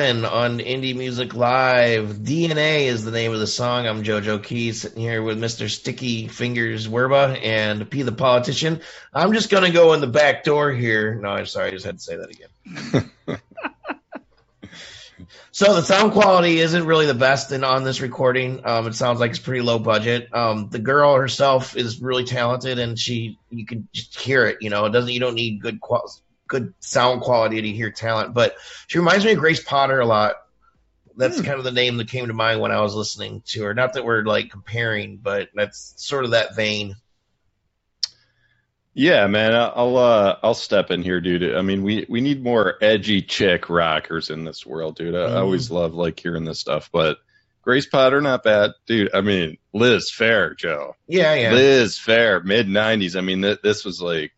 11 0.09 0.25
on 0.25 0.57
Indie 0.57 0.95
Music 0.95 1.35
Live. 1.35 2.15
DNA 2.15 2.85
is 2.85 3.05
the 3.05 3.11
name 3.11 3.31
of 3.31 3.39
the 3.39 3.45
song. 3.45 3.85
I'm 3.85 4.03
JoJo 4.03 4.43
Keys 4.43 4.81
sitting 4.81 5.01
here 5.03 5.21
with 5.21 5.39
Mr. 5.39 5.69
Sticky 5.69 6.27
Fingers 6.27 6.87
Werba 6.87 7.39
and 7.43 7.87
P 7.87 8.01
the 8.01 8.11
Politician. 8.11 8.81
I'm 9.13 9.33
just 9.33 9.51
going 9.51 9.65
to 9.65 9.71
go 9.71 9.93
in 9.93 10.01
the 10.01 10.07
back 10.07 10.43
door 10.43 10.71
here. 10.71 11.13
No, 11.13 11.29
I'm 11.29 11.45
sorry. 11.45 11.67
I 11.67 11.71
just 11.71 11.85
had 11.85 11.99
to 11.99 12.03
say 12.03 12.15
that 12.15 12.31
again. 12.31 13.39
So 15.51 15.73
the 15.73 15.81
sound 15.81 16.13
quality 16.13 16.59
isn't 16.59 16.85
really 16.85 17.05
the 17.05 17.13
best 17.13 17.51
in 17.51 17.65
on 17.65 17.83
this 17.83 17.99
recording. 17.99 18.61
Um, 18.63 18.87
it 18.87 18.95
sounds 18.95 19.19
like 19.19 19.31
it's 19.31 19.39
pretty 19.39 19.61
low 19.61 19.77
budget. 19.77 20.33
Um, 20.33 20.69
the 20.69 20.79
girl 20.79 21.15
herself 21.15 21.75
is 21.75 22.01
really 22.01 22.23
talented, 22.23 22.79
and 22.79 22.97
she 22.97 23.37
you 23.49 23.65
can 23.65 23.89
just 23.91 24.17
hear 24.17 24.45
it. 24.45 24.59
You 24.61 24.69
know, 24.69 24.85
it 24.85 24.91
doesn't. 24.91 25.11
You 25.11 25.19
don't 25.19 25.35
need 25.35 25.61
good 25.61 25.81
qual- 25.81 26.09
good 26.49 26.73
sound 26.81 27.21
quality 27.21 27.61
to 27.61 27.69
hear 27.71 27.89
talent, 27.91 28.33
but 28.33 28.55
she 28.87 28.97
reminds 28.99 29.23
me 29.23 29.31
of 29.31 29.39
Grace 29.39 29.63
Potter 29.63 30.01
a 30.01 30.05
lot. 30.05 30.35
That's 31.15 31.41
kind 31.41 31.57
of 31.57 31.63
the 31.65 31.71
name 31.71 31.97
that 31.97 32.07
came 32.09 32.27
to 32.27 32.33
mind 32.33 32.59
when 32.61 32.71
I 32.71 32.81
was 32.81 32.95
listening 32.95 33.41
to 33.47 33.63
her. 33.63 33.73
Not 33.73 33.93
that 33.93 34.03
we're 34.05 34.23
like 34.23 34.49
comparing, 34.51 35.17
but 35.17 35.49
that's 35.53 35.93
sort 35.97 36.25
of 36.25 36.31
that 36.31 36.55
vein. 36.55 36.95
Yeah, 38.93 39.27
man, 39.27 39.53
I'll 39.53 39.97
uh, 39.97 40.37
I'll 40.43 40.53
step 40.53 40.91
in 40.91 41.03
here, 41.03 41.21
dude. 41.21 41.55
I 41.55 41.61
mean, 41.61 41.83
we 41.83 42.05
we 42.09 42.21
need 42.21 42.43
more 42.43 42.75
edgy 42.81 43.21
chick 43.21 43.69
rockers 43.69 44.29
in 44.29 44.43
this 44.43 44.65
world, 44.65 44.95
dude. 44.95 45.15
I, 45.15 45.23
I 45.25 45.29
Mhm. 45.29 45.35
always 45.37 45.71
love 45.71 45.93
like 45.93 46.19
hearing 46.19 46.43
this 46.43 46.59
stuff, 46.59 46.89
but 46.91 47.17
Grace 47.61 47.85
Potter, 47.85 48.19
not 48.19 48.43
bad, 48.43 48.71
dude. 48.87 49.11
I 49.13 49.21
mean, 49.21 49.57
Liz 49.73 50.11
Phair, 50.11 50.57
Joe. 50.57 50.95
Yeah, 51.07 51.33
yeah. 51.35 51.53
Liz 51.53 51.97
Phair, 51.97 52.43
mid 52.43 52.67
'90s. 52.67 53.15
I 53.15 53.21
mean, 53.21 53.41
th- 53.41 53.61
this 53.61 53.85
was 53.85 54.01
like 54.01 54.31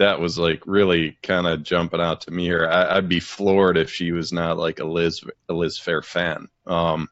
that 0.00 0.18
was 0.18 0.38
like 0.38 0.62
really 0.66 1.16
kind 1.22 1.46
of 1.46 1.62
jumping 1.62 2.00
out 2.00 2.22
to 2.22 2.30
me 2.30 2.44
here. 2.44 2.66
I- 2.66 2.96
I'd 2.96 3.08
be 3.08 3.20
floored 3.20 3.76
if 3.76 3.92
she 3.92 4.12
was 4.12 4.32
not 4.32 4.56
like 4.58 4.80
a 4.80 4.84
Liz 4.84 5.22
a 5.48 5.52
Liz 5.54 5.78
Phair 5.78 6.02
fan. 6.04 6.48
Um, 6.66 7.08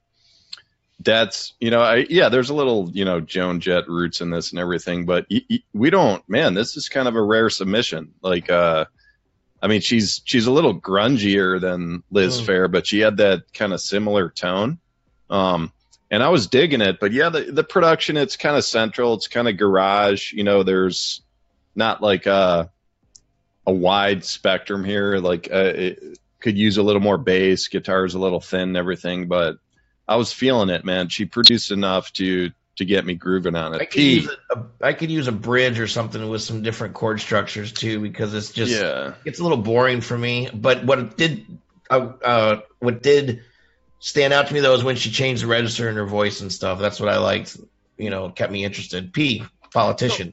that's 1.01 1.55
you 1.61 1.71
know, 1.71 1.81
I 1.81 2.07
yeah, 2.11 2.29
there's 2.29 2.51
a 2.51 2.55
little 2.55 2.91
you 2.93 3.05
know 3.05 3.21
Joan 3.21 3.61
Jett 3.61 3.89
roots 3.89 4.21
in 4.21 4.31
this 4.31 4.51
and 4.51 4.59
everything, 4.59 5.05
but 5.07 5.27
y- 5.31 5.45
y- 5.49 5.63
we 5.73 5.91
don't. 5.91 6.27
Man, 6.29 6.55
this 6.55 6.77
is 6.77 6.89
kind 6.89 7.07
of 7.07 7.15
a 7.15 7.23
rare 7.23 7.51
submission. 7.51 8.15
Like, 8.21 8.51
uh, 8.51 8.87
I 9.63 9.67
mean, 9.69 9.81
she's 9.81 10.21
she's 10.25 10.47
a 10.47 10.53
little 10.53 10.79
grungier 10.81 11.61
than 11.61 12.03
Liz 12.11 12.41
Mm. 12.41 12.47
Phair, 12.47 12.73
but 12.73 12.87
she 12.87 13.01
had 13.01 13.19
that 13.19 13.53
kind 13.53 13.73
of 13.73 13.81
similar 13.81 14.29
tone. 14.31 14.79
Um, 15.31 15.73
and 16.11 16.23
I 16.23 16.31
was 16.31 16.47
digging 16.47 16.81
it, 16.81 16.99
but 17.01 17.13
yeah, 17.13 17.29
the, 17.29 17.43
the 17.43 17.65
production, 17.65 18.17
it's 18.17 18.37
kind 18.37 18.57
of 18.57 18.65
central. 18.65 19.13
It's 19.15 19.29
kind 19.29 19.47
of 19.47 19.59
garage. 19.59 20.33
You 20.33 20.43
know, 20.43 20.63
there's 20.63 21.21
not 21.77 22.01
like 22.03 22.25
a, 22.27 22.71
a 23.69 23.73
wide 23.73 24.25
spectrum 24.25 24.83
here. 24.83 25.19
Like, 25.19 25.49
uh, 25.53 25.73
it 25.75 26.19
could 26.41 26.57
use 26.57 26.79
a 26.79 26.83
little 26.83 27.03
more 27.03 27.19
bass. 27.19 27.69
Guitar's 27.69 28.15
a 28.15 28.19
little 28.19 28.41
thin 28.41 28.63
and 28.63 28.77
everything, 28.77 29.29
but 29.29 29.59
I 30.09 30.17
was 30.17 30.33
feeling 30.33 30.71
it, 30.71 30.87
man. 30.87 31.11
She 31.11 31.27
produced 31.27 31.71
enough 31.71 32.11
to, 32.15 32.51
to 32.77 32.85
get 32.87 33.05
me 33.05 33.15
grooving 33.15 33.57
on 33.57 33.75
it. 33.75 33.83
I 33.83 33.85
could, 33.85 34.03
use 34.03 34.31
a, 34.51 34.59
a, 34.59 34.67
I 34.81 34.93
could 34.95 35.11
use 35.11 35.29
a 35.29 35.33
bridge 35.33 35.79
or 35.81 35.87
something 35.87 36.31
with 36.31 36.41
some 36.41 36.63
different 36.63 36.95
chord 36.95 37.21
structures 37.21 37.73
too, 37.73 38.01
because 38.01 38.33
it's 38.33 38.53
just 38.53 38.73
yeah. 38.73 39.15
it's 39.27 39.39
a 39.39 39.43
little 39.43 39.59
boring 39.59 40.01
for 40.01 40.17
me. 40.17 40.49
But 40.55 40.85
what 40.85 40.99
it 40.99 41.17
did, 41.19 41.59
uh, 41.91 42.13
uh, 42.25 42.61
what 42.79 43.03
did 43.03 43.43
stand 44.01 44.33
out 44.33 44.47
to 44.47 44.55
me 44.55 44.61
though 44.61 44.75
is 44.75 44.83
when 44.83 44.97
she 44.97 45.11
changed 45.11 45.43
the 45.43 45.47
register 45.47 45.91
in 45.91 45.97
her 45.97 46.07
voice 46.07 46.41
and 46.41 46.51
stuff. 46.51 46.79
That's 46.79 47.01
what 47.01 47.11
I 47.11 47.19
liked. 47.19 47.59
You 47.99 48.09
know, 48.09 48.31
kept 48.31 48.51
me 48.51 48.65
interested. 48.65 49.13
P 49.13 49.45
politician. 49.75 50.33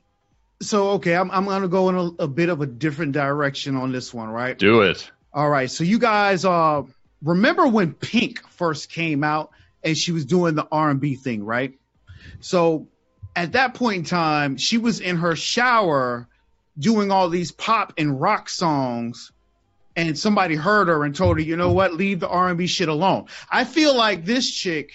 So 0.62 0.92
okay, 0.92 1.16
I'm 1.16 1.30
I'm 1.32 1.46
gonna 1.46 1.68
go 1.68 1.90
in 1.90 1.96
a, 1.96 2.24
a 2.24 2.28
bit 2.28 2.50
of 2.50 2.62
a 2.62 2.66
different 2.66 3.12
direction 3.12 3.76
on 3.76 3.92
this 3.92 4.14
one, 4.14 4.30
right? 4.30 4.58
Do 4.58 4.82
it. 4.82 5.12
All 5.34 5.50
right. 5.50 5.70
So 5.70 5.84
you 5.84 6.00
guys 6.00 6.46
uh 6.46 6.84
remember 7.22 7.68
when 7.68 7.94
Pink 7.94 8.48
first 8.52 8.90
came 8.90 9.24
out 9.24 9.52
and 9.84 9.98
she 9.98 10.12
was 10.12 10.26
doing 10.26 10.56
the 10.56 10.68
R&B 10.72 11.16
thing, 11.16 11.44
right? 11.44 11.78
So 12.40 12.88
at 13.36 13.52
that 13.52 13.74
point 13.74 14.00
in 14.00 14.06
time, 14.06 14.58
she 14.58 14.78
was 14.78 15.00
in 15.00 15.18
her 15.18 15.36
shower 15.36 16.28
doing 16.80 17.12
all 17.12 17.30
these 17.30 17.52
pop 17.52 17.94
and 17.98 18.20
rock 18.20 18.50
songs 18.50 19.32
and 19.96 20.18
somebody 20.18 20.56
heard 20.56 20.88
her 20.88 21.04
and 21.04 21.16
told 21.16 21.38
her, 21.38 21.44
"You 21.44 21.56
know 21.56 21.72
what? 21.72 21.94
Leave 21.94 22.20
the 22.20 22.28
R&B 22.28 22.68
shit 22.68 22.90
alone." 22.90 23.26
I 23.50 23.64
feel 23.64 23.96
like 23.96 24.26
this 24.26 24.50
chick 24.50 24.92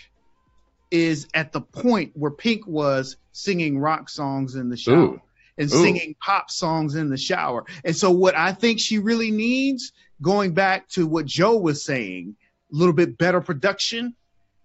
is 0.91 1.29
at 1.35 1.53
the 1.53 1.61
point 1.61 2.13
where 2.15 2.31
Pink 2.31 2.67
was 2.67 3.17
singing 3.33 3.79
rock 3.79 4.09
songs 4.09 4.57
in 4.57 4.69
the 4.69 4.77
shower 4.77 4.97
Ooh. 4.97 5.23
And 5.61 5.71
Ooh. 5.73 5.83
singing 5.83 6.17
pop 6.19 6.51
songs 6.51 6.95
in 6.97 7.11
the 7.11 7.19
shower. 7.19 7.65
And 7.85 7.95
so 7.95 8.11
what 8.11 8.35
I 8.35 8.53
think 8.53 8.81
she 8.81 8.99
really 8.99 9.31
needs, 9.31 9.93
going 10.23 10.55
back 10.55 10.89
to 10.91 11.07
what 11.07 11.27
Joe 11.27 11.59
was 11.59 11.85
saying, 11.85 12.35
a 12.73 12.77
little 12.77 12.95
bit 12.95 13.19
better 13.19 13.41
production, 13.41 14.17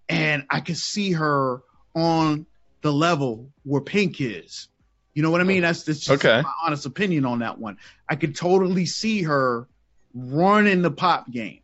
and 0.08 0.46
I 0.50 0.62
could 0.62 0.78
see 0.78 1.12
her 1.12 1.62
on 1.94 2.46
the 2.82 2.94
level 2.94 3.50
where 3.64 3.82
Pink 3.82 4.22
is. 4.22 4.70
You 5.14 5.24
know 5.24 5.32
what 5.32 5.42
I 5.42 5.44
mean? 5.44 5.58
Hmm. 5.58 5.64
That's, 5.64 5.84
that's 5.84 6.00
just 6.00 6.26
Okay. 6.26 6.42
my 6.42 6.52
honest 6.66 6.86
opinion 6.86 7.26
on 7.26 7.40
that 7.40 7.60
one. 7.60 7.78
I 8.08 8.16
could 8.16 8.36
totally 8.36 8.86
see 8.86 9.24
her 9.24 9.68
running 10.14 10.82
the 10.82 10.92
pop 10.92 11.30
game. 11.30 11.60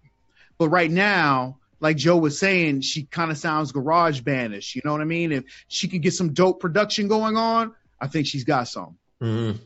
But 0.58 0.70
right 0.70 0.92
now, 0.92 1.58
like 1.80 1.98
Joe 1.98 2.18
was 2.18 2.38
saying, 2.38 2.82
she 2.82 3.04
kind 3.04 3.32
of 3.32 3.38
sounds 3.38 3.72
garage 3.72 4.22
bandish. 4.22 4.76
You 4.76 4.82
know 4.84 4.92
what 4.92 5.02
I 5.02 5.06
mean? 5.06 5.32
If 5.32 5.46
she 5.68 5.88
could 5.88 6.02
get 6.02 6.14
some 6.14 6.34
dope 6.34 6.60
production 6.60 7.08
going 7.08 7.38
on, 7.38 7.74
I 8.00 8.08
think 8.08 8.28
she's 8.28 8.44
got 8.44 8.68
some. 8.68 8.98
Mhm. 9.22 9.60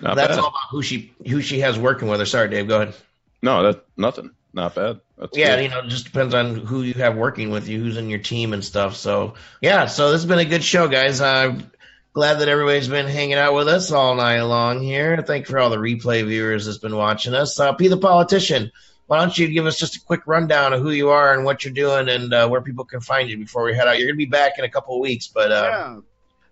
That's 0.00 0.14
bad. 0.16 0.30
all 0.32 0.48
about 0.48 0.68
who 0.70 0.82
she 0.82 1.12
who 1.26 1.40
she 1.40 1.60
has 1.60 1.78
working 1.78 2.08
with 2.08 2.20
her. 2.20 2.26
Sorry, 2.26 2.48
Dave. 2.48 2.68
Go 2.68 2.82
ahead. 2.82 2.94
No, 3.42 3.62
that 3.62 3.84
nothing. 3.96 4.30
Not 4.52 4.74
bad. 4.74 5.00
That's 5.18 5.36
Yeah, 5.36 5.56
good. 5.56 5.64
you 5.64 5.68
know, 5.68 5.80
it 5.80 5.88
just 5.88 6.06
depends 6.06 6.34
on 6.34 6.54
who 6.56 6.82
you 6.82 6.94
have 6.94 7.14
working 7.16 7.50
with 7.50 7.68
you, 7.68 7.78
who's 7.82 7.96
in 7.98 8.08
your 8.08 8.18
team 8.20 8.52
and 8.54 8.64
stuff. 8.64 8.96
So, 8.96 9.34
yeah, 9.60 9.84
so 9.86 10.10
this 10.12 10.22
has 10.22 10.26
been 10.28 10.38
a 10.38 10.46
good 10.46 10.64
show, 10.64 10.88
guys. 10.88 11.20
I'm 11.20 11.70
glad 12.14 12.34
that 12.40 12.48
everybody's 12.48 12.88
been 12.88 13.06
hanging 13.06 13.34
out 13.34 13.54
with 13.54 13.68
us 13.68 13.92
all 13.92 14.14
night 14.14 14.40
long 14.40 14.82
here. 14.82 15.22
Thank 15.26 15.46
you 15.46 15.52
for 15.52 15.58
all 15.58 15.68
the 15.68 15.76
replay 15.76 16.26
viewers 16.26 16.64
that's 16.64 16.78
been 16.78 16.96
watching 16.96 17.34
us. 17.34 17.60
Uh, 17.60 17.74
P 17.74 17.88
the 17.88 17.98
Politician, 17.98 18.72
why 19.08 19.18
don't 19.20 19.36
you 19.36 19.48
give 19.48 19.66
us 19.66 19.78
just 19.78 19.96
a 19.96 20.00
quick 20.00 20.22
rundown 20.26 20.72
of 20.72 20.80
who 20.80 20.90
you 20.90 21.10
are 21.10 21.34
and 21.34 21.44
what 21.44 21.62
you're 21.64 21.74
doing 21.74 22.08
and 22.08 22.32
uh, 22.32 22.48
where 22.48 22.62
people 22.62 22.86
can 22.86 23.00
find 23.00 23.28
you 23.28 23.36
before 23.36 23.64
we 23.64 23.74
head 23.74 23.88
out? 23.88 23.98
You're 23.98 24.08
going 24.08 24.16
to 24.16 24.24
be 24.24 24.24
back 24.26 24.52
in 24.58 24.64
a 24.64 24.70
couple 24.70 24.94
of 24.94 25.00
weeks, 25.00 25.26
but 25.28 25.52
uh, 25.52 25.68
yeah. 25.70 26.00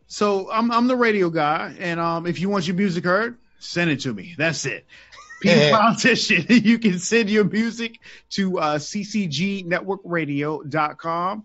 So 0.07 0.51
I'm 0.51 0.71
I'm 0.71 0.87
the 0.87 0.97
radio 0.97 1.31
guy, 1.31 1.75
and 1.79 1.99
um, 2.01 2.27
if 2.27 2.41
you 2.41 2.49
want 2.49 2.67
your 2.67 2.77
music 2.77 3.05
heard, 3.05 3.37
send 3.59 3.91
it 3.91 4.01
to 4.01 4.13
me. 4.13 4.35
That's 4.37 4.67
it. 4.67 4.85
Peter 5.41 5.71
Politician. 5.71 6.47
You 6.65 6.79
can 6.79 6.99
send 6.99 7.31
your 7.31 7.45
music 7.45 8.01
to 8.31 8.59
uh, 8.59 8.79
ccgnetworkradio.com 8.79 11.45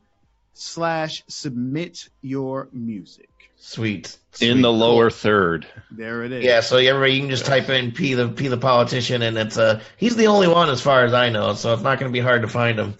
slash 0.53 1.23
submit 1.27 2.09
your 2.21 2.69
music. 2.71 3.29
sweet. 3.57 4.17
in 4.41 4.61
the 4.61 4.71
lower 4.71 5.09
third. 5.09 5.65
There 5.91 6.23
it 6.23 6.31
is. 6.31 6.43
Yeah, 6.43 6.61
so 6.61 6.77
everybody 6.77 7.13
you 7.13 7.21
can 7.21 7.29
just 7.29 7.45
type 7.45 7.69
in 7.69 7.91
P 7.91 8.13
the 8.13 8.29
P 8.29 8.47
the 8.47 8.57
politician, 8.57 9.21
and 9.21 9.37
it's 9.37 9.57
uh 9.57 9.81
he's 9.97 10.15
the 10.15 10.27
only 10.27 10.47
one 10.47 10.69
as 10.69 10.81
far 10.81 11.03
as 11.05 11.13
I 11.13 11.29
know, 11.29 11.53
so 11.55 11.73
it's 11.73 11.83
not 11.83 11.99
going 11.99 12.11
to 12.11 12.13
be 12.13 12.21
hard 12.21 12.41
to 12.43 12.47
find 12.47 12.79
him. 12.79 12.95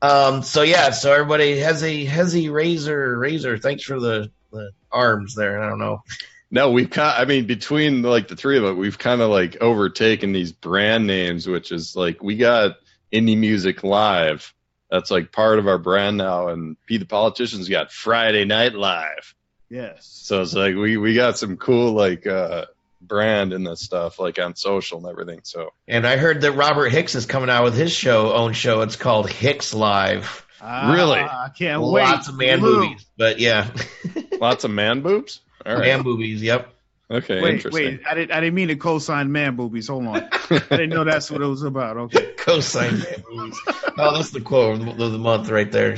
Um, 0.00 0.42
so 0.42 0.62
yeah, 0.62 0.90
so 0.90 1.12
everybody 1.12 1.58
has 1.58 1.82
a 1.82 2.06
Hezi 2.06 2.50
Razor 2.52 3.18
Razor. 3.18 3.58
Thanks 3.58 3.82
for 3.84 3.98
the, 3.98 4.30
the 4.50 4.70
arms 4.90 5.34
there. 5.34 5.62
I 5.62 5.68
don't 5.68 5.78
know. 5.78 6.02
No, 6.50 6.70
we've 6.70 6.90
kind. 6.90 7.20
I 7.20 7.26
mean, 7.26 7.46
between 7.46 8.02
like 8.02 8.28
the 8.28 8.36
three 8.36 8.58
of 8.58 8.64
us, 8.64 8.74
we've 8.74 8.98
kind 8.98 9.20
of 9.20 9.30
like 9.30 9.58
overtaken 9.60 10.32
these 10.32 10.52
brand 10.52 11.06
names, 11.06 11.46
which 11.46 11.72
is 11.72 11.94
like 11.94 12.22
we 12.22 12.36
got 12.36 12.76
indie 13.12 13.36
music 13.36 13.82
live. 13.82 14.54
That's 14.90 15.10
like 15.10 15.30
part 15.30 15.58
of 15.58 15.68
our 15.68 15.76
brand 15.78 16.16
now, 16.16 16.48
and 16.48 16.76
P 16.86 16.96
the 16.96 17.04
politician's 17.04 17.68
got 17.68 17.92
Friday 17.92 18.46
Night 18.46 18.74
Live. 18.74 19.34
Yes. 19.68 20.06
So 20.06 20.40
it's 20.40 20.54
like 20.54 20.74
we 20.74 20.96
we 20.96 21.14
got 21.14 21.36
some 21.36 21.58
cool 21.58 21.92
like 21.92 22.26
uh 22.26 22.64
brand 23.02 23.52
in 23.52 23.64
this 23.64 23.82
stuff, 23.82 24.18
like 24.18 24.38
on 24.38 24.56
social 24.56 24.98
and 24.98 25.06
everything. 25.06 25.40
So 25.42 25.72
And 25.86 26.06
I 26.06 26.16
heard 26.16 26.40
that 26.40 26.52
Robert 26.52 26.88
Hicks 26.88 27.14
is 27.14 27.26
coming 27.26 27.50
out 27.50 27.64
with 27.64 27.76
his 27.76 27.92
show 27.92 28.32
own 28.32 28.54
show. 28.54 28.80
It's 28.80 28.96
called 28.96 29.30
Hicks 29.30 29.74
Live. 29.74 30.46
Really? 30.60 31.20
Ah, 31.20 31.46
I 31.46 31.48
can't 31.50 31.82
wait. 31.82 32.02
Lots 32.02 32.28
of 32.28 32.36
man 32.36 32.60
Lou. 32.60 32.80
movies, 32.80 33.06
but 33.16 33.38
yeah, 33.38 33.70
lots 34.40 34.64
of 34.64 34.70
man 34.70 35.02
boobs. 35.02 35.40
All 35.64 35.74
right. 35.74 35.82
man 35.82 36.02
movies. 36.02 36.42
Yep. 36.42 36.74
Okay. 37.10 37.40
Wait, 37.40 37.54
interesting. 37.54 37.84
wait. 37.84 38.00
I 38.06 38.14
didn't. 38.14 38.32
I 38.32 38.40
didn't 38.40 38.54
mean 38.54 38.68
to 38.68 38.76
co-sign 38.76 39.32
man 39.32 39.56
boobies. 39.56 39.88
Hold 39.88 40.06
on. 40.08 40.28
I 40.50 40.58
didn't 40.70 40.90
know 40.90 41.04
that's 41.04 41.30
what 41.30 41.40
it 41.40 41.46
was 41.46 41.62
about. 41.62 41.96
Okay. 41.96 42.32
Co-sign 42.36 42.98
man 42.98 43.24
movies. 43.30 43.58
Oh, 43.98 44.16
that's 44.16 44.30
the 44.30 44.40
quote 44.40 44.80
of 44.80 44.84
the 44.84 45.04
of 45.04 45.12
the 45.12 45.18
month 45.18 45.48
right 45.48 45.70
there. 45.70 45.96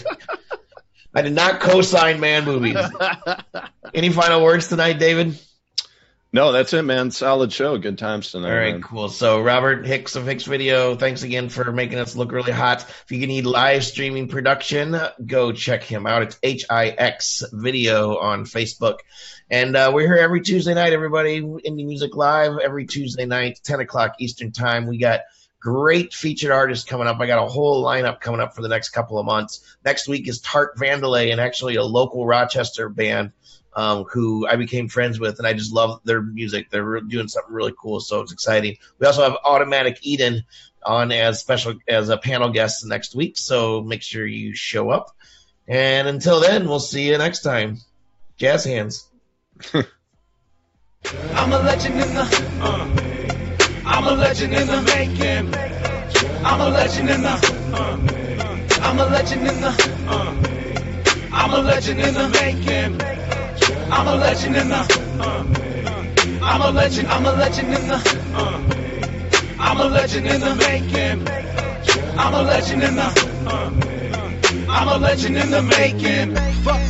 I 1.14 1.22
did 1.22 1.32
not 1.32 1.60
co-sign 1.60 2.20
man 2.20 2.44
movies. 2.44 2.76
Any 3.94 4.10
final 4.10 4.42
words 4.42 4.68
tonight, 4.68 4.94
David? 4.94 5.38
No, 6.32 6.52
that's 6.52 6.72
it, 6.72 6.82
man. 6.82 7.10
Solid 7.10 7.52
show. 7.52 7.76
Good 7.76 7.98
times 7.98 8.30
tonight. 8.30 8.50
All 8.50 8.56
right, 8.56 8.72
man. 8.74 8.82
cool. 8.82 9.08
So 9.08 9.40
Robert 9.40 9.84
Hicks 9.84 10.14
of 10.14 10.26
Hix 10.26 10.44
Video, 10.44 10.94
thanks 10.94 11.24
again 11.24 11.48
for 11.48 11.72
making 11.72 11.98
us 11.98 12.14
look 12.14 12.30
really 12.30 12.52
hot. 12.52 12.82
If 12.88 13.10
you 13.10 13.26
need 13.26 13.46
live 13.46 13.84
streaming 13.84 14.28
production, 14.28 14.96
go 15.26 15.50
check 15.50 15.82
him 15.82 16.06
out. 16.06 16.22
It's 16.22 16.38
H 16.40 16.66
I 16.70 16.90
X 16.90 17.42
Video 17.52 18.16
on 18.18 18.44
Facebook. 18.44 18.98
And 19.50 19.74
uh, 19.74 19.90
we're 19.92 20.06
here 20.06 20.22
every 20.22 20.40
Tuesday 20.40 20.72
night, 20.74 20.92
everybody. 20.92 21.40
Indie 21.40 21.84
Music 21.84 22.14
Live 22.14 22.58
every 22.58 22.86
Tuesday 22.86 23.26
night, 23.26 23.58
10 23.64 23.80
o'clock 23.80 24.14
Eastern 24.20 24.52
Time. 24.52 24.86
We 24.86 24.98
got 24.98 25.22
great 25.58 26.14
featured 26.14 26.52
artists 26.52 26.88
coming 26.88 27.08
up. 27.08 27.18
I 27.20 27.26
got 27.26 27.44
a 27.44 27.48
whole 27.48 27.84
lineup 27.84 28.20
coming 28.20 28.40
up 28.40 28.54
for 28.54 28.62
the 28.62 28.68
next 28.68 28.90
couple 28.90 29.18
of 29.18 29.26
months. 29.26 29.76
Next 29.84 30.06
week 30.06 30.28
is 30.28 30.40
Tart 30.40 30.76
Vandalay 30.76 31.32
and 31.32 31.40
actually 31.40 31.74
a 31.74 31.82
local 31.82 32.24
Rochester 32.24 32.88
band 32.88 33.32
um, 33.74 34.04
who 34.04 34.46
I 34.46 34.56
became 34.56 34.88
friends 34.88 35.20
with, 35.20 35.38
and 35.38 35.46
I 35.46 35.52
just 35.52 35.72
love 35.72 36.00
their 36.04 36.22
music. 36.22 36.70
They're 36.70 36.84
re- 36.84 37.02
doing 37.06 37.28
something 37.28 37.54
really 37.54 37.74
cool, 37.78 38.00
so 38.00 38.20
it's 38.20 38.32
exciting. 38.32 38.76
We 38.98 39.06
also 39.06 39.22
have 39.22 39.36
Automatic 39.44 39.98
Eden 40.02 40.44
on 40.82 41.12
as 41.12 41.40
special 41.40 41.74
as 41.86 42.08
a 42.08 42.16
panel 42.16 42.50
guest 42.50 42.86
next 42.86 43.14
week, 43.14 43.36
so 43.36 43.82
make 43.82 44.02
sure 44.02 44.26
you 44.26 44.54
show 44.54 44.90
up. 44.90 45.14
And 45.68 46.08
until 46.08 46.40
then, 46.40 46.68
we'll 46.68 46.80
see 46.80 47.08
you 47.08 47.18
next 47.18 47.42
time. 47.42 47.78
Jazz 48.36 48.64
hands. 48.64 49.06
I'm 49.74 51.52
a 51.52 51.58
legend 51.58 51.94
in 51.94 52.14
the. 52.14 52.58
Uh, 52.60 52.88
I'm 53.84 54.04
a 54.04 54.12
legend 54.12 54.54
in 54.54 54.66
the 54.66 54.82
making. 54.82 55.54
I'm 56.44 56.60
a 56.60 56.68
legend 56.70 57.10
in 57.10 57.22
the. 57.22 57.28
Uh, 57.74 57.98
I'm 58.82 58.98
a 58.98 59.04
legend 59.06 59.46
in 59.46 59.60
the. 59.60 59.94
Uh, 60.08 60.50
I'm 61.32 61.52
a 61.52 61.62
legend 61.62 62.00
in 62.00 62.14
the 62.14 62.28
making. 62.28 63.29
I'm 63.90 64.06
a 64.08 64.16
legend 64.16 64.56
in 64.56 64.68
the. 64.68 64.76
Uh, 65.20 65.44
I'm 66.42 66.62
a 66.62 66.70
legend. 66.70 67.08
I'm 67.08 67.26
a 67.26 67.32
legend 67.32 67.74
in 67.74 67.88
the. 67.88 67.98
I'm 69.58 69.78
a 69.80 69.84
legend 69.84 70.26
in 70.26 70.40
the 70.40 70.54
making. 70.56 71.28
I'm 72.18 72.34
a 72.34 72.42
legend 72.42 72.82
in 72.82 72.96
the. 72.96 74.66
I'm 74.68 74.88
a 74.88 74.98
legend 74.98 75.36
in 75.36 75.50
the 75.50 75.62
making. 75.62 76.80